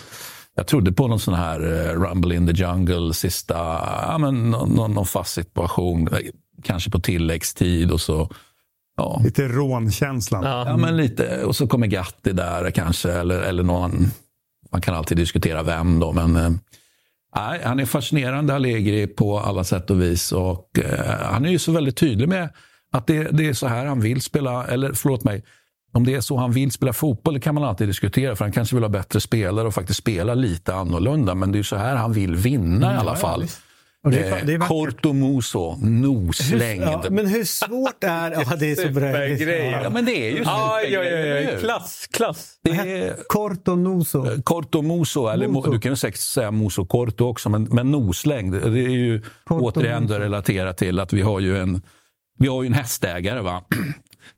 Jag 0.55 0.67
trodde 0.67 0.91
på 0.91 1.07
någon 1.07 1.19
sån 1.19 1.33
här 1.33 1.59
eh, 1.59 1.99
Rumble 1.99 2.35
in 2.35 2.47
the 2.47 2.53
Jungle, 2.53 3.13
sista, 3.13 3.55
ja, 4.07 4.17
men, 4.19 4.51
någon, 4.51 4.69
någon, 4.69 4.91
någon 4.91 5.05
fast 5.05 5.33
situation. 5.33 6.09
Kanske 6.63 6.89
på 6.89 6.99
tilläggstid 6.99 7.91
och 7.91 8.01
så 8.01 8.29
Ja. 8.97 9.21
Lite 9.23 9.47
rånkänslan. 9.47 10.43
Ja, 10.43 10.77
men 10.77 10.97
lite. 10.97 11.43
Och 11.43 11.55
så 11.55 11.67
kommer 11.67 11.87
Gatti 11.87 12.31
där 12.31 12.71
kanske, 12.71 13.11
eller, 13.11 13.41
eller 13.41 13.63
någon. 13.63 14.05
Man 14.71 14.81
kan 14.81 14.95
alltid 14.95 15.17
diskutera 15.17 15.63
vem 15.63 15.99
då, 15.99 16.11
men 16.11 16.35
eh, 16.35 16.49
nej, 17.35 17.61
han 17.63 17.79
är 17.79 17.85
fascinerande 17.85 18.55
Allegri 18.55 19.07
på 19.07 19.39
alla 19.39 19.63
sätt 19.63 19.89
och 19.89 20.01
vis. 20.01 20.31
Och 20.31 20.79
eh, 20.79 21.19
han 21.19 21.45
är 21.45 21.49
ju 21.49 21.59
så 21.59 21.71
väldigt 21.71 21.97
tydlig 21.97 22.29
med 22.29 22.49
att 22.91 23.07
det, 23.07 23.23
det 23.23 23.49
är 23.49 23.53
så 23.53 23.67
här 23.67 23.85
han 23.85 23.99
vill 23.99 24.21
spela, 24.21 24.67
eller 24.67 24.93
förlåt 24.93 25.23
mig, 25.23 25.43
om 25.93 26.05
det 26.05 26.13
är 26.15 26.21
så 26.21 26.37
han 26.37 26.51
vill 26.51 26.71
spela 26.71 26.93
fotboll 26.93 27.39
kan 27.39 27.55
man 27.55 27.63
alltid 27.63 27.87
diskutera, 27.87 28.35
för 28.35 28.45
han 28.45 28.51
kanske 28.51 28.75
vill 28.75 28.83
ha 28.83 28.89
bättre 28.89 29.19
spelare 29.21 29.67
och 29.67 29.73
faktiskt 29.73 29.99
spela 29.99 30.33
lite 30.33 30.73
annorlunda. 30.75 31.35
Men 31.35 31.51
det 31.51 31.59
är 31.59 31.63
så 31.63 31.75
här 31.75 31.95
han 31.95 32.13
vill 32.13 32.35
vinna 32.35 32.93
i 32.93 32.97
alla 32.97 33.15
fall. 33.15 33.45
Och 34.05 34.11
det 34.11 34.19
är- 34.19 34.37
Eh, 34.37 34.45
det 34.45 34.53
är 34.53 34.57
vackert. 34.57 34.67
Corto 34.69 35.13
Muso, 35.13 35.75
noslängd. 35.81 36.83
Ja, 36.83 37.03
men 37.09 37.27
hur 37.27 37.43
svårt 37.43 38.03
är 38.03 38.31
Ja, 38.31 38.55
det 38.59 38.71
är 38.71 38.75
så 38.75 38.89
bra. 38.89 39.25
Ja, 39.83 39.89
men 39.89 40.05
det 40.05 40.11
är 40.27 40.31
ju 40.31 40.43
Ja, 40.43 40.81
ja, 40.81 41.03
ja, 41.03 41.17
ja. 41.51 41.59
Klass, 41.59 42.07
klass. 42.13 42.53
Det 42.63 42.69
är 42.71 43.15
Corto 43.27 43.75
Noso. 43.75 44.41
Corto 44.43 44.81
Muso, 44.81 45.27
eller 45.27 45.47
Muso. 45.47 45.71
du 45.71 45.79
kan 45.79 45.91
ju 45.91 45.95
säkert 45.95 46.19
säga 46.19 46.51
Muso 46.51 46.85
Corto 46.85 47.25
också, 47.25 47.49
men, 47.49 47.63
men 47.63 47.91
noslängd, 47.91 48.53
det 48.53 48.79
är 48.79 48.89
ju 48.89 49.21
Corto 49.45 49.65
återigen 49.65 50.03
Muso. 50.03 50.15
relaterat 50.19 50.77
till 50.77 50.99
att 50.99 51.13
vi 51.13 51.21
har 51.21 51.39
ju 51.39 51.57
en, 51.57 51.81
vi 52.39 52.47
har 52.47 52.63
ju 52.63 52.67
en 52.67 52.73
hästägare. 52.73 53.41
Va? 53.41 53.63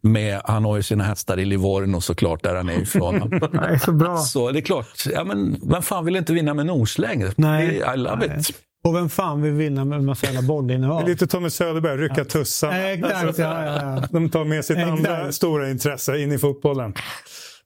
Med, 0.02 0.42
han 0.44 0.66
har 0.66 0.76
ju 0.78 0.84
sina 0.84 1.04
hästar 1.04 1.40
i 1.40 1.46
Livorno 1.46 2.02
såklart, 2.02 2.44
där 2.44 2.56
han 2.56 2.70
är 2.70 2.82
ifrån. 2.82 3.16
Är 3.44 3.78
så 3.78 3.92
bra. 3.92 4.18
Så 4.18 4.52
det 4.52 4.60
är 4.60 4.62
klart, 4.62 4.88
ja, 5.14 5.24
men 5.24 5.58
vem 5.70 5.82
fan 5.82 6.06
vill 6.06 6.16
inte 6.16 6.34
vinna 6.34 6.54
med 6.54 6.66
noslängd? 6.66 7.34
Nej. 7.38 7.68
Det- 7.68 7.94
I 7.94 7.98
love 7.98 8.28
Nej. 8.28 8.40
it. 8.40 8.52
Och 8.84 8.96
vem 8.96 9.10
fan 9.10 9.42
vill 9.42 9.52
vinna 9.54 9.86
med 9.86 9.98
en 10.00 10.06
massa 10.06 10.26
jävla 10.26 10.42
bollinnehav? 10.42 11.08
Lite 11.08 11.28
Tommy 11.28 11.50
Söderberg, 11.50 11.98
rycka 11.98 12.26
tussarna. 12.26 12.90
Exakt, 12.92 13.38
ja, 13.38 13.66
ja, 13.66 13.82
ja. 13.82 14.04
De 14.12 14.30
tar 14.30 14.46
med 14.46 14.66
sitt 14.66 14.78
Exakt. 14.78 14.92
andra 14.92 15.32
stora 15.32 15.70
intresse 15.70 16.18
in 16.18 16.32
i 16.32 16.38
fotbollen. 16.38 16.94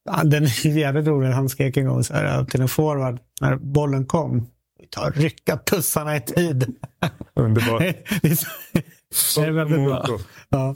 Ja, 0.06 0.24
den 0.24 0.44
är 0.44 0.68
jävligt 0.78 1.08
rolig. 1.08 1.28
Han 1.30 1.50
skrek 1.50 1.78
en 1.78 1.86
gång 1.88 2.04
så 2.04 2.14
här, 2.14 2.46
till 2.46 2.62
en 2.62 2.68
forward 2.68 3.20
när 3.42 3.56
bollen 3.56 4.06
kom. 4.06 4.48
Vi 4.80 4.88
tar 4.88 5.12
rycka 5.12 5.58
tussarna 5.58 6.16
i 6.16 6.22
tid. 6.22 6.76
Underbart. 7.36 7.82
det 9.10 9.16
är 9.16 9.18
så- 9.18 9.42
det 9.42 9.48
är 9.48 9.52
väldigt 9.52 9.80
bra. 9.86 10.06
Ja. 10.50 10.76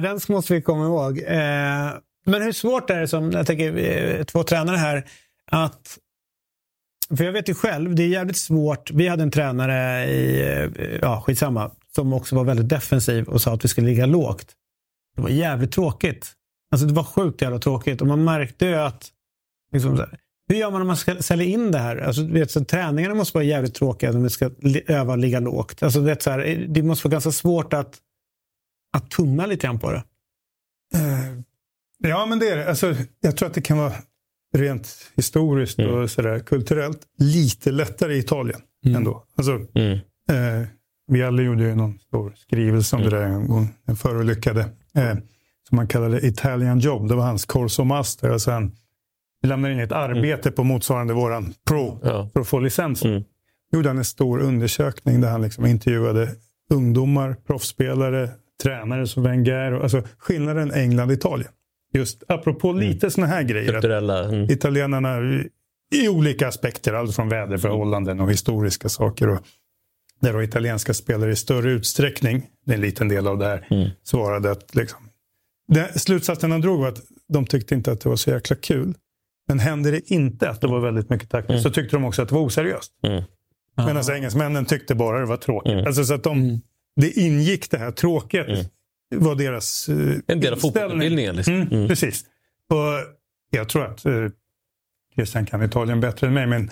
Den 0.00 0.20
måste 0.28 0.54
vi 0.54 0.62
komma 0.62 0.84
ihåg. 0.84 1.18
Eh, 1.18 1.90
men 2.26 2.42
hur 2.42 2.52
svårt 2.52 2.90
är 2.90 3.00
det 3.00 3.08
som, 3.08 3.30
jag 3.32 3.46
tänker 3.46 3.76
eh, 3.76 4.24
två 4.24 4.42
tränare 4.42 4.76
här, 4.76 5.04
att 5.50 5.98
för 7.16 7.24
jag 7.24 7.32
vet 7.32 7.48
ju 7.48 7.54
själv, 7.54 7.94
det 7.94 8.02
är 8.02 8.08
jävligt 8.08 8.36
svårt. 8.36 8.90
Vi 8.90 9.08
hade 9.08 9.22
en 9.22 9.30
tränare 9.30 10.06
i, 10.10 10.40
eh, 10.52 10.98
ja 11.02 11.20
skitsamma, 11.26 11.70
som 11.94 12.12
också 12.12 12.36
var 12.36 12.44
väldigt 12.44 12.68
defensiv 12.68 13.28
och 13.28 13.42
sa 13.42 13.54
att 13.54 13.64
vi 13.64 13.68
skulle 13.68 13.86
ligga 13.86 14.06
lågt. 14.06 14.46
Det 15.16 15.22
var 15.22 15.28
jävligt 15.28 15.72
tråkigt. 15.72 16.32
Alltså 16.72 16.86
det 16.86 16.94
var 16.94 17.04
sjukt 17.04 17.42
jävla 17.42 17.58
tråkigt 17.58 18.00
och 18.00 18.06
man 18.06 18.24
märkte 18.24 18.66
ju 18.66 18.74
att 18.74 19.08
liksom, 19.72 19.96
så 19.96 20.02
här, 20.02 20.18
hur 20.54 20.60
gör 20.60 20.70
man 20.70 20.80
när 20.80 20.86
man 20.86 20.96
ska 20.96 21.22
sälja 21.22 21.46
in 21.46 21.70
det 21.70 21.78
här? 21.78 21.96
Alltså, 21.96 22.26
vet, 22.26 22.50
så 22.50 22.64
träningarna 22.64 23.14
måste 23.14 23.36
vara 23.36 23.44
jävligt 23.44 23.74
tråkiga 23.74 24.12
när 24.12 24.20
vi 24.20 24.30
ska 24.30 24.50
öva 24.86 25.12
och 25.12 25.18
ligga 25.18 25.40
lågt. 25.40 25.82
Alltså, 25.82 26.00
vet, 26.00 26.22
så 26.22 26.30
här, 26.30 26.66
det 26.68 26.82
måste 26.82 27.08
vara 27.08 27.12
ganska 27.12 27.32
svårt 27.32 27.72
att, 27.72 27.96
att 28.92 29.10
tumma 29.10 29.46
lite 29.46 29.66
grann 29.66 29.78
på 29.78 29.92
det. 29.92 30.02
Eh, 30.94 31.40
Ja, 31.98 32.26
men 32.26 32.38
det 32.38 32.48
är 32.48 32.56
det. 32.56 32.68
Alltså, 32.68 32.94
jag 33.20 33.36
tror 33.36 33.48
att 33.48 33.54
det 33.54 33.60
kan 33.62 33.78
vara 33.78 33.92
rent 34.56 35.10
historiskt 35.16 35.78
och 35.78 36.10
sådär, 36.10 36.38
kulturellt 36.38 37.00
lite 37.18 37.70
lättare 37.70 38.14
i 38.14 38.18
Italien 38.18 38.60
ändå. 38.96 39.24
Alltså, 39.36 39.52
eh, 40.30 40.66
vi 41.06 41.22
alla 41.22 41.42
gjorde 41.42 41.62
ju 41.64 41.74
någon 41.74 41.98
stor 41.98 42.32
skrivelse 42.36 42.96
om 42.96 43.02
det 43.02 43.10
där 43.10 43.22
en 43.22 43.48
gång, 43.48 43.68
den 43.86 43.96
förolyckade. 43.96 44.60
Eh, 44.94 45.14
som 45.68 45.76
man 45.76 45.88
kallade 45.88 46.26
Italian 46.26 46.78
Job. 46.78 47.08
Det 47.08 47.14
var 47.14 47.24
hans 47.24 47.44
Corso 47.44 47.84
Master. 47.84 48.30
Alltså 48.30 48.50
han 49.44 49.48
lämnade 49.48 49.74
in 49.74 49.80
ett 49.80 49.92
arbete 49.92 50.50
på 50.50 50.64
motsvarande 50.64 51.14
våran 51.14 51.54
Pro 51.68 52.00
Ja. 52.02 52.30
för 52.32 52.40
att 52.40 52.48
få 52.48 52.58
licensen. 52.58 53.24
gjorde 53.72 53.88
han 53.88 53.98
en 53.98 54.04
stor 54.04 54.40
undersökning 54.40 55.20
där 55.20 55.30
han 55.30 55.42
liksom 55.42 55.66
intervjuade 55.66 56.28
ungdomar, 56.70 57.36
proffsspelare, 57.46 58.28
tränare 58.62 59.06
som 59.06 59.22
Wenger. 59.22 59.72
och- 59.72 59.82
Alltså 59.82 60.02
skillnaden 60.18 60.70
England-Italien. 60.72 61.50
Just 61.94 62.22
apropå 62.28 62.72
lite 62.72 63.10
såna 63.10 63.26
här 63.26 63.42
grejer. 63.42 63.72
Kulturella. 63.72 64.24
Mm. 64.28 64.50
Italienarna 64.50 65.18
i- 65.94 66.08
olika 66.08 66.48
aspekter, 66.48 66.92
allt 66.94 67.14
från 67.16 67.28
väderförhållanden 67.28 68.20
och 68.20 68.30
historiska 68.30 68.88
saker. 68.88 69.28
Och 69.28 69.38
där 70.20 70.32
då 70.32 70.42
italienska 70.42 70.94
spelare 70.94 71.32
i 71.32 71.36
större 71.36 71.70
utsträckning, 71.70 72.46
det 72.66 72.72
är 72.72 72.74
en 72.76 72.80
liten 72.80 73.08
del 73.08 73.26
av 73.26 73.38
det 73.38 73.44
här, 73.46 73.92
svarade 74.02 74.50
att 74.50 74.74
liksom, 74.74 74.98
det, 75.68 76.00
slutsatsen 76.00 76.50
han 76.50 76.60
drog 76.60 76.80
var 76.80 76.88
att 76.88 77.00
de 77.28 77.46
tyckte 77.46 77.74
inte 77.74 77.92
att 77.92 78.00
det 78.00 78.08
var 78.08 78.16
så 78.16 78.30
jäkla 78.30 78.56
kul. 78.56 78.94
Men 79.48 79.58
hände 79.58 79.90
det 79.90 80.10
inte 80.10 80.50
att 80.50 80.60
det 80.60 80.66
var 80.66 80.80
väldigt 80.80 81.10
mycket 81.10 81.30
taktiskt 81.30 81.62
så 81.62 81.70
tyckte 81.70 81.96
de 81.96 82.04
också 82.04 82.22
att 82.22 82.28
det 82.28 82.34
var 82.34 82.42
oseriöst. 82.42 82.92
Mm. 83.06 83.22
Medan 83.76 84.02
engelsmännen 84.16 84.64
tyckte 84.64 84.94
bara 84.94 85.20
det 85.20 85.26
var 85.26 85.36
tråkigt. 85.36 85.86
Alltså, 85.86 86.04
så 86.04 86.14
att 86.14 86.22
de, 86.24 86.60
Det 86.96 87.10
ingick 87.20 87.70
det 87.70 87.78
här 87.78 87.90
tråkigt. 87.90 88.70
var 89.14 89.34
deras 89.34 89.88
eh, 89.88 89.96
En 90.26 90.40
del 90.40 90.52
av 90.52 90.56
fotbollsutbildningen. 90.56 91.36
Liksom. 91.36 91.54
Mm, 91.54 91.68
Mm. 91.68 91.88
Precis. 91.88 92.24
Och 92.70 93.14
jag 93.50 93.68
tror 93.68 93.84
att 93.84 94.04
eh, 94.06 94.12
Christian 95.14 95.46
kan 95.46 95.62
Italien 95.62 96.00
bättre 96.00 96.26
än 96.26 96.34
mig, 96.34 96.46
men 96.46 96.70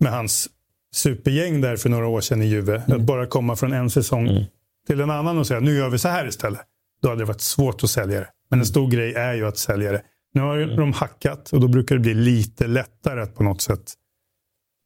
med 0.00 0.12
hans 0.12 0.48
supergäng 0.94 1.60
där 1.60 1.76
för 1.76 1.88
några 1.88 2.06
år 2.06 2.20
sedan 2.20 2.42
i 2.42 2.46
Juve, 2.46 2.82
Mm. 2.86 3.00
att 3.00 3.06
bara 3.06 3.26
komma 3.26 3.56
från 3.56 3.72
en 3.72 3.90
säsong 3.90 4.46
till 4.86 5.00
en 5.00 5.10
annan 5.10 5.38
och 5.38 5.46
säga 5.46 5.60
nu 5.60 5.76
gör 5.76 5.88
vi 5.90 5.98
så 5.98 6.08
här 6.08 6.28
istället. 6.28 6.60
då 7.02 7.08
hade 7.08 7.20
det 7.20 7.24
varit 7.24 7.40
svårt 7.40 7.84
att 7.84 7.90
sälja 7.90 8.20
det. 8.20 8.28
Men 8.50 8.58
en 8.60 8.66
stor 8.66 8.90
grej 8.90 9.14
är 9.14 9.34
ju 9.34 9.46
att 9.46 9.58
sälja 9.58 9.92
det. 9.92 10.02
Nu 10.36 10.42
har 10.42 10.56
ju 10.56 10.66
de 10.66 10.92
hackat 10.92 11.52
och 11.52 11.60
då 11.60 11.68
brukar 11.68 11.94
det 11.94 12.00
bli 12.00 12.14
lite 12.14 12.66
lättare 12.66 13.22
att 13.22 13.34
på 13.34 13.42
något 13.42 13.60
sätt 13.60 13.94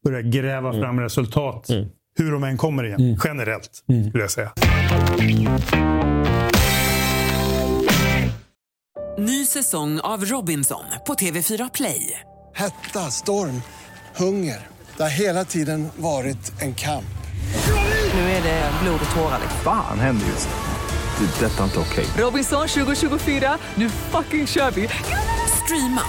börja 0.03 0.21
gräva 0.21 0.73
fram 0.73 0.99
resultat. 0.99 1.69
Hur 2.17 2.31
de 2.31 2.43
än 2.43 2.57
kommer 2.57 2.83
igen. 2.83 3.19
Generellt, 3.23 3.69
skulle 4.09 4.23
jag 4.23 4.31
säga. 4.31 4.51
Ny 9.17 9.45
säsong 9.45 9.99
av 9.99 10.25
Robinson 10.25 10.83
på 11.07 11.13
TV4 11.13 11.69
Play. 11.73 12.19
Hetta, 12.53 12.99
storm, 12.99 13.61
hunger. 14.15 14.67
Det 14.97 15.03
har 15.03 15.09
hela 15.09 15.45
tiden 15.45 15.87
varit 15.95 16.61
en 16.61 16.73
kamp. 16.73 17.05
Nu 18.13 18.19
är 18.19 18.43
det 18.43 18.71
blod 18.83 18.99
och 19.09 19.15
tårar. 19.15 19.39
Fan 19.63 19.99
händer 19.99 20.25
just 20.25 20.49
nu. 20.49 21.25
Det. 21.25 21.45
är 21.45 21.49
Detta 21.49 21.59
är 21.59 21.65
inte 21.65 21.79
okej. 21.79 22.05
Robinson 22.17 22.67
2024, 22.67 23.57
nu 23.75 23.89
fucking 23.89 24.47
kör 24.47 24.71
vi! 24.71 24.89
Streama 25.71 26.01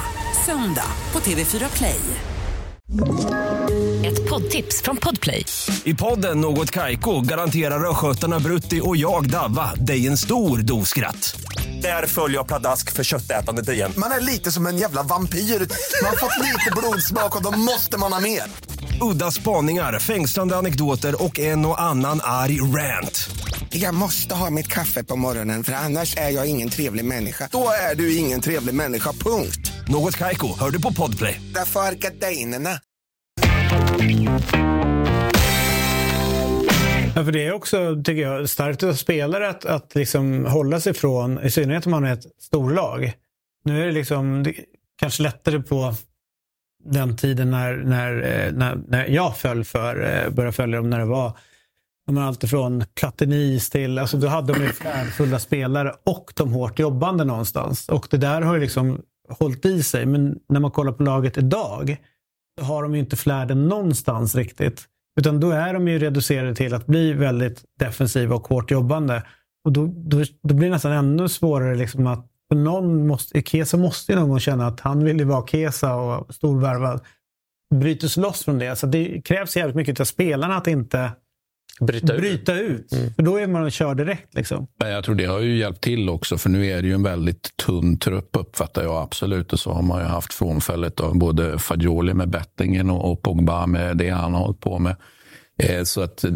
söndag 0.47 0.87
på 1.13 1.21
TV4 1.21 1.77
Play. 1.77 2.01
Ett 4.05 4.29
poddtips 4.31 4.83
från 4.83 4.97
Podplay. 4.97 5.45
I 5.85 5.95
podden 5.95 6.41
Något 6.41 6.71
Kaiko 6.71 7.21
garanterar 7.21 7.91
östgötarna 7.91 8.39
Brutti 8.39 8.81
och 8.85 8.97
jag, 8.97 9.31
Davva, 9.31 9.75
dig 9.75 10.07
en 10.07 10.19
stor 10.19 10.59
dos 10.59 10.89
skratt. 10.89 11.41
Där 11.83 12.07
följer 12.07 12.39
jag 12.39 12.47
pladask 12.47 12.93
för 12.93 13.05
köttätandet 13.05 13.69
igen. 13.69 13.93
Man 13.97 14.11
är 14.11 14.21
lite 14.21 14.53
som 14.53 14.67
en 14.67 14.79
jävla 14.79 15.03
vampyr. 15.03 15.39
Man 15.39 16.11
har 16.11 16.17
fått 16.17 16.39
lite 16.39 16.71
blodsmak 16.77 17.37
och 17.37 17.43
då 17.43 17.51
måste 17.59 17.99
man 17.99 18.13
ha 18.13 18.21
mer. 18.21 18.43
Udda 19.13 19.31
spaningar, 19.31 19.99
fängslande 19.99 20.57
anekdoter 20.57 21.23
och 21.23 21.39
en 21.39 21.67
och 21.67 21.81
annan 21.81 22.21
arg 22.23 22.61
rant. 22.61 23.31
Jag 23.75 23.95
måste 23.95 24.35
ha 24.35 24.51
mitt 24.51 24.69
kaffe 24.69 25.05
på 25.05 25.17
morgonen 25.17 25.65
för 25.65 25.73
annars 25.73 26.17
är 26.17 26.31
jag 26.31 26.47
ingen 26.47 26.69
trevlig 26.69 27.05
människa. 27.05 27.49
Då 27.53 27.69
är 27.91 27.95
du 27.95 28.17
ingen 28.17 28.41
trevlig 28.41 28.75
människa, 28.75 29.13
punkt. 29.13 29.73
Något 29.89 30.17
Kaiko, 30.17 30.59
hör 30.61 30.71
du 30.71 30.83
på 30.83 30.93
Podplay. 30.93 31.41
Därför 31.55 31.81
är 31.81 31.93
gardinerna. 31.93 32.71
Ja, 37.15 37.25
för 37.25 37.33
det 37.33 37.47
är 37.47 37.53
också, 37.53 38.03
tycker 38.05 38.23
jag, 38.23 38.49
starkt 38.49 38.83
av 38.83 38.95
spelare 38.95 39.49
att, 39.49 39.65
att 39.65 39.95
liksom 39.95 40.47
hålla 40.47 40.81
sig 40.81 40.95
från, 40.95 41.45
i 41.45 41.51
synnerhet 41.51 41.87
om 41.87 41.91
man 41.91 42.05
är 42.05 42.13
ett 42.13 42.27
storlag. 42.41 43.13
Nu 43.65 43.83
är 43.83 43.87
det 43.87 43.93
liksom 43.93 44.43
det, 44.43 44.55
kanske 44.99 45.23
lättare 45.23 45.59
på 45.59 45.95
den 46.85 47.17
tiden 47.17 47.51
när, 47.51 47.77
när, 47.77 48.13
eh, 48.23 48.53
när, 48.53 48.79
när 48.89 49.07
jag 49.07 49.37
föll 49.37 49.65
för, 49.65 50.25
eh, 50.25 50.31
började 50.31 50.53
följa 50.53 50.77
dem 50.77 50.91
när 50.91 50.99
det 50.99 51.05
var 51.05 51.39
allt 52.19 52.45
ifrån 52.45 52.85
Platinis 52.95 53.71
till, 53.71 53.99
alltså 53.99 54.17
då 54.17 54.27
hade 54.27 54.53
de 54.53 54.63
ju 54.63 54.73
fulla 55.11 55.39
spelare 55.39 55.95
och 56.05 56.33
de 56.37 56.53
hårt 56.53 56.79
jobbande 56.79 57.25
någonstans. 57.25 57.89
Och 57.89 58.07
det 58.11 58.17
där 58.17 58.41
har 58.43 58.55
ju 58.55 58.61
liksom 58.61 59.01
hållit 59.29 59.67
i 59.67 59.83
sig. 59.83 60.07
Men 60.07 60.39
när 60.49 60.61
man 60.61 60.71
kollar 60.71 60.93
på 60.93 61.03
laget 61.03 61.39
idag, 61.39 61.97
så 62.59 62.65
har 62.65 62.83
de 62.83 62.95
ju 62.95 63.01
inte 63.01 63.17
flärden 63.17 63.69
någonstans 63.69 64.35
riktigt. 64.35 64.89
Utan 65.21 65.41
då 65.41 65.51
är 65.51 65.75
de 65.75 65.89
ju 65.89 65.99
reducerade 65.99 66.55
till 66.55 66.75
att 66.75 66.87
bli 66.87 67.13
väldigt 67.13 67.65
defensiva 67.79 68.35
och 68.35 68.49
hårt 68.49 68.71
jobbande. 68.71 69.23
Och 69.65 69.73
då, 69.73 69.87
då, 69.87 70.25
då 70.43 70.55
blir 70.55 70.69
det 70.69 70.75
nästan 70.75 70.93
ännu 70.93 71.29
svårare 71.29 71.75
liksom 71.75 72.07
att 72.07 72.29
för 72.49 72.57
någon 72.57 73.07
måste, 73.07 73.43
Kesa 73.43 73.77
måste 73.77 74.13
ju 74.13 74.19
någon 74.19 74.29
gång 74.29 74.41
känna 74.41 74.67
att 74.67 74.81
han 74.81 75.05
vill 75.05 75.19
ju 75.19 75.25
vara 75.25 75.47
Kesa 75.47 75.95
och 75.95 76.35
storvärvad. 76.35 77.01
Bryter 77.75 78.09
sig 78.09 78.23
loss 78.23 78.45
från 78.45 78.59
det. 78.59 78.77
Så 78.77 78.87
det 78.87 79.23
krävs 79.25 79.57
jävligt 79.57 79.77
mycket 79.77 80.01
av 80.01 80.05
spelarna 80.05 80.57
att 80.57 80.67
inte 80.67 81.11
Bryta 81.81 82.13
ut. 82.13 82.21
bryta 82.21 82.55
ut. 82.55 82.91
För 83.17 83.23
då 83.23 83.37
är 83.37 83.47
man 83.47 83.65
och 83.65 83.73
kör 83.73 83.95
direkt. 83.95 84.35
Liksom. 84.35 84.67
Men 84.79 84.91
jag 84.91 85.05
tror 85.05 85.15
det 85.15 85.25
har 85.25 85.41
ju 85.41 85.57
hjälpt 85.57 85.81
till 85.81 86.09
också, 86.09 86.39
för 86.39 86.51
nu 86.51 86.67
är 86.67 86.83
det 86.83 86.89
ju 86.89 86.95
en 86.95 87.03
väldigt 87.03 87.57
tunn 87.57 87.99
trupp 87.99 88.29
uppfattar 88.33 88.83
jag 88.83 89.03
absolut. 89.03 89.53
Och 89.53 89.61
så 89.61 89.73
har 89.73 89.83
man 89.83 90.01
ju 90.01 90.07
haft 90.07 90.35
frånfället 90.35 91.01
av 91.01 91.19
både 91.19 91.59
Fagioli 91.59 92.15
med 92.15 92.29
bettingen 92.31 92.91
och, 92.91 93.13
och 93.13 93.23
Pogba 93.23 93.67
med 93.67 93.97
det 93.97 94.11
han 94.11 94.35
har 94.35 94.41
hållit 94.41 94.61
på 94.61 94.79
med. 94.79 94.97
Eh, 95.59 95.83
så 95.85 96.01
att 96.01 96.25
eh, 96.25 96.31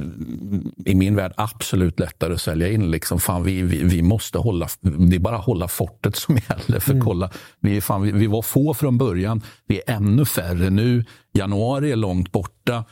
i 0.84 0.94
min 0.94 1.16
värld 1.16 1.32
absolut 1.36 2.00
lättare 2.00 2.34
att 2.34 2.40
sälja 2.40 2.68
in. 2.68 2.90
Liksom, 2.90 3.20
fan, 3.20 3.42
vi, 3.42 3.62
vi, 3.62 3.84
vi 3.84 4.02
måste 4.02 4.38
hålla, 4.38 4.68
det 4.80 5.16
är 5.16 5.20
bara 5.20 5.36
att 5.36 5.44
hålla 5.44 5.68
fortet 5.68 6.16
som 6.16 6.38
gäller. 6.48 6.80
För 6.80 7.00
kolla, 7.00 7.30
vi, 7.60 7.80
fan, 7.80 8.02
vi, 8.02 8.12
vi 8.12 8.26
var 8.26 8.42
få 8.42 8.74
från 8.74 8.98
början, 8.98 9.42
vi 9.66 9.80
är 9.86 9.94
ännu 9.94 10.24
färre 10.24 10.70
nu. 10.70 11.04
Januari 11.32 11.92
är 11.92 11.96
långt 11.96 12.32
borta. 12.32 12.84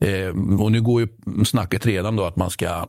Eh, 0.00 0.60
och 0.60 0.72
nu 0.72 0.82
går 0.82 1.00
ju 1.00 1.08
snacket 1.44 1.86
redan 1.86 2.16
då 2.16 2.24
att 2.24 2.36
man 2.36 2.50
ska 2.50 2.66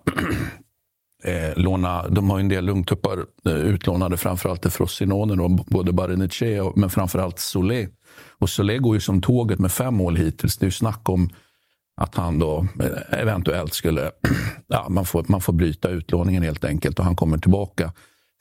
eh, 1.23 1.55
låna, 1.55 2.07
de 2.07 2.29
har 2.29 2.37
ju 2.37 2.41
en 2.41 2.49
del 2.49 2.65
lungtuppar 2.65 3.25
eh, 3.45 3.53
utlånade 3.53 4.17
framförallt 4.17 4.61
till 4.61 4.71
Frossinone, 4.71 5.35
då, 5.35 5.49
både 5.49 5.91
Barenice 5.91 6.61
och 6.61 6.77
men 6.77 6.89
framförallt 6.89 7.39
Solé. 7.39 7.87
Och 8.39 8.49
Solé 8.49 8.77
går 8.77 8.95
ju 8.95 9.01
som 9.01 9.21
tåget 9.21 9.59
med 9.59 9.71
fem 9.71 9.95
mål 9.95 10.15
hittills. 10.15 10.57
Det 10.57 10.63
är 10.63 10.67
ju 10.67 10.71
snack 10.71 11.09
om 11.09 11.29
att 12.01 12.15
han 12.15 12.39
då 12.39 12.67
eh, 12.79 13.19
eventuellt 13.19 13.73
skulle, 13.73 14.11
ja, 14.67 14.87
man 14.89 15.05
får, 15.05 15.25
man 15.27 15.41
får 15.41 15.53
bryta 15.53 15.89
utlåningen 15.89 16.43
helt 16.43 16.65
enkelt 16.65 16.99
och 16.99 17.05
han 17.05 17.15
kommer 17.15 17.37
tillbaka. 17.37 17.93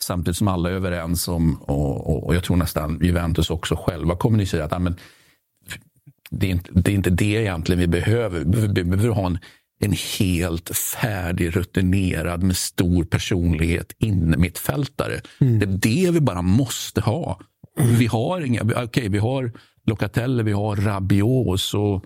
Samtidigt 0.02 0.36
som 0.36 0.48
alla 0.48 0.70
är 0.70 0.74
överens 0.74 1.28
om, 1.28 1.54
och, 1.62 2.10
och, 2.10 2.26
och 2.26 2.34
jag 2.34 2.44
tror 2.44 2.56
nästan 2.56 2.98
Juventus 3.02 3.50
också 3.50 3.76
själva 3.76 4.16
kommunicerar 4.16 4.64
att 4.64 4.72
ja, 4.72 4.78
men, 4.78 4.96
det 6.30 6.46
är, 6.46 6.50
inte, 6.50 6.70
det 6.72 6.90
är 6.90 6.94
inte 6.94 7.10
det 7.10 7.24
egentligen 7.24 7.80
vi 7.80 7.86
behöver. 7.86 8.44
Vi 8.44 8.84
behöver, 8.84 9.08
ha 9.08 9.26
en, 9.26 9.38
en 9.80 9.94
helt 10.18 10.76
färdig, 10.76 11.56
rutinerad 11.56 12.42
med 12.42 12.56
stor 12.56 13.04
personlighet 13.04 13.94
innermittfältare. 13.98 15.20
Mm. 15.40 15.58
Det 15.58 15.64
är 15.64 16.04
det 16.04 16.10
vi 16.10 16.20
bara 16.20 16.42
måste 16.42 17.00
ha. 17.00 17.40
Vi 17.98 18.06
har 18.06 18.40
inga, 18.40 18.62
okej, 18.62 18.84
okay, 18.84 19.08
vi 19.08 19.18
har 19.18 19.52
Locatelli, 19.86 20.42
vi 20.42 20.52
har 20.52 20.76
Rabiot 20.76 21.60
så 21.60 22.02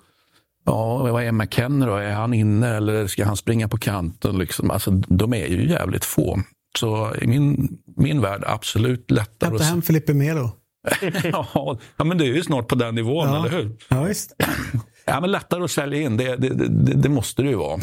Ja, 0.65 0.99
vad 0.99 1.25
är 1.25 1.33
McKenna 1.33 1.87
då? 1.87 1.97
Är 1.97 2.13
han 2.13 2.35
inne 2.35 2.69
eller 2.69 3.07
ska 3.07 3.25
han 3.25 3.37
springa 3.37 3.69
på 3.69 3.79
kanten? 3.79 4.39
Liksom? 4.39 4.71
Alltså, 4.71 4.91
de 4.91 5.35
är 5.35 5.47
ju 5.47 5.69
jävligt 5.69 6.05
få. 6.05 6.43
Så 6.79 7.15
i 7.23 7.27
min, 7.27 7.79
min 7.97 8.21
värld 8.21 8.45
absolut 8.47 9.11
lättare. 9.11 9.51
Hämta 9.51 9.65
hem 9.65 9.83
Filippe 9.83 10.15
Melo. 10.15 10.51
ja, 11.97 12.05
men 12.05 12.19
det 12.19 12.25
är 12.25 12.35
ju 12.35 12.43
snart 12.43 12.69
på 12.69 12.75
den 12.75 12.95
nivån, 12.95 13.29
Ja. 13.29 13.37
eller 13.47 13.57
hur? 13.59 13.77
Ja, 13.89 14.03
visst. 14.03 14.33
Ja, 15.05 15.21
men 15.21 15.31
lättare 15.31 15.65
att 15.65 15.71
sälja 15.71 16.01
in, 16.01 16.17
det, 16.17 16.37
det, 16.37 16.49
det, 16.69 16.95
det 16.95 17.09
måste 17.09 17.43
det 17.43 17.49
ju 17.49 17.55
vara. 17.55 17.81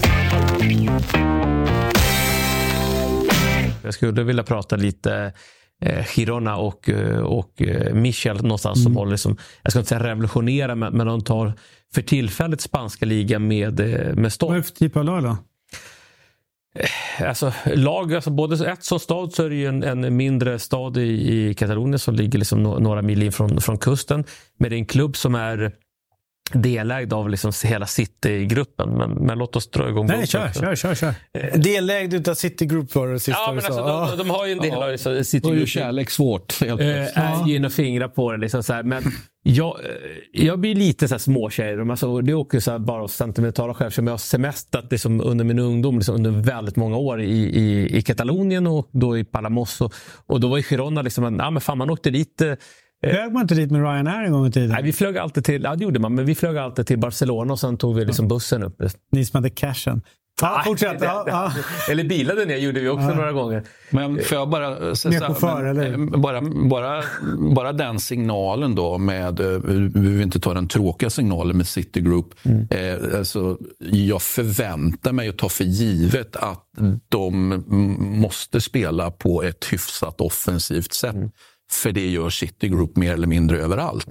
Jag 3.84 3.94
skulle 3.94 4.24
vilja 4.24 4.44
prata 4.44 4.76
lite 4.76 5.34
eh, 5.82 6.06
Girona 6.06 6.58
och, 6.58 6.90
eh, 6.90 7.20
och 7.20 7.62
eh, 7.62 7.94
Michel 7.94 8.42
någonstans 8.42 8.84
som 8.84 8.96
håller, 8.96 9.16
som, 9.16 9.38
jag 9.64 9.72
ska 9.72 9.80
inte 9.80 9.90
säga 9.90 10.04
revolutionera, 10.04 10.76
men, 10.76 10.94
men 10.98 11.08
de 11.08 11.22
tar 11.24 11.54
för 11.94 12.02
tillfället 12.02 12.62
spanska 12.62 13.06
ligan 13.06 13.48
med, 13.48 13.80
eh, 13.80 14.16
med 14.16 14.34
storm. 14.34 14.50
Vad 14.50 14.58
är 14.58 14.62
det 14.62 14.68
för 14.68 14.76
typ 14.76 14.98
av 14.98 15.04
lag 15.06 15.24
då? 15.24 15.38
Alltså, 17.20 17.54
lag, 17.66 18.14
alltså 18.14 18.30
både 18.30 18.72
ett 18.72 18.84
som 18.84 19.00
stad 19.00 19.34
så 19.34 19.44
är 19.44 19.50
det 19.50 19.56
ju 19.56 19.66
en, 19.66 19.84
en 19.84 20.18
mindre 20.18 20.60
stad 20.60 20.98
i, 20.98 21.34
i 21.50 21.54
Katalonien 21.54 22.00
som 22.00 22.16
ligger 22.16 22.40
liksom 22.40 22.64
no, 22.64 22.80
några 22.80 23.02
mil 23.02 23.24
in 23.24 23.32
från, 23.32 23.62
från 23.62 23.78
kusten. 23.78 24.24
Men 24.60 24.70
det 24.70 24.76
är 24.76 24.78
en 24.78 24.86
klubb 24.86 25.18
som 25.18 25.36
är 25.36 25.72
delägd 26.54 27.14
av 27.14 27.30
liksom 27.30 27.52
hela 27.64 27.86
City-gruppen. 27.86 28.90
Men, 28.90 29.12
men 29.12 29.38
låt 29.38 29.56
oss 29.56 29.72
dra 29.72 29.90
igång. 29.90 30.08
Nej, 30.08 30.28
kör, 30.28 30.52
kör, 30.54 30.76
kör. 30.76 30.96
kör. 30.96 31.14
Delägd 31.58 32.14
utav 32.14 32.34
City 32.34 32.66
Group 32.66 32.96
var 32.96 33.08
det 33.08 33.20
sista 33.20 33.42
Ja, 33.46 33.52
men 33.54 33.66
alltså, 33.66 34.16
de, 34.16 34.18
de 34.18 34.30
har 34.30 34.46
ju 34.46 34.52
en 34.52 34.60
del 34.60 34.74
av 34.74 34.98
så 34.98 35.24
City 35.24 35.48
Då 35.48 35.54
är 35.54 35.60
ju 35.60 35.66
kärlek 35.66 36.10
svårt. 36.10 36.62
Helt 36.62 36.82
Eh, 36.82 37.48
ju 37.48 37.56
in 37.56 37.66
och 37.66 37.74
fingrar 37.74 38.08
på 38.08 38.32
det. 38.32 38.38
Liksom 38.38 38.64
så 38.64 38.74
här. 38.74 38.84
Men 38.84 39.04
jag, 39.44 39.80
eh, 39.86 39.92
jag 40.46 40.60
blir 40.60 40.76
lite 40.76 41.08
så 41.08 41.14
här 41.14 41.20
småtjej. 41.20 41.76
De, 41.76 41.90
Alltså, 41.90 42.22
det 42.22 42.32
är 42.32 42.36
också 42.36 42.62
så 42.62 42.80
bara 42.80 43.08
sentimentala 43.08 43.74
skäl. 43.74 43.92
Som 43.92 44.08
jag 44.08 44.14
har 44.14 44.18
semestrat 44.18 44.92
liksom, 44.92 45.22
under 45.22 45.46
min 45.46 45.60
ungdom 45.60 45.96
liksom, 45.96 46.16
under 46.16 46.32
väldigt 46.32 46.76
många 46.76 46.98
år 46.98 47.22
i, 47.22 47.36
i, 47.60 47.98
i 47.98 48.02
Katalonien 48.02 48.68
och 48.68 48.90
då 48.92 49.18
i 49.18 49.24
Palamos. 49.24 49.82
Och, 49.82 49.94
och 50.28 50.40
då 50.40 50.48
var 50.48 50.58
ju 50.58 50.64
Girona 50.64 51.02
liksom, 51.02 51.24
en- 51.24 51.38
ja, 51.38 51.50
men 51.52 51.62
fan, 51.62 51.78
man 51.78 51.90
åkte 51.90 52.10
dit. 52.10 52.42
eh, 52.42 52.54
Flög 53.12 53.34
man 53.34 53.42
inte 53.42 53.56
dit 53.56 53.72
med 53.72 53.82
Ryanair 53.82 54.24
en 54.26 54.32
gång 54.32 54.48
i 54.48 54.52
tiden? 54.52 54.70
Nej, 54.70 54.84
vi 54.84 54.94
flög 54.94 55.18
alltid 55.18 55.44
till, 55.46 55.64
ja 55.64 55.76
det 55.76 55.84
gjorde 55.84 56.00
man, 56.00 56.16
men 56.16 56.26
vi 56.26 56.36
flög 56.36 56.58
alltid 56.58 56.88
till 56.88 57.00
Barcelona 57.00 57.54
och 57.54 57.60
sen 57.60 57.78
tog 57.78 57.96
vi 57.96 58.06
liksom 58.06 58.28
bussen 58.28 58.64
upp. 58.64 58.82
Ni 59.12 59.26
som 59.26 59.38
hade 59.38 59.50
cashen. 59.50 60.02
Ja, 60.42 60.62
fortsätt. 60.66 60.98
Ja, 61.02 61.24
ja. 61.28 61.52
Eller 61.92 62.04
bilade 62.04 62.46
ner 62.46 62.58
gjorde 62.58 62.80
vi 62.80 62.90
också 62.90 63.08
Ja. 63.08 63.14
några 63.16 63.32
gånger. 63.32 63.64
Men 63.90 64.24
får 64.24 64.38
jag 64.38 64.50
bara 64.50 64.96
säga 64.96 65.20
Mer 65.20 65.28
chaufför, 65.28 65.64
eller? 65.64 66.18
bara, 66.18 66.42
bara, 66.70 67.04
bara 67.56 67.74
den 67.74 68.00
signalen 68.00 68.76
då 68.76 68.98
med, 68.98 69.40
eh, 69.40 69.48
vi 69.48 69.90
behöver 69.90 70.24
inte 70.24 70.40
ta 70.40 70.54
den 70.54 70.68
tråkiga 70.68 71.10
signalen 71.10 71.58
med 71.58 71.68
City 71.68 72.02
Group. 72.02 72.28
Mm. 72.44 72.68
Eh, 72.72 73.18
alltså, 73.20 73.58
jag 73.80 74.22
förväntar 74.22 75.12
mig 75.12 75.30
att 75.30 75.38
ta 75.38 75.50
för 75.50 75.64
givet 75.64 76.36
att 76.36 76.66
de 77.10 77.52
mm, 77.52 78.20
måste 78.20 78.62
spela 78.62 79.12
på 79.12 79.44
ett 79.44 79.66
hyfsat 79.72 80.22
offensivt 80.22 80.94
sätt. 80.94 81.16
Mm. 81.16 81.30
För 81.72 81.92
det 81.92 82.08
gör 82.10 82.30
City 82.30 82.68
Group 82.70 82.96
mer 82.96 83.14
eller 83.14 83.28
mindre 83.28 83.58
överallt. 83.58 84.08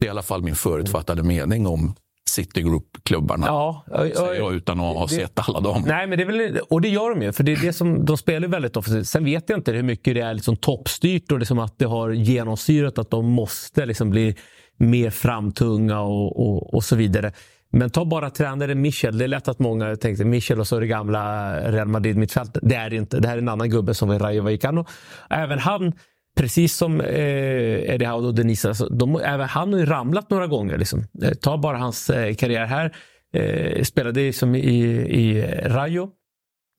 Det 0.00 0.04
är 0.04 0.06
i 0.06 0.08
alla 0.08 0.22
fall 0.22 0.42
min 0.42 0.54
förutfattade 0.56 1.22
mening 1.22 1.66
om 1.66 1.94
Citigroup-klubbarna. 2.30 3.46
Ja, 3.46 3.84
säger 3.88 4.34
jag 4.34 4.54
utan 4.54 4.80
att 4.80 4.96
ha 4.96 5.06
det- 5.06 5.14
sett 5.14 5.48
alla 5.48 5.60
dem. 5.60 5.84
Nej, 5.86 6.06
men 6.06 6.18
det 6.18 6.24
är 6.24 6.26
väl, 6.26 6.58
och 6.70 6.80
det 6.80 6.88
gör 6.88 7.10
de 7.10 7.22
ju. 7.22 7.32
För 7.32 7.44
det 7.44 7.52
är 7.52 7.56
det 7.56 7.72
som, 7.72 8.04
de 8.04 8.16
spelar 8.16 8.48
väldigt 8.48 8.76
offensivt. 8.76 9.06
Sen 9.08 9.24
vet 9.24 9.48
jag 9.48 9.58
inte 9.58 9.72
hur 9.72 9.82
mycket 9.82 10.14
det 10.14 10.20
är 10.20 10.34
liksom 10.34 10.56
toppstyrt 10.56 11.32
och 11.32 11.38
liksom 11.38 11.58
att 11.58 11.78
det 11.78 11.84
har 11.84 12.10
genomsyrat 12.10 12.98
att 12.98 13.10
de 13.10 13.26
måste 13.26 13.86
liksom 13.86 14.10
bli 14.10 14.36
mer 14.76 15.10
framtunga 15.10 16.00
och, 16.00 16.40
och, 16.40 16.74
och 16.74 16.84
så 16.84 16.96
vidare. 16.96 17.32
Men 17.72 17.90
ta 17.90 18.04
bara 18.04 18.30
tränare 18.30 18.74
Michel. 18.74 19.18
Det 19.18 19.24
är 19.24 19.28
lätt 19.28 19.48
att 19.48 19.58
många 19.58 19.96
tänkte 19.96 20.24
Michel 20.24 20.60
och 20.60 20.66
så 20.66 20.76
är 20.76 20.80
det 20.80 20.86
gamla 20.86 21.52
Real 21.70 21.88
Madrid-mittfältet. 21.88 22.62
Det 22.66 22.74
är 22.74 22.90
det 22.90 22.96
inte. 22.96 23.20
Det 23.20 23.28
här 23.28 23.34
är 23.34 23.38
en 23.42 23.48
annan 23.48 23.70
gubbe 23.70 23.94
som 23.94 24.10
är 24.10 24.18
Rayo 24.18 24.42
Vallecano. 24.42 24.86
Även 25.30 25.58
han, 25.58 25.92
precis 26.40 26.76
som 26.76 27.00
eh, 27.00 27.94
Eddie 27.94 28.06
Howe 28.06 28.26
och 28.26 28.34
Denise, 28.34 28.68
alltså, 28.68 28.88
de, 28.88 29.16
även 29.16 29.48
han 29.48 29.72
har 29.72 29.80
ju 29.80 29.86
ramlat 29.86 30.30
några 30.30 30.46
gånger. 30.46 30.78
Liksom. 30.78 31.04
Eh, 31.22 31.30
ta 31.30 31.58
bara 31.58 31.78
hans 31.78 32.10
eh, 32.10 32.34
karriär 32.34 32.66
här. 32.66 32.96
Eh, 33.34 33.82
spelade 33.82 34.32
som 34.32 34.54
i, 34.54 34.84
i 35.10 35.42
Rayo. 35.64 36.08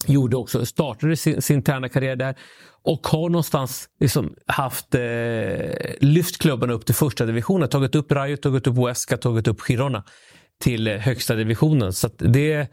Gjorde 0.08 0.38
också, 0.38 0.66
startade 0.66 1.18
sin, 1.18 1.42
sin 1.42 1.64
tränarkarriär 1.64 2.16
där 2.16 2.36
och 2.84 3.08
har 3.08 3.30
någonstans 3.30 3.90
liksom 4.00 4.36
haft 4.48 4.96
eh, 4.96 5.02
lyft 6.00 6.42
klubbarna 6.42 6.74
upp 6.74 6.86
till 6.86 6.96
första 6.96 7.26
divisionen. 7.26 7.70
Tagit 7.70 7.96
upp 7.96 8.12
Rayo, 8.12 8.38
tagit 8.38 8.68
upp 8.68 8.78
Huesca, 8.78 9.18
tagit 9.18 9.48
upp 9.48 9.62
Girona 9.62 10.04
till 10.62 10.88
eh, 10.88 10.98
högsta 10.98 11.36
divisionen. 11.36 11.94
Så 11.94 12.10
det 12.18 12.68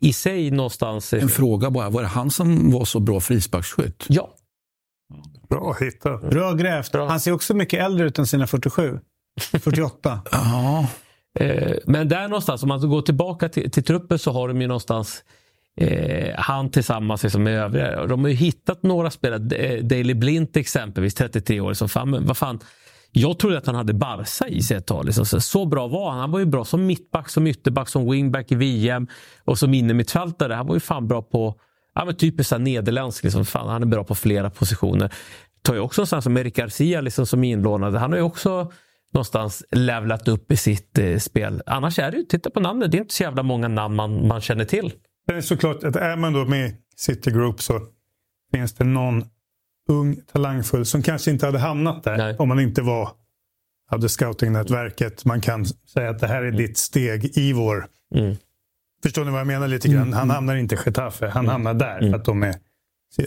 i 0.00 0.12
sig 0.12 0.50
någonstans... 0.50 1.12
En 1.12 1.28
fråga 1.28 1.70
bara, 1.70 1.90
var 1.90 2.02
det 2.02 2.08
han 2.08 2.30
som 2.30 2.70
var 2.70 2.84
så 2.84 3.00
bra 3.00 3.20
frisparksskytt? 3.20 4.06
Ja. 4.08 4.34
Bra 5.48 5.76
hittat. 5.80 6.30
Bra 6.30 6.52
grävt. 6.52 6.94
Han 6.94 7.20
ser 7.20 7.32
också 7.32 7.54
mycket 7.54 7.80
äldre 7.80 8.06
ut 8.06 8.18
än 8.18 8.26
sina 8.26 8.46
47. 8.46 8.98
48. 9.40 10.20
Ja. 10.32 10.86
Eh, 11.40 11.76
men 11.86 12.08
där 12.08 12.28
någonstans, 12.28 12.62
om 12.62 12.68
man 12.68 12.88
går 12.88 13.02
tillbaka 13.02 13.48
till, 13.48 13.70
till 13.70 13.84
truppen 13.84 14.18
så 14.18 14.32
har 14.32 14.48
de 14.48 14.60
ju 14.60 14.66
någonstans 14.66 15.24
eh, 15.76 16.34
han 16.38 16.70
tillsammans 16.70 17.22
liksom 17.22 17.42
med 17.42 17.58
övriga. 17.58 18.06
De 18.06 18.20
har 18.20 18.28
ju 18.28 18.34
hittat 18.36 18.82
några 18.82 19.10
spelare. 19.10 19.56
Eh, 19.56 19.84
Daley 19.84 20.14
Blint 20.14 20.56
exempelvis, 20.56 21.14
33 21.14 21.60
år. 21.60 21.74
Som 21.74 21.88
fan, 21.88 22.10
men 22.10 22.26
vad 22.26 22.36
fan, 22.36 22.60
jag 23.10 23.38
trodde 23.38 23.58
att 23.58 23.66
han 23.66 23.74
hade 23.74 23.94
Barca 23.94 24.48
i 24.48 24.62
sig 24.62 24.76
ett 24.76 24.86
tag. 24.86 25.04
Liksom. 25.04 25.26
Så, 25.26 25.40
så 25.40 25.66
bra 25.66 25.88
var 25.88 26.10
han. 26.10 26.20
Han 26.20 26.30
var 26.30 26.38
ju 26.38 26.44
bra 26.44 26.64
som 26.64 26.86
mittback, 26.86 27.28
som 27.28 27.46
ytterback, 27.46 27.88
som 27.88 28.10
wingback 28.10 28.52
i 28.52 28.54
VM 28.54 29.08
och 29.44 29.58
som 29.58 29.74
innermittfältare. 29.74 30.54
Han 30.54 30.66
var 30.66 30.74
ju 30.74 30.80
fan 30.80 31.08
bra 31.08 31.22
på 31.22 31.54
ja, 31.94 32.04
men 32.04 32.16
typiskt 32.16 32.60
nederländsk. 32.60 33.24
Liksom. 33.24 33.44
Fan, 33.44 33.68
han 33.68 33.82
är 33.82 33.86
bra 33.86 34.04
på 34.04 34.14
flera 34.14 34.50
positioner. 34.50 35.14
Tar 35.62 35.74
ju 35.74 35.80
också 35.80 36.06
sån 36.06 36.22
som 36.22 36.36
Erik 36.36 36.56
Garcia 36.56 37.00
liksom, 37.00 37.26
som 37.26 37.44
är 37.44 37.52
inlånad. 37.52 37.94
Han 37.94 38.10
har 38.10 38.18
ju 38.18 38.24
också 38.24 38.72
någonstans 39.12 39.64
levlat 39.70 40.28
upp 40.28 40.52
i 40.52 40.56
sitt 40.56 40.98
eh, 40.98 41.18
spel. 41.18 41.62
Annars 41.66 41.98
är 41.98 42.10
det 42.10 42.16
ju, 42.16 42.22
titta 42.22 42.50
på 42.50 42.60
namnet, 42.60 42.90
det 42.90 42.98
är 42.98 43.00
inte 43.00 43.14
så 43.14 43.22
jävla 43.22 43.42
många 43.42 43.68
namn 43.68 43.96
man, 43.96 44.28
man 44.28 44.40
känner 44.40 44.64
till. 44.64 44.92
Det 45.26 45.34
är 45.34 45.40
såklart 45.40 45.84
att 45.84 45.96
är 45.96 46.16
man 46.16 46.32
då 46.32 46.44
med 46.44 46.74
City 46.96 47.30
Group 47.30 47.62
så 47.62 47.80
finns 48.52 48.72
det 48.72 48.84
någon 48.84 49.24
ung 49.88 50.16
talangfull 50.32 50.86
som 50.86 51.02
kanske 51.02 51.30
inte 51.30 51.46
hade 51.46 51.58
hamnat 51.58 52.02
där 52.02 52.40
om 52.40 52.48
man 52.48 52.60
inte 52.60 52.82
var 52.82 53.08
hade 53.90 54.08
scoutingnätverket. 54.08 55.24
Man 55.24 55.40
kan 55.40 55.66
säga 55.66 56.10
att 56.10 56.18
det 56.18 56.26
här 56.26 56.42
är 56.42 56.50
ditt 56.50 56.78
steg 56.78 57.38
i 57.38 57.52
vår... 57.52 57.86
Förstår 59.02 59.24
ni 59.24 59.30
vad 59.30 59.40
jag 59.40 59.46
menar 59.46 59.68
lite 59.68 59.88
grann? 59.88 60.12
Han 60.12 60.30
hamnar 60.30 60.56
inte 60.56 60.74
i 60.74 60.78
Getafe, 60.86 61.28
han 61.28 61.48
hamnar 61.48 61.74
där. 61.74 62.00
För 62.10 62.14
att 62.16 62.24
de 62.24 62.42
är, 62.42 62.54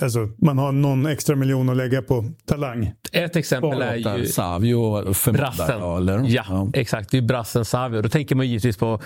alltså, 0.02 0.30
man 0.38 0.58
har 0.58 0.72
någon 0.72 1.06
extra 1.06 1.36
miljon 1.36 1.70
att 1.70 1.78
lägga 1.78 2.02
på 2.02 2.26
talang. 2.46 2.94
Ett 3.12 3.36
exempel 3.36 3.82
är 3.82 4.18
ju 4.18 4.26
Savio 4.26 5.04
brassen. 5.34 5.82
eller? 5.82 6.24
Ja, 6.28 6.70
exakt. 6.74 7.12
Det 7.12 7.18
är 7.18 7.22
ju 7.22 7.28
brassen 7.28 7.66
Savio. 7.66 8.02
Då 8.02 8.10
tänker 8.10 8.36
man 8.36 8.48
givetvis 8.48 8.78
på, 8.78 9.02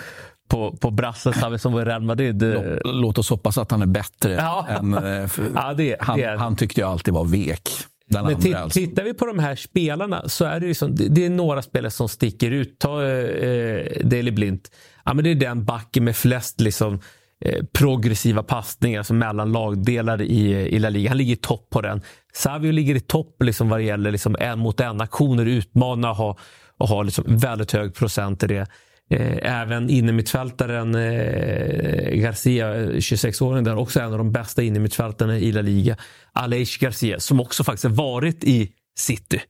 på, 0.50 0.76
på 0.76 0.90
brassen 0.90 1.32
Savio 1.32 1.58
som 1.58 1.72
var 1.72 1.82
i 1.82 1.84
Real 1.84 2.02
Madrid. 2.02 2.42
Eh, 2.42 2.60
Låt 2.84 3.18
oss 3.18 3.30
hoppas 3.30 3.58
att 3.58 3.70
han 3.70 3.82
är 3.82 3.86
bättre. 3.86 4.32
Ja. 4.32 4.66
Än, 4.68 4.94
eh, 4.94 5.30
Ja, 5.54 5.74
det- 5.76 5.96
han, 6.00 6.18
det 6.18 6.24
är- 6.24 6.36
han 6.36 6.56
tyckte 6.56 6.80
jag 6.80 6.90
alltid 6.90 7.14
var 7.14 7.24
vek. 7.24 7.68
Den 8.06 8.24
Men 8.24 8.34
andra 8.34 8.58
alltså. 8.58 8.78
tittar 8.80 9.02
vi 9.04 9.14
på 9.14 9.26
de 9.26 9.38
här 9.38 9.56
spelarna 9.56 10.28
så 10.28 10.44
är 10.44 10.60
det, 10.60 10.66
ju 10.66 10.74
som, 10.74 10.94
det, 10.94 11.08
det 11.08 11.26
är 11.26 11.30
några 11.30 11.62
spelare 11.62 11.90
som 11.90 12.08
sticker 12.08 12.50
ut. 12.50 12.78
Ta 12.78 13.02
eh, 13.06 13.84
Daley 14.04 14.30
Blint. 14.30 14.70
Ja, 15.04 15.14
men 15.14 15.24
det 15.24 15.30
är 15.30 15.34
den 15.34 15.64
backen 15.64 16.04
med 16.04 16.16
flest 16.16 16.60
liksom, 16.60 17.00
eh, 17.44 17.64
progressiva 17.72 18.42
passningar 18.42 18.98
alltså 18.98 19.14
mellan 19.14 19.52
lagdelar 19.52 20.22
i, 20.22 20.52
eh, 20.52 20.66
i 20.66 20.78
La 20.78 20.88
Liga. 20.88 21.10
Han 21.10 21.18
ligger 21.18 21.32
i 21.32 21.36
topp 21.36 21.70
på 21.70 21.80
den. 21.80 22.00
Savio 22.32 22.72
ligger 22.72 22.94
i 22.94 23.00
topp 23.00 23.42
liksom, 23.42 23.68
vad 23.68 23.78
det 23.80 23.84
gäller 23.84 24.10
liksom, 24.10 24.36
en 24.40 24.58
mot 24.58 24.80
en 24.80 25.00
aktioner, 25.00 25.46
utmana 25.46 26.10
och 26.10 26.16
ha, 26.16 26.36
och 26.76 26.88
ha 26.88 27.02
liksom, 27.02 27.24
väldigt 27.28 27.72
hög 27.72 27.94
procent 27.94 28.42
i 28.42 28.46
det. 28.46 28.66
Eh, 29.10 29.60
Även 29.60 29.90
innermittfältaren 29.90 30.94
eh, 30.94 32.14
Garcia, 32.14 32.74
eh, 32.74 32.88
26-åringen, 32.88 33.64
där 33.64 33.76
också 33.76 34.00
en 34.00 34.12
av 34.12 34.18
de 34.18 34.32
bästa 34.32 34.62
innermittfältarna 34.62 35.38
i 35.38 35.52
La 35.52 35.60
Liga. 35.60 35.96
Aleix 36.32 36.78
Garcia, 36.78 37.20
som 37.20 37.40
också 37.40 37.64
faktiskt 37.64 37.84
har 37.84 38.04
varit 38.04 38.44
i 38.44 38.70
City. 38.98 39.40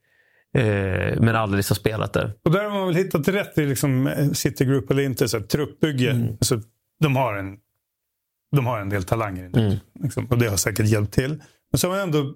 Eh, 0.58 1.20
men 1.20 1.36
aldrig 1.36 1.64
har 1.64 1.74
spelat 1.74 2.12
där. 2.12 2.32
Och 2.44 2.50
där 2.50 2.64
har 2.64 2.70
man 2.70 2.86
väl 2.86 2.96
hittat 2.96 3.28
rätt 3.28 3.58
i 3.58 3.66
liksom 3.66 4.06
eh, 4.06 4.30
City 4.30 4.64
Group 4.64 4.90
eller 4.90 5.02
inte. 5.02 5.28
Så 5.28 5.38
här, 5.38 5.44
truppbygge. 5.44 6.10
Mm. 6.10 6.28
Alltså, 6.32 6.60
de, 7.00 7.16
har 7.16 7.34
en, 7.34 7.56
de 8.56 8.66
har 8.66 8.80
en 8.80 8.88
del 8.88 9.04
talanger. 9.04 9.44
Mm. 9.58 9.76
Liksom, 10.02 10.26
och 10.26 10.38
det 10.38 10.46
har 10.48 10.56
säkert 10.56 10.86
hjälpt 10.86 11.12
till. 11.14 11.42
Men 11.72 11.78
så 11.78 11.86
har 11.88 11.94
man 11.96 12.00
ändå 12.02 12.34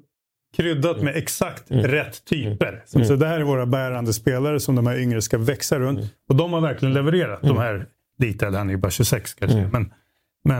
kryddat 0.57 1.03
med 1.03 1.17
exakt 1.17 1.65
rätt 1.71 2.25
typer. 2.25 2.83
Så, 2.87 2.99
Mm. 2.99 3.09
så 3.09 3.17
det 3.17 3.27
här 3.27 3.41
är 3.41 3.45
våra 3.45 3.67
bärande 3.67 4.12
spelare 4.12 4.61
som 4.61 4.75
de 4.75 4.87
här 4.87 4.99
yngre 4.99 5.23
ska 5.23 5.39
växa 5.39 5.79
runt. 5.79 5.99
Mm. 5.99 6.11
Och 6.29 6.37
de 6.37 6.53
har 6.53 6.61
verkligen 6.61 6.95
levererat. 6.95 7.43
De 7.43 7.57
här 7.59 7.87
dit, 8.19 8.43
eller 8.43 8.59
han 8.59 8.69
är 8.69 8.73
ju 8.73 8.79
bara 8.79 8.91
26 8.91 9.35
kanske. 9.35 9.59
Mm. 9.59 9.71
Men, 9.73 9.93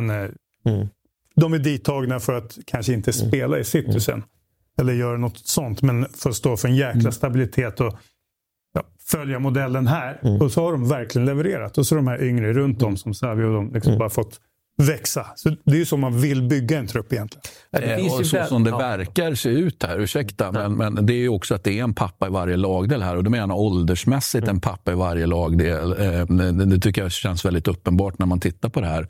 men 0.09 0.25
eh, 0.25 0.31
de 1.37 1.55
är 1.55 1.59
dittagna 1.59 2.21
för 2.21 2.33
att 2.33 2.59
kanske 2.67 2.93
inte 2.93 3.11
Mm. 3.21 3.29
spela 3.29 3.59
i 3.59 3.65
City 3.65 4.01
sen. 4.01 4.23
Eller 4.81 4.93
göra 4.93 5.16
något 5.16 5.39
sånt. 5.39 5.83
Men 5.83 6.07
för 6.14 6.31
att 6.31 6.37
stå 6.37 6.57
för 6.57 6.68
en 6.68 6.77
jäkla 6.77 7.01
Mm. 7.01 7.12
stabilitet 7.12 7.81
och 7.81 7.95
ja, 8.75 8.83
följa 9.11 9.39
modellen 9.39 9.87
här. 9.87 10.39
Och 10.43 10.53
så 10.53 10.64
har 10.64 10.72
de 10.72 10.89
verkligen 10.89 11.27
levererat. 11.27 11.79
Och 11.79 11.87
så 11.87 11.95
de 11.95 12.07
här 12.07 12.22
yngre 12.22 12.53
runt 12.53 12.83
om 12.83 12.97
som 12.97 13.14
Savio 13.14 13.45
och 13.45 13.55
de 13.55 13.72
liksom 13.72 13.99
bara 13.99 14.11
fått 14.11 14.41
växa. 14.77 15.27
Så 15.37 15.49
det 15.64 15.72
är 15.72 15.77
ju 15.77 15.85
så 15.85 15.97
man 15.97 16.20
vill 16.20 16.43
bygga 16.43 16.79
en 16.79 16.87
trupp 16.87 17.12
egentligen. 17.12 17.43
Eh, 17.72 18.14
och 18.14 18.27
så 18.27 18.45
som 18.45 18.64
det 18.64 18.70
verkar 18.70 19.35
se 19.35 19.49
ut 19.49 19.83
här, 19.83 19.99
ursäkta, 19.99 20.53
men, 20.53 20.77
men 20.77 21.07
det 21.07 21.12
är 21.12 21.18
ju 21.18 21.29
också 21.29 21.55
att 21.55 21.64
det 21.64 21.79
är 21.79 21.83
en 21.85 21.95
pappa 21.95 22.27
i 22.27 22.31
varje 22.31 22.57
lagdel 22.57 23.03
här. 23.03 23.16
Och 23.16 23.25
då 23.25 23.31
menar 23.31 23.55
jag 23.55 23.61
åldersmässigt 23.61 24.49
en 24.49 24.61
pappa 24.61 24.93
i 24.93 24.95
varje 24.95 25.27
lagdel. 25.27 25.93
Eh, 25.93 26.27
det, 26.27 26.64
det 26.64 26.79
tycker 26.79 27.03
jag 27.03 27.12
känns 27.12 27.45
väldigt 27.45 27.68
uppenbart 27.68 28.18
när 28.18 28.27
man 28.27 28.41
tittar 28.41 28.68
på 28.68 28.81
det 28.81 28.87
här. 28.87 29.09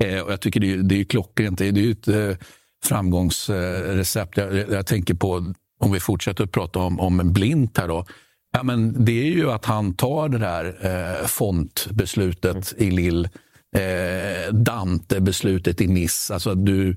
Eh, 0.00 0.20
och 0.20 0.32
jag 0.32 0.40
tycker 0.40 0.60
det 0.60 0.72
är, 0.72 0.76
det 0.76 1.00
är 1.00 1.04
klockrent. 1.04 1.58
Det 1.58 1.68
är 1.68 1.72
ju 1.72 1.90
ett 1.92 2.08
eh, 2.08 2.46
framgångsrecept. 2.86 4.36
Jag, 4.36 4.56
jag 4.56 4.86
tänker 4.86 5.14
på, 5.14 5.54
om 5.80 5.92
vi 5.92 6.00
fortsätter 6.00 6.44
att 6.44 6.52
prata 6.52 6.78
om, 6.78 7.00
om 7.00 7.32
Blint 7.32 7.78
här 7.78 7.88
då. 7.88 8.04
Ja, 8.52 8.62
men 8.62 9.04
det 9.04 9.12
är 9.12 9.30
ju 9.30 9.50
att 9.50 9.64
han 9.64 9.94
tar 9.94 10.28
det 10.28 10.38
där 10.38 10.76
eh, 10.80 11.26
fontbeslutet 11.26 12.74
i 12.78 12.90
Lill, 12.90 13.28
eh, 13.76 14.52
Dante-beslutet 14.52 15.80
i 15.80 15.86
Nice. 15.86 16.34
Alltså 16.34 16.50
att 16.50 16.66
du 16.66 16.96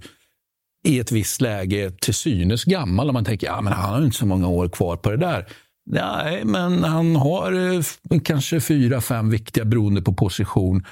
i 0.87 0.99
ett 0.99 1.11
visst 1.11 1.41
läge 1.41 1.91
till 2.01 2.13
synes 2.13 2.63
gammal 2.63 3.07
och 3.07 3.13
man 3.13 3.25
tänker 3.25 3.47
ja, 3.47 3.61
men 3.61 3.73
han 3.73 3.93
har 3.93 4.05
inte 4.05 4.17
så 4.17 4.25
många 4.25 4.47
år 4.47 4.69
kvar 4.69 4.95
på 4.95 5.09
det 5.09 5.17
där. 5.17 5.45
Nej, 5.89 6.45
men 6.45 6.83
han 6.83 7.15
har 7.15 7.53
eh, 7.53 8.19
kanske 8.23 8.61
fyra, 8.61 9.01
fem 9.01 9.29
viktiga 9.29 9.65
beroende 9.65 10.01
på 10.01 10.13
position 10.13 10.83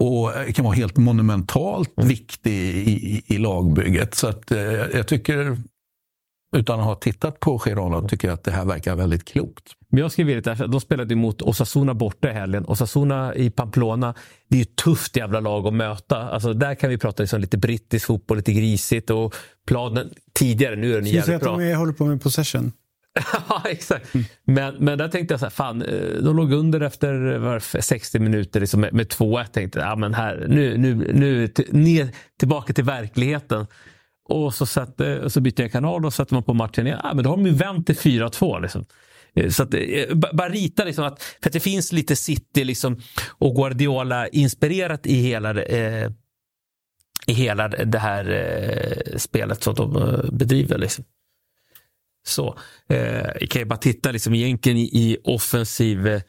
och 0.00 0.36
eh, 0.36 0.52
kan 0.52 0.64
vara 0.64 0.74
helt 0.74 0.96
monumentalt 0.96 1.92
viktig 1.96 2.52
i, 2.52 2.90
i, 2.90 3.22
i 3.26 3.38
lagbygget. 3.38 4.14
Så 4.14 4.26
att, 4.28 4.50
eh, 4.50 4.62
jag 4.62 5.08
tycker, 5.08 5.56
utan 6.56 6.80
att 6.80 6.86
ha 6.86 6.94
tittat 6.94 7.40
på 7.40 7.58
Girona, 7.58 8.08
tycker 8.08 8.28
jag 8.28 8.34
att 8.34 8.44
det 8.44 8.50
här 8.50 8.64
verkar 8.64 8.96
väldigt 8.96 9.24
klokt. 9.24 9.64
Men 9.88 10.00
jag 10.00 10.12
skrev 10.12 10.26
det 10.26 10.40
där, 10.40 10.66
de 10.66 10.80
spelade 10.80 11.16
mot 11.16 11.42
Osasuna 11.42 11.94
borta 11.94 12.30
i 12.30 12.32
helgen. 12.32 12.64
Osasuna 12.68 13.34
i 13.34 13.50
Pamplona, 13.50 14.14
det 14.48 14.54
är 14.56 14.58
ju 14.58 14.62
ett 14.62 14.76
tufft 14.76 15.16
jävla 15.16 15.40
lag 15.40 15.66
att 15.66 15.74
möta. 15.74 16.16
Alltså, 16.16 16.52
där 16.52 16.74
kan 16.74 16.90
vi 16.90 16.98
prata 16.98 17.22
liksom 17.22 17.40
lite 17.40 17.58
brittisk 17.58 18.06
fotboll, 18.06 18.36
lite 18.36 18.52
grisigt 18.52 19.10
och 19.10 19.34
planen 19.66 20.10
tidigare, 20.32 20.76
nu 20.76 20.90
är 20.90 20.94
den 20.94 21.06
Ska 21.06 21.16
jag 21.16 21.24
säga 21.24 21.34
jävligt 21.34 21.48
att 21.48 21.56
bra. 21.58 21.66
de 21.66 21.72
är, 21.72 21.74
håller 21.74 21.92
på 21.92 22.04
med 22.04 22.22
possession? 22.22 22.72
Ja, 23.48 23.62
exakt. 23.68 24.14
Men, 24.44 24.74
men 24.74 24.98
där 24.98 25.08
tänkte 25.08 25.32
jag 25.32 25.40
så 25.40 25.46
här, 25.46 25.50
fan, 25.50 25.82
eh, 25.82 26.22
de 26.22 26.36
låg 26.36 26.52
under 26.52 26.80
efter 26.80 27.80
60 27.80 28.18
minuter 28.18 28.60
liksom, 28.60 28.80
med, 28.80 28.94
med 28.94 29.06
2-1. 29.06 29.44
Tänkte 29.46 29.78
ja, 29.78 29.96
men 29.96 30.14
här, 30.14 30.46
nu, 30.48 30.76
nu, 30.76 30.94
nu 30.94 31.48
t- 31.48 31.64
ner, 31.70 32.08
tillbaka 32.38 32.72
till 32.72 32.84
verkligheten. 32.84 33.66
Och 34.28 34.54
så, 34.54 34.66
satte, 34.66 35.30
så 35.30 35.40
bytte 35.40 35.62
jag 35.62 35.72
kanal 35.72 36.04
och 36.06 36.14
satte 36.14 36.34
man 36.34 36.42
på 36.42 36.54
matchen 36.54 36.86
igen. 36.86 37.00
Ja, 37.02 37.14
men 37.14 37.24
då 37.24 37.30
har 37.30 37.36
de 37.36 37.46
ju 37.46 37.52
vänt 37.52 37.86
till 37.86 37.96
4-2. 37.96 38.62
Liksom. 38.62 38.84
Eh, 39.34 39.50
så 39.50 39.62
att, 39.62 39.74
eh, 39.74 40.14
bara 40.14 40.48
rita 40.48 40.84
liksom 40.84 41.04
att, 41.04 41.22
för 41.22 41.48
att 41.48 41.52
det 41.52 41.60
finns 41.60 41.92
lite 41.92 42.16
City 42.16 42.64
liksom, 42.64 43.00
och 43.28 43.54
Guardiola 43.54 44.28
inspirerat 44.28 45.06
i 45.06 45.14
hela, 45.14 45.52
det, 45.52 45.62
eh, 45.62 46.10
i 47.26 47.32
hela 47.32 47.68
det 47.68 47.98
här 47.98 48.30
eh, 48.30 49.16
spelet 49.16 49.62
som 49.62 49.74
de 49.74 50.20
bedriver. 50.32 50.78
Liksom. 50.78 51.04
Så, 52.24 52.58
eh, 52.88 53.46
kan 53.48 53.60
jag 53.60 53.68
bara 53.68 53.78
titta 53.78 54.10
liksom 54.10 54.34
egentligen 54.34 54.78
i, 54.78 54.82
i 54.82 55.16
offensiv 55.24 56.06
eh, 56.06 56.20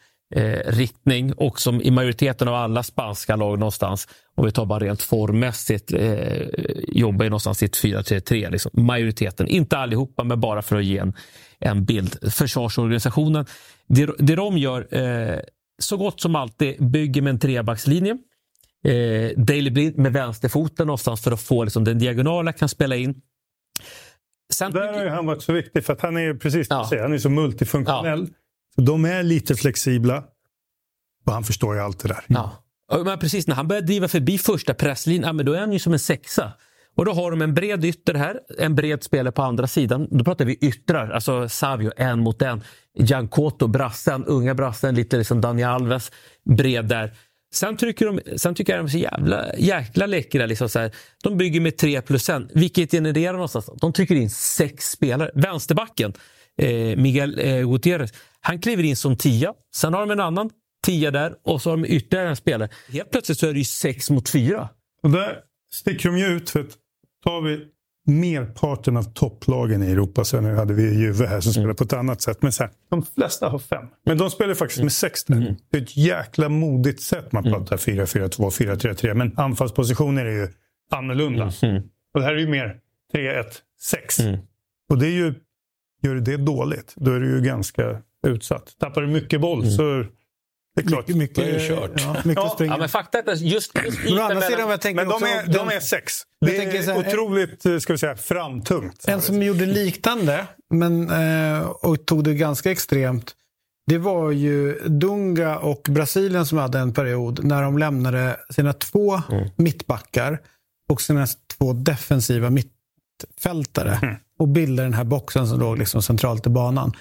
riktning 0.66 1.34
och 1.34 1.60
som 1.60 1.82
i 1.82 1.92
majoriteten 1.92 2.48
av 2.48 2.56
alla 2.56 2.84
spanska 2.84 3.36
lag 3.36 3.60
någonstans, 3.60 4.08
om 4.36 4.46
vi 4.46 4.52
tar 4.52 4.66
bara 4.66 4.80
rent 4.80 5.02
formmässigt, 5.02 5.94
eh, 5.94 6.48
jobbar 6.88 7.24
ju 7.24 7.30
någonstans 7.30 7.64
i 7.64 7.66
ett 7.66 7.78
4-3-3. 7.78 8.50
Liksom. 8.50 8.72
Majoriteten, 8.74 9.48
inte 9.48 9.78
allihopa, 9.78 10.24
men 10.24 10.40
bara 10.40 10.62
för 10.62 10.76
att 10.76 10.86
ge 10.86 10.98
en, 10.98 11.14
en 11.60 11.86
bild. 11.86 12.34
Försvarsorganisationen, 12.34 13.46
det, 13.88 14.10
det 14.18 14.36
de 14.36 14.58
gör 14.58 14.88
eh, 14.98 15.40
så 15.80 15.98
gott 15.98 16.22
som 16.22 16.36
alltid 16.36 16.92
bygger 16.92 17.22
med 17.22 17.32
en 17.32 17.40
trebackslinje. 17.40 18.18
Eh, 18.86 19.32
Daily 19.38 19.70
Blind 19.70 19.98
med 19.98 20.14
vänsterfoten 20.14 20.88
någonstans 20.88 21.22
för 21.22 21.32
att 21.32 21.42
få 21.42 21.64
liksom, 21.64 21.84
den 21.84 22.00
diagonala 22.00 22.54
kan 22.54 22.70
spela 22.70 22.96
in. 22.96 23.22
Sen... 24.54 24.72
Där 24.72 24.94
har 24.94 25.04
ju 25.04 25.10
han 25.10 25.26
varit 25.26 25.44
så 25.44 25.54
viktig 25.54 25.86
för 25.86 25.94
att 25.94 26.02
han 26.02 26.18
är 26.18 26.34
precis 26.34 26.68
ja. 26.70 26.88
säger, 26.90 27.04
han 27.04 27.14
är 27.14 27.18
så 27.18 27.30
multifunktionell. 27.30 28.28
Ja. 28.30 28.36
Så 28.76 28.82
de 28.82 29.06
är 29.06 29.24
lite 29.24 29.56
flexibla. 29.56 30.24
Och 31.26 31.34
han 31.34 31.44
förstår 31.44 31.76
ju 31.76 31.82
allt 31.82 32.00
det 32.00 32.08
där. 32.08 32.24
Ja. 32.28 32.52
Men 33.06 33.20
precis 33.20 33.48
när 33.48 33.56
han 33.56 33.68
börjar 33.68 33.82
driva 33.82 34.08
förbi 34.08 34.38
första 34.38 34.74
presslinjen, 34.74 35.38
ja, 35.38 35.44
då 35.44 35.54
är 35.54 35.60
han 35.60 35.74
ju 35.74 35.80
som 35.80 35.94
en 35.94 36.00
sexa. 36.00 36.54
Och 36.96 37.06
då 37.06 37.14
har 37.14 37.32
de 37.32 37.42
en 37.42 37.54
bred 37.54 37.86
ytter 37.86 38.14
här, 38.14 38.40
en 38.60 38.76
bred 38.76 39.04
spelare 39.04 39.32
på 39.32 39.42
andra 39.42 39.68
sidan. 39.68 40.08
Då 40.12 40.24
pratar 40.24 40.46
vi 40.46 40.54
yttrar, 40.54 41.10
alltså 41.10 41.50
Savio 41.50 41.92
en 41.98 42.20
mot 42.20 42.42
en. 42.42 42.64
Giancoto, 43.00 43.68
brassen, 43.68 44.26
unga 44.26 44.54
brassen, 44.54 44.96
lite 44.96 45.18
liksom 45.18 45.42
Daniel 45.42 45.70
Alves, 45.70 46.12
bred 46.46 46.86
där. 46.86 47.14
Sen, 47.54 47.78
trycker 47.78 48.06
de, 48.06 48.38
sen 48.38 48.56
tycker 48.56 48.74
jag 48.74 48.80
de 48.80 48.86
är 48.86 48.92
så 48.92 48.98
jävla, 48.98 49.58
jäkla 49.58 50.06
läckra. 50.06 50.46
Liksom 50.46 50.70
så 50.70 50.80
här. 50.80 50.92
De 51.24 51.38
bygger 51.38 51.62
med 51.62 51.78
3 51.78 52.02
plus 52.02 52.30
1, 52.30 52.44
vilket 52.54 52.92
genererar 52.92 53.34
någonstans. 53.34 53.70
De 53.82 53.94
trycker 53.94 54.16
in 54.16 54.30
sex 54.30 54.92
spelare. 54.92 55.32
Vänsterbacken, 55.36 56.14
eh, 56.58 56.98
Miguel 56.98 57.40
eh, 57.40 57.72
Gutierrez, 57.72 58.14
han 58.42 58.60
kliver 58.62 58.84
in 58.84 58.96
som 58.96 59.18
tia. 59.18 59.54
Sen 59.76 59.94
har 59.94 60.02
de 60.02 60.12
en 60.12 60.20
annan 60.20 60.50
tia 60.86 61.12
där 61.12 61.36
och 61.44 61.62
så 61.62 61.70
har 61.70 61.78
de 61.78 61.86
ytterligare 61.86 62.30
en 62.30 62.36
spelare. 62.36 62.70
Helt 62.92 63.12
plötsligt 63.12 63.40
så 63.40 63.48
är 63.48 63.54
det 63.54 63.60
ju 63.60 63.66
sex 63.66 64.10
mot 64.10 64.30
fyra. 64.30 64.70
Och 65.04 65.10
där 65.10 65.40
sticker 65.74 66.10
de 66.10 66.18
ju 66.18 66.26
ut. 66.26 66.50
För 66.50 66.60
att 66.60 66.78
tar 67.24 67.42
vi 67.42 67.68
merparten 68.06 68.98
av 68.98 69.04
topplagen 69.04 69.84
i 69.84 69.92
Europa. 69.92 70.24
Sen 70.24 70.44
nu 70.44 70.56
hade 70.56 70.74
vi 70.74 71.00
Juve 71.00 71.26
här 71.26 71.42
som 71.42 71.50
mm. 71.50 71.54
spelar 71.54 71.74
på 71.74 71.84
ett 71.84 71.94
annat 71.94 72.22
sätt. 72.22 72.42
Men 72.42 72.52
så 72.52 72.64
här, 72.64 72.72
de 72.90 73.06
flesta 73.06 73.50
har 73.50 73.60
fem. 73.60 73.86
Men 74.06 74.18
de 74.18 74.30
spelar 74.30 74.54
faktiskt 74.54 74.82
med 74.82 74.92
sex 74.92 75.24
där. 75.24 75.36
Mm. 75.36 75.56
Det 75.72 75.78
är 75.78 75.82
ett 75.82 75.98
jäkla 75.98 76.50
modigt 76.50 77.02
sätt. 77.02 77.32
Man 77.32 77.46
mm. 77.46 77.60
pratar 77.60 77.78
4-4-2, 77.78 78.50
4-3-3. 78.76 79.14
Men 79.14 79.34
anfallspositioner 79.38 80.26
är 80.26 80.32
ju 80.32 80.48
annorlunda. 80.92 81.52
Mm. 81.62 81.84
Och 82.14 82.20
det 82.20 82.26
här 82.26 82.34
är 82.34 82.40
ju 82.40 82.48
mer 82.48 82.80
3-1-6. 83.14 84.28
Mm. 84.28 84.40
Och 84.90 84.98
det 84.98 85.08
är 85.08 85.12
ju, 85.12 85.34
gör 86.02 86.16
du 86.16 86.22
det 86.22 86.38
dåligt, 86.38 86.94
då 86.96 87.12
är 87.12 87.20
du 87.20 87.36
ju 87.36 87.42
ganska 87.42 88.02
utsatt. 88.28 88.76
Tappar 88.80 89.02
du 89.02 89.08
mycket 89.08 89.42
boll 89.42 89.60
mm. 89.60 89.72
så 89.72 90.06
det 90.76 90.82
är 90.82 90.88
klart, 90.88 91.08
mycket, 91.08 91.18
mycket, 91.18 91.38
är 91.38 91.68
kört. 91.68 91.92
Ja, 91.96 92.14
mycket 92.24 92.44
ja. 92.44 92.56
ja, 92.60 92.78
men 92.78 92.90
fakta 92.90 93.18
är 93.18 93.36
just, 93.36 93.44
just 93.86 94.00
men, 94.04 94.20
andra 94.20 94.42
sidan, 94.42 94.70
jag 94.70 94.82
tänker 94.82 95.06
men 95.06 95.20
de, 95.20 95.24
är, 95.24 95.54
de 95.54 95.76
är 95.76 95.80
sex. 95.80 96.14
Det 96.42 96.58
är 96.58 96.84
här, 96.84 96.98
otroligt 96.98 97.66
eh, 97.66 97.78
ska 97.78 97.94
vi 97.94 98.00
säga, 98.00 98.16
framtungt. 98.16 99.08
En 99.08 99.22
som 99.22 99.44
gjorde 99.44 99.66
liknande 99.66 100.48
men, 100.70 101.10
eh, 101.10 101.62
och 101.62 102.06
tog 102.06 102.24
det 102.24 102.34
ganska 102.34 102.72
extremt. 102.72 103.36
Det 103.88 103.98
var 103.98 104.32
ju 104.32 104.80
Dunga 104.80 105.58
och 105.58 105.88
Brasilien 105.90 106.46
som 106.46 106.58
hade 106.58 106.80
en 106.80 106.94
period 106.94 107.44
när 107.44 107.62
de 107.62 107.78
lämnade 107.78 108.40
sina 108.50 108.74
två 108.74 109.22
mm. 109.32 109.50
mittbackar 109.56 110.40
och 110.90 111.02
sina 111.02 111.28
två 111.58 111.74
defensiva 111.74 112.50
mittfältare 112.50 114.00
mm. 114.04 114.16
och 114.40 114.48
bildade 114.48 114.86
den 114.86 114.94
här 114.94 115.04
boxen 115.04 115.48
som 115.48 115.60
låg 115.60 115.78
liksom 115.78 116.02
centralt 116.02 116.48
i 116.48 116.50
banan. 116.50 116.94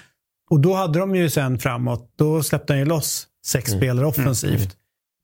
Och 0.49 0.59
då 0.59 0.73
hade 0.73 0.99
de 0.99 1.15
ju 1.15 1.29
sen 1.29 1.59
framåt, 1.59 2.13
då 2.15 2.43
släppte 2.43 2.73
han 2.73 2.79
ju 2.79 2.85
loss 2.85 3.27
sex 3.45 3.69
mm. 3.69 3.79
spelare 3.79 4.05
offensivt. 4.05 4.59
Mm. 4.59 4.69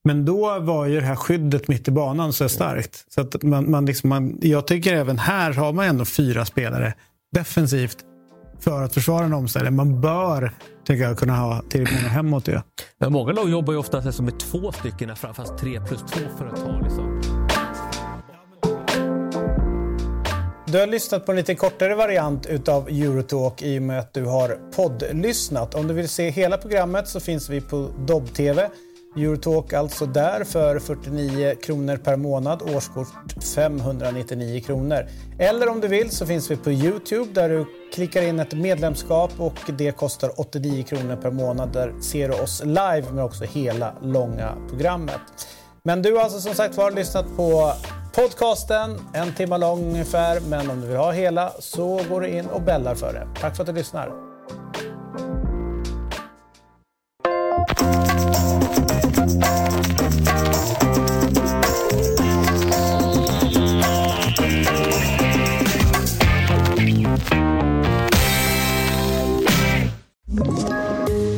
Men 0.04 0.24
då 0.24 0.58
var 0.60 0.86
ju 0.86 1.00
det 1.00 1.06
här 1.06 1.16
skyddet 1.16 1.68
mitt 1.68 1.88
i 1.88 1.90
banan 1.90 2.32
så 2.32 2.48
starkt. 2.48 3.04
Så 3.08 3.20
att 3.20 3.42
man, 3.42 3.70
man 3.70 3.86
liksom, 3.86 4.08
man, 4.08 4.38
jag 4.40 4.66
tycker 4.66 4.94
även 4.94 5.18
här 5.18 5.52
har 5.52 5.72
man 5.72 5.86
ändå 5.86 6.04
fyra 6.04 6.44
spelare 6.44 6.94
defensivt 7.32 7.98
för 8.60 8.82
att 8.82 8.94
försvara 8.94 9.24
en 9.24 9.32
omställning. 9.32 9.74
Man 9.74 10.00
bör 10.00 10.52
tycker 10.86 11.02
jag, 11.02 11.18
kunna 11.18 11.36
ha 11.36 11.62
tillräckligt 11.68 12.00
många 12.00 12.12
hemåt 12.12 12.44
det. 12.44 12.62
Men 12.98 13.12
många 13.12 13.32
lag 13.32 13.50
jobbar 13.50 13.72
ju 13.72 13.78
ofta 13.78 14.12
som 14.12 14.24
med 14.24 14.38
två 14.38 14.72
stycken 14.72 15.16
fast 15.16 15.58
tre 15.58 15.80
plus 15.80 16.00
två 16.00 16.20
för 16.38 16.46
att 16.46 16.56
ta 16.56 16.80
liksom. 16.80 17.19
Du 20.72 20.78
har 20.78 20.86
lyssnat 20.86 21.26
på 21.26 21.32
en 21.32 21.36
lite 21.36 21.54
kortare 21.54 21.94
variant 21.94 22.46
utav 22.46 22.88
Eurotalk 22.88 23.62
i 23.62 23.78
och 23.78 23.82
med 23.82 23.98
att 23.98 24.14
du 24.14 24.24
har 24.24 24.58
poddlyssnat. 24.76 25.74
Om 25.74 25.88
du 25.88 25.94
vill 25.94 26.08
se 26.08 26.30
hela 26.30 26.58
programmet 26.58 27.08
så 27.08 27.20
finns 27.20 27.48
vi 27.48 27.60
på 27.60 27.90
Dobb-TV. 28.06 28.70
Eurotalk 29.16 29.72
alltså 29.72 30.06
där 30.06 30.44
för 30.44 30.78
49 30.78 31.54
kronor 31.62 31.96
per 31.96 32.16
månad, 32.16 32.62
årskort 32.62 33.44
599 33.54 34.60
kronor. 34.60 35.06
Eller 35.38 35.68
om 35.68 35.80
du 35.80 35.88
vill 35.88 36.10
så 36.10 36.26
finns 36.26 36.50
vi 36.50 36.56
på 36.56 36.70
Youtube 36.70 37.32
där 37.32 37.48
du 37.48 37.66
klickar 37.94 38.22
in 38.22 38.40
ett 38.40 38.54
medlemskap 38.54 39.30
och 39.38 39.58
det 39.78 39.92
kostar 39.92 40.40
89 40.40 40.82
kronor 40.82 41.16
per 41.16 41.30
månad. 41.30 41.72
Där 41.72 41.94
ser 42.02 42.28
du 42.28 42.34
oss 42.34 42.62
live 42.64 43.04
men 43.10 43.18
också 43.18 43.44
hela 43.44 43.94
långa 44.02 44.56
programmet. 44.68 45.20
Men 45.82 46.02
du 46.02 46.14
har 46.14 46.22
alltså 46.22 46.40
som 46.40 46.54
sagt 46.54 46.76
var 46.76 46.90
lyssnat 46.90 47.36
på 47.36 47.72
podcasten, 48.14 48.98
en 49.14 49.34
timme 49.34 49.58
lång 49.58 49.84
ungefär. 49.84 50.40
Men 50.40 50.70
om 50.70 50.80
du 50.80 50.86
vill 50.86 50.96
ha 50.96 51.12
hela 51.12 51.52
så 51.58 52.00
går 52.08 52.20
du 52.20 52.28
in 52.28 52.46
och 52.46 52.62
bällar 52.62 52.94
för 52.94 53.12
det. 53.12 53.40
Tack 53.40 53.56
för 53.56 53.62
att 53.62 53.66
du 53.66 53.72
lyssnar. 53.72 54.12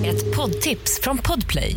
Ett 0.07 0.37
poddtips 0.37 1.01
från 1.03 1.19
Podplay. 1.19 1.77